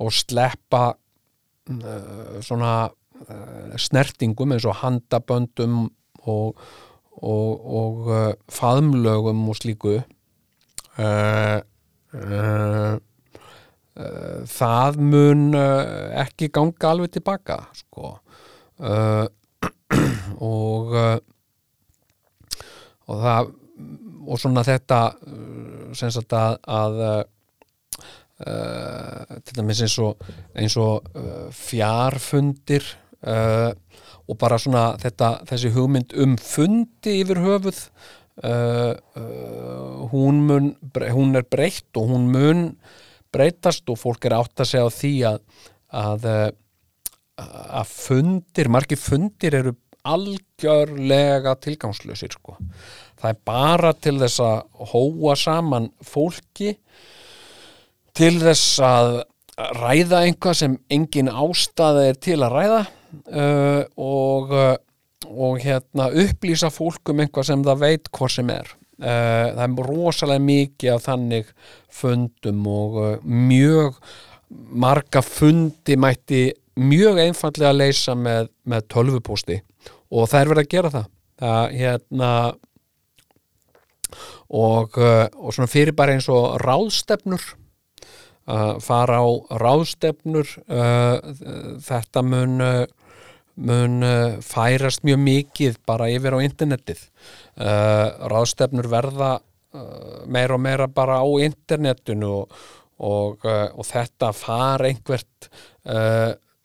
[0.03, 5.85] og sleppa uh, svona uh, snertingum eins og handaböndum
[6.23, 6.59] og,
[7.19, 11.59] og, og uh, faðmlögum og slíku uh,
[12.15, 12.95] uh,
[13.93, 18.15] það mun uh, ekki ganga alveg tilbaka sko.
[18.81, 19.27] Uh,
[20.53, 20.95] og
[23.11, 23.53] og það
[24.23, 24.99] og svona þetta
[25.99, 27.01] sem sagt að, að
[28.47, 30.25] uh, til dæmis eins og
[30.59, 32.87] eins og uh, fjárfundir
[33.27, 33.71] uh,
[34.29, 37.87] og bara svona þetta, þessi hugmynd um fundi yfir höfuð
[40.13, 40.71] hún mun
[41.13, 42.63] hún er breytt og hún mun
[43.33, 45.39] breytast og fólk er átt að segja á því að
[45.93, 46.51] að, uh,
[47.81, 52.57] að fundir, margir fundir eru algjörlega tilgangslösir sko.
[53.21, 56.73] það er bara til þess að hóa saman fólki
[58.17, 59.13] til þess að
[59.79, 64.75] ræða einhvað sem engin ástæða er til að ræða uh, og, uh,
[65.31, 70.45] og hérna upplýsa fólk um einhvað sem það veit hvort sem er það er rosalega
[70.47, 71.55] mikið af þannig
[71.93, 73.99] fundum og uh, mjög
[74.53, 76.43] marga fundi mætti
[76.81, 79.59] mjög einfallega að leysa með, með tölvupósti
[80.13, 81.09] og það er verið að gera það.
[81.43, 82.31] Það hérna
[84.53, 89.29] og, uh, og svona fyrir bara eins og ráðstefnur uh, fara á
[89.63, 90.57] ráðstefnur
[91.83, 92.85] þetta mun uh,
[93.61, 97.03] mun uh, færast mjög mikið bara yfir á internetið.
[97.57, 102.63] Uh, ráðstefnur verða uh, meira og meira bara á internetinu og,
[103.03, 105.49] og, og þetta fara einhvert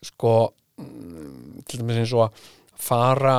[0.06, 0.34] sko
[0.78, 2.44] mm, til dæmis eins og að
[2.78, 3.38] fara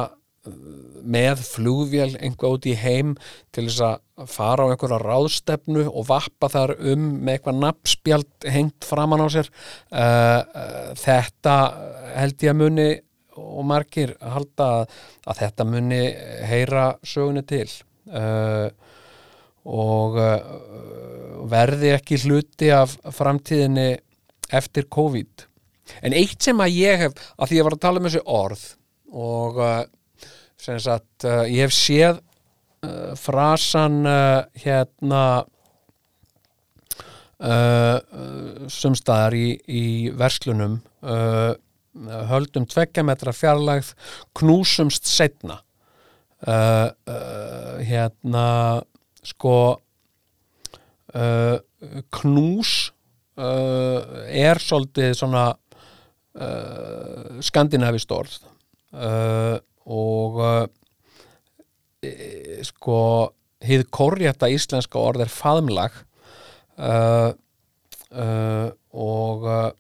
[1.00, 3.14] með flugvél einhvað út í heim
[3.56, 8.88] til þess að fara á einhverja ráðstefnu og vappa þar um með eitthvað nafnspjald hengt
[8.88, 9.52] framan á sér.
[11.00, 11.56] Þetta
[12.18, 12.90] held ég að muni
[13.40, 14.96] og margir halda að,
[15.30, 16.04] að þetta muni
[16.50, 17.68] heyra sögunni til.
[18.10, 18.70] Uh,
[19.70, 20.40] og uh,
[21.52, 23.92] verði ekki hluti af framtíðinni
[24.56, 25.46] eftir COVID.
[26.06, 28.66] En eitt sem að ég hef að því ég var að tala um þessi orð
[29.10, 29.78] og uh,
[30.60, 35.24] sem sagt uh, ég hef séð uh, frasan uh, hérna
[37.40, 39.86] uh, uh, sumstaðar í, í
[40.18, 41.54] verslunum uh,
[42.30, 43.94] höldum tveggja metra fjarlægð
[44.38, 45.60] knúsumst setna
[46.48, 48.82] uh, uh, hérna
[49.26, 49.58] sko
[51.14, 51.58] uh,
[52.14, 52.92] knús
[53.40, 55.46] er svolítið svona
[57.40, 58.34] skandinavist orð.
[59.88, 60.40] Og
[62.04, 62.12] e,
[62.68, 62.98] sko
[63.64, 65.96] hið korrétta íslenska orð er faðmlag.
[68.92, 69.72] Og uh,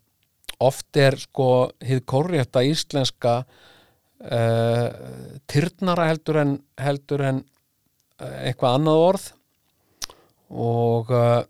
[0.60, 4.88] oft er sko hið korrétta íslenska uh,
[5.49, 9.27] tyrnara heldur en heldur en uh, eitthvað annað orð.
[10.49, 11.41] Og uh,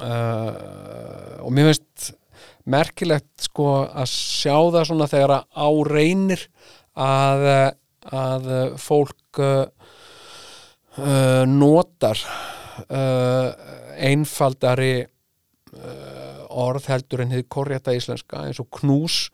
[0.00, 2.14] uh, og mér finnst
[2.64, 6.46] merkilegt sko að sjá það svona þegar að á reynir
[6.96, 7.48] að,
[8.08, 8.46] að
[8.80, 9.66] fólk uh,
[11.50, 12.20] notar
[13.94, 15.04] einfaldari
[16.54, 19.28] orð heldur en hið korrétta íslenska eins og knús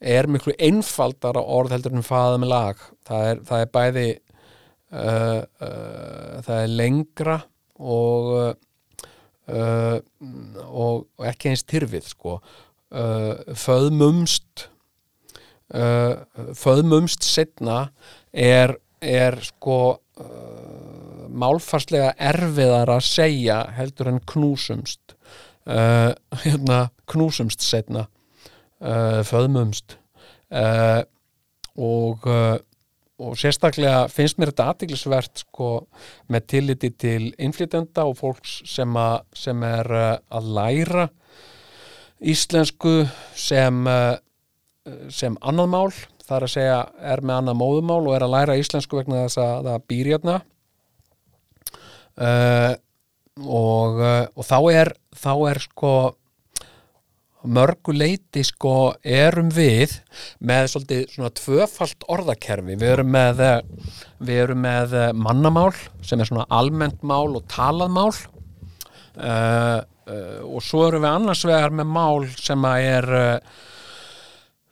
[0.00, 4.08] er miklu einfaldara orð heldur en faða með lag það er, það er bæði
[4.94, 7.38] uh, uh, það er lengra
[7.80, 8.50] og uh,
[9.50, 9.98] uh,
[10.66, 12.38] og, og ekki eins tyrfið sko.
[12.90, 14.66] Uh, föðmumst
[15.74, 16.22] uh,
[16.58, 17.84] föðmumst setna
[18.32, 19.80] er, er sko
[21.40, 25.14] málfarslega erfiðar að segja heldur en knúsumst
[25.70, 26.10] uh,
[26.44, 26.80] hérna
[27.10, 28.06] knúsumst setna
[28.82, 29.98] uh, föðmumst.
[30.50, 31.02] Uh,
[31.78, 32.26] og
[33.20, 35.66] og sérstaklega finnst mér þetta aðtiklisvert sko
[36.32, 41.04] með tilliti til innflytenda og fólks sem, a, sem er að læra
[42.32, 42.94] íslensku
[43.36, 43.84] sem
[45.12, 45.90] sem annað mál.
[46.24, 46.78] Það er að segja
[47.12, 50.36] er með annað móðumál og er að læra íslensku vegna þess að það býr hérna.
[52.20, 52.72] Uh,
[53.38, 55.94] og, uh, og þá er þá er sko
[57.48, 59.96] mörgu leiti sko erum við
[60.44, 62.76] með svolítið svona tvöfalt orðakerfi.
[62.76, 63.62] Við erum með, eh,
[64.20, 68.12] við erum með eh, mannamál sem er svona almennt mál og talað mál.
[69.20, 73.56] Uh, uh, og svo erum við annars vegar með mál sem að er uh,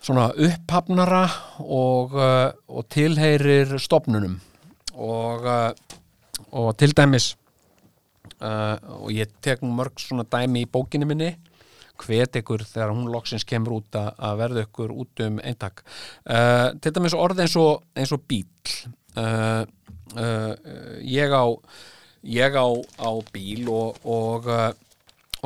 [0.01, 1.25] svona upphafnara
[1.59, 4.39] og, og tilheyrir stopnunum
[4.95, 5.49] og,
[6.55, 7.33] og til dæmis
[8.41, 11.33] uh, og ég tek nú mörg svona dæmi í bókinni minni
[11.99, 15.83] hvet ykkur þegar hún loksins kemur út að, verða ykkur út um eintak.
[16.23, 18.47] Uh, til dæmis orð eins og, eins og bíl
[19.19, 19.65] uh,
[20.15, 20.53] uh,
[21.03, 21.45] ég á
[22.29, 22.67] ég á,
[23.03, 24.73] á bíl og og, uh,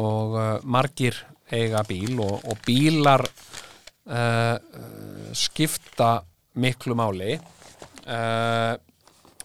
[0.01, 1.17] og uh, margir
[1.53, 3.27] eiga bíl og, og bílar
[5.33, 6.25] skipta
[6.59, 7.37] miklu máli.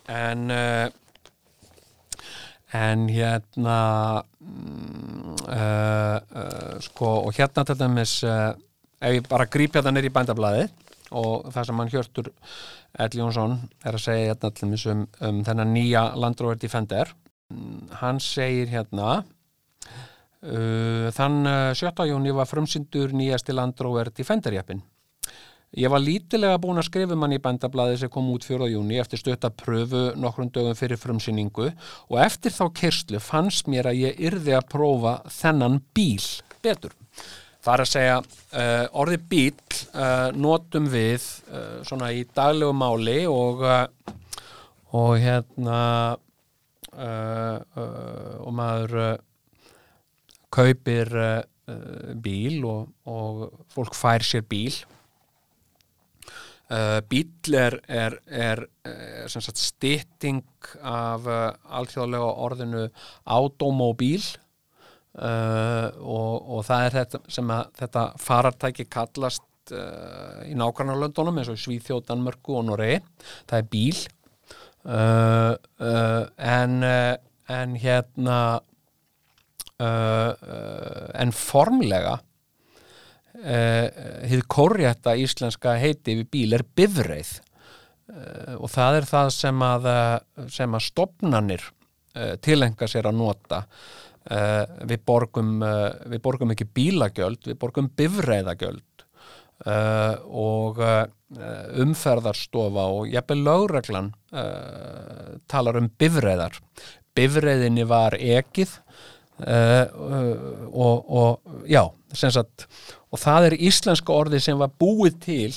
[0.07, 0.88] En uh,
[2.77, 3.77] en hérna
[4.21, 8.51] uh, uh, sko og hérna til dæmis uh,
[9.01, 10.65] ef ég bara grípja það nýr í bændablaði
[11.17, 12.33] og það sem hann Hjörtur
[12.97, 13.53] Ell Jónsson
[13.85, 17.15] er að segja hérna til dæmis um, um þennan nýja Land Rover Defender
[17.47, 19.21] Mm, hann segir hérna
[21.15, 22.03] þann uh, 7.
[22.09, 24.83] júni var frumsyndur nýjasti Land Rover Defender jafn
[25.76, 28.69] Ég var lítilega búin að skrifa um hann í bændablaði sem kom út 4.
[28.72, 31.68] júni eftir stötta pröfu nokkrum dögum fyrir frumsýningu
[32.07, 36.23] og eftir þá kerslu fannst mér að ég yrði að prófa þennan bíl
[36.64, 36.95] betur.
[37.60, 43.19] Það er að segja uh, orði bíl uh, notum við uh, svona í daglegu máli
[43.27, 43.68] og,
[44.95, 45.81] og hérna
[46.98, 49.19] og maður
[50.49, 51.11] kaupir
[52.23, 54.72] bíl og, og fólk fær sér bíl
[56.68, 60.41] Uh, bíl er, er, er, er sem sagt stytting
[60.84, 62.81] af uh, alþjóðlega orðinu
[63.23, 64.19] automóbíl
[65.15, 71.57] uh, og, og það er þetta sem að þetta farartæki kallast í nákvæmlega eins og
[71.60, 73.02] Svíþjóð, Danmörku og Noregi.
[73.49, 73.98] Það er bíl
[76.48, 76.77] en,
[77.52, 78.38] en hérna
[81.19, 82.14] en formlega
[83.41, 87.38] uh, hið korrétta íslenska heiti við bíl er bifreið.
[88.07, 91.72] Uh, og það er það sem að, uh, sem að stopnanir
[92.41, 93.59] tilenga sér að nota.
[94.26, 95.59] Við, borgum,
[96.09, 99.03] við borgum ekki bílagjöld, við borgum bifreiðagjöld.
[100.34, 100.81] Og
[101.84, 104.09] umferðarstofa og jafnvel lögreglan
[105.45, 106.57] talar um bifreiðar.
[107.14, 108.73] Bifreiðinni var ekið.
[109.38, 111.84] Uh, uh, og, og já,
[112.18, 112.65] sem sagt
[113.11, 115.53] og það er íslenska orði sem var búið til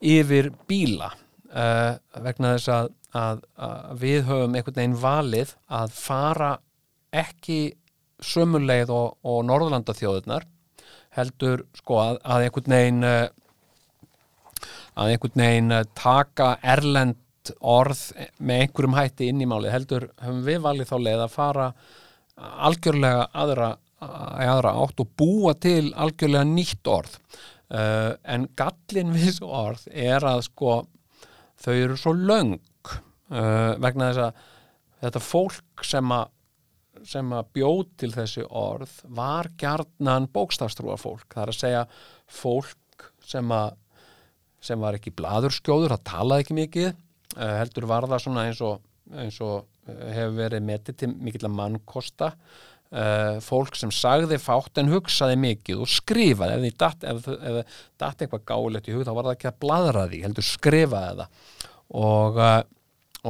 [0.00, 6.54] yfir bíla uh, vegna þess að, að, að við höfum einhvern veginn valið að fara
[7.10, 7.60] ekki
[8.20, 10.46] sömuleið og, og Norðurlandaþjóðurnar
[11.16, 13.26] heldur sko að, að einhvern veginn uh,
[15.00, 17.18] að einhvern veginn uh, taka erlend
[17.60, 18.02] orð
[18.38, 19.72] með einhverjum hætti inn í málið.
[19.72, 21.68] Heldur höfum við valið þá leið að fara
[22.68, 23.70] algjörlega aðra
[24.00, 27.16] í aðra átt og búa til algjörlega nýtt orð.
[27.70, 30.80] Uh, en gallin við þessu orð er að sko
[31.60, 32.56] þau eru svo löng
[32.90, 34.40] uh, vegna þess að
[35.04, 36.36] þetta fólk sem að
[37.06, 41.30] sem að bjóð til þessi orð var gjarnan bókstafstrúa fólk.
[41.32, 41.84] Það er að segja
[42.28, 43.78] fólk sem að
[44.60, 48.82] sem var ekki bladurskjóður, það talaði ekki mikið uh, heldur var það svona eins og,
[49.16, 52.34] eins og hefur verið metið til mikill að mannkosta
[52.90, 56.56] uh, fólk sem sagði fátt en hugsaði mikið og skrifaði.
[56.56, 59.60] Ef þið datt, ef, ef datt eitthvað gáulegt í hug þá var það ekki að
[59.66, 61.44] bladra því heldur skrifaði það.
[62.00, 62.58] Og, uh,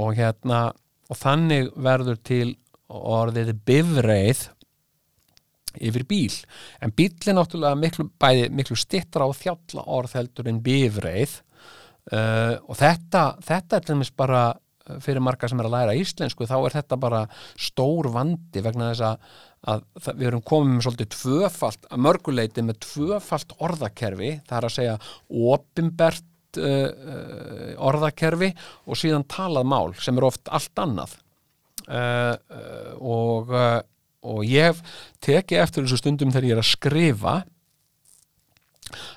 [0.00, 0.62] og hérna
[1.10, 2.46] og þannig verður til
[2.90, 4.48] orðið bifreið
[5.78, 6.32] yfir bíl.
[6.82, 11.36] En bíl er náttúrulega miklu, bæði, miklu stittra á þjálla orð heldur en bifreið.
[12.10, 14.44] Uh, og þetta, þetta er til dæmis bara
[15.04, 17.20] fyrir marga sem er að læra íslensku þá er þetta bara
[17.60, 19.28] stór vandi vegna þess að,
[19.74, 24.76] að við erum komið með svolítið tvöfalt, að mörguleiti með tvöfalt orðakerfi, það er að
[24.76, 24.98] segja
[25.54, 28.52] opimbert uh, uh, orðakerfi
[28.86, 31.16] og síðan talað mál sem er oft allt annað.
[31.90, 33.80] Uh, uh, og uh,
[34.26, 34.80] og ég hef
[35.24, 37.34] tekið eftir þessu stundum þegar ég er að skrifa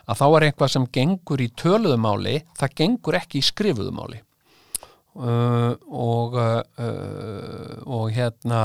[0.08, 4.22] að þá er eitthvað sem gengur í töluðumáli það gengur ekki í skrifuðumáli
[5.16, 8.64] uh, og uh, og hérna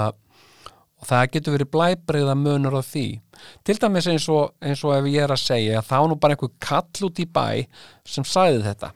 [0.99, 3.07] og það getur verið blæbreyða munur á því.
[3.67, 6.51] Til dæmis eins og, eins og ef ég er að segja þá nú bara einhver
[6.63, 7.69] kall út í bæ
[8.09, 8.95] sem sagði þetta.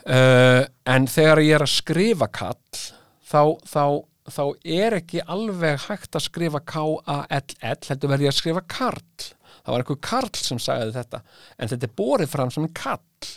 [0.00, 2.78] Uh, en þegar ég er að skrifa kall
[3.28, 3.84] þá, þá,
[4.32, 9.04] þá er ekki alveg hægt að skrifa K-A-L-L heldur verði ég að skrifa karl.
[9.60, 11.20] Það var einhver karl sem sagði þetta
[11.60, 13.28] en þetta er borið fram sem kall.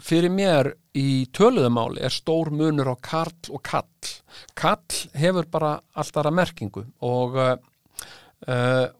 [0.00, 4.14] Fyrir mér í töluðumáli er stór munur á karl og kall.
[4.58, 7.56] Kall hefur bara alltaf að merkingu og uh,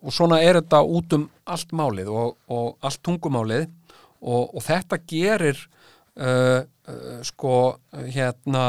[0.05, 3.67] og svona er þetta út um allt málið og, og allt tungumálið
[4.21, 5.57] og, og þetta gerir
[6.21, 7.55] uh, uh, sko
[8.13, 8.67] hérna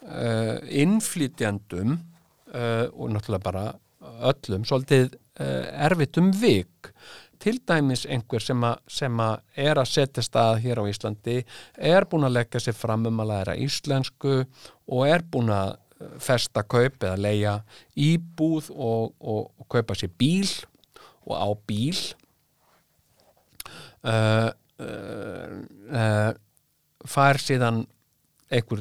[0.00, 3.64] innflytjandum uh, og náttúrulega bara
[4.24, 6.88] öllum svolítið erfitt um vik
[7.40, 11.38] til dæmis einhver sem, a, sem a er að setja stað hér á Íslandi
[11.76, 15.76] er búin að leggja sér fram um að læra íslensku og er búin að
[16.20, 17.54] festa kaup eða leia
[17.96, 20.48] íbúð og, og, og kaupa sér bíl
[21.28, 21.98] og á bíl.
[24.00, 24.48] Uh,
[24.80, 25.58] uh,
[25.92, 26.30] uh,
[27.04, 27.82] fær síðan
[28.48, 28.80] einhver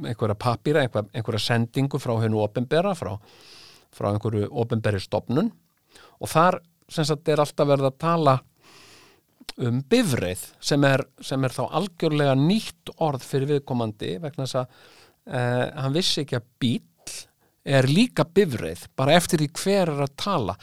[0.00, 3.16] einhverja pappýra, einhver, einhverja sendingu frá hennu ofinbera, frá,
[3.94, 5.50] frá einhverju ofinberi stopnun
[6.20, 6.60] og þar
[6.90, 8.36] sem sagt er alltaf verið að tala
[9.60, 14.70] um bifreið sem er, sem er þá algjörlega nýtt orð fyrir viðkomandi vegna þess að
[14.70, 16.78] uh, hann vissi ekki að bíl
[17.70, 20.54] er líka bifreið bara eftir því hver er að tala.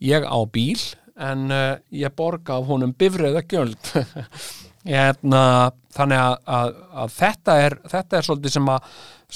[0.00, 0.80] Ég á bíl
[1.16, 3.90] en uh, ég borga af honum bifreið að gjöld
[4.86, 5.42] hérna,
[5.96, 6.72] þannig að, að,
[7.02, 8.90] að þetta er þetta er svolítið sem að,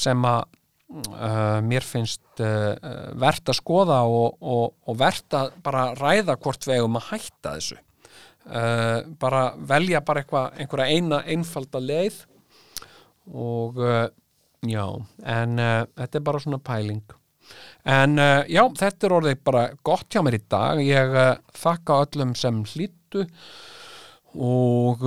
[0.07, 0.43] sem að
[0.91, 2.75] uh, mér finnst uh,
[3.21, 7.55] verðt að skoða og, og, og verðt að bara ræða hvort við eigum að hætta
[7.57, 7.79] þessu.
[8.51, 12.25] Uh, bara velja bara eitthvað, einhverja eina einfalda leið
[13.31, 13.77] og
[14.67, 14.85] já,
[15.23, 17.13] en þetta er bara svona pæling.
[17.87, 18.19] En
[18.51, 20.81] já, þetta er orðið bara gott hjá mér í dag.
[20.83, 21.15] Ég
[21.55, 23.23] þakka öllum sem hlýttu
[24.35, 25.05] og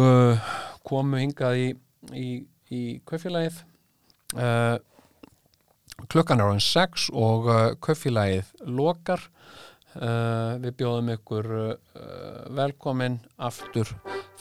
[0.88, 1.68] komu hingað í,
[2.15, 2.30] í,
[2.72, 3.60] í kaufélagið
[4.38, 4.77] uh,
[6.12, 9.22] klukkan er áinn 6 og uh, kaufélagið lokar
[9.96, 11.76] uh, við bjóðum ykkur uh,
[12.58, 13.92] velkomin aftur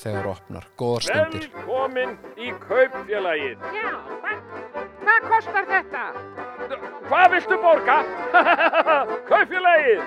[0.02, 3.64] þegar opnar góðar stundir Velkomin í kaupfélagið.
[3.74, 3.90] Já,
[4.22, 4.42] hvað,
[5.02, 6.04] hvað kostar þetta?
[7.08, 7.98] Hvað viltu borga?
[9.30, 10.04] kaupfélagið.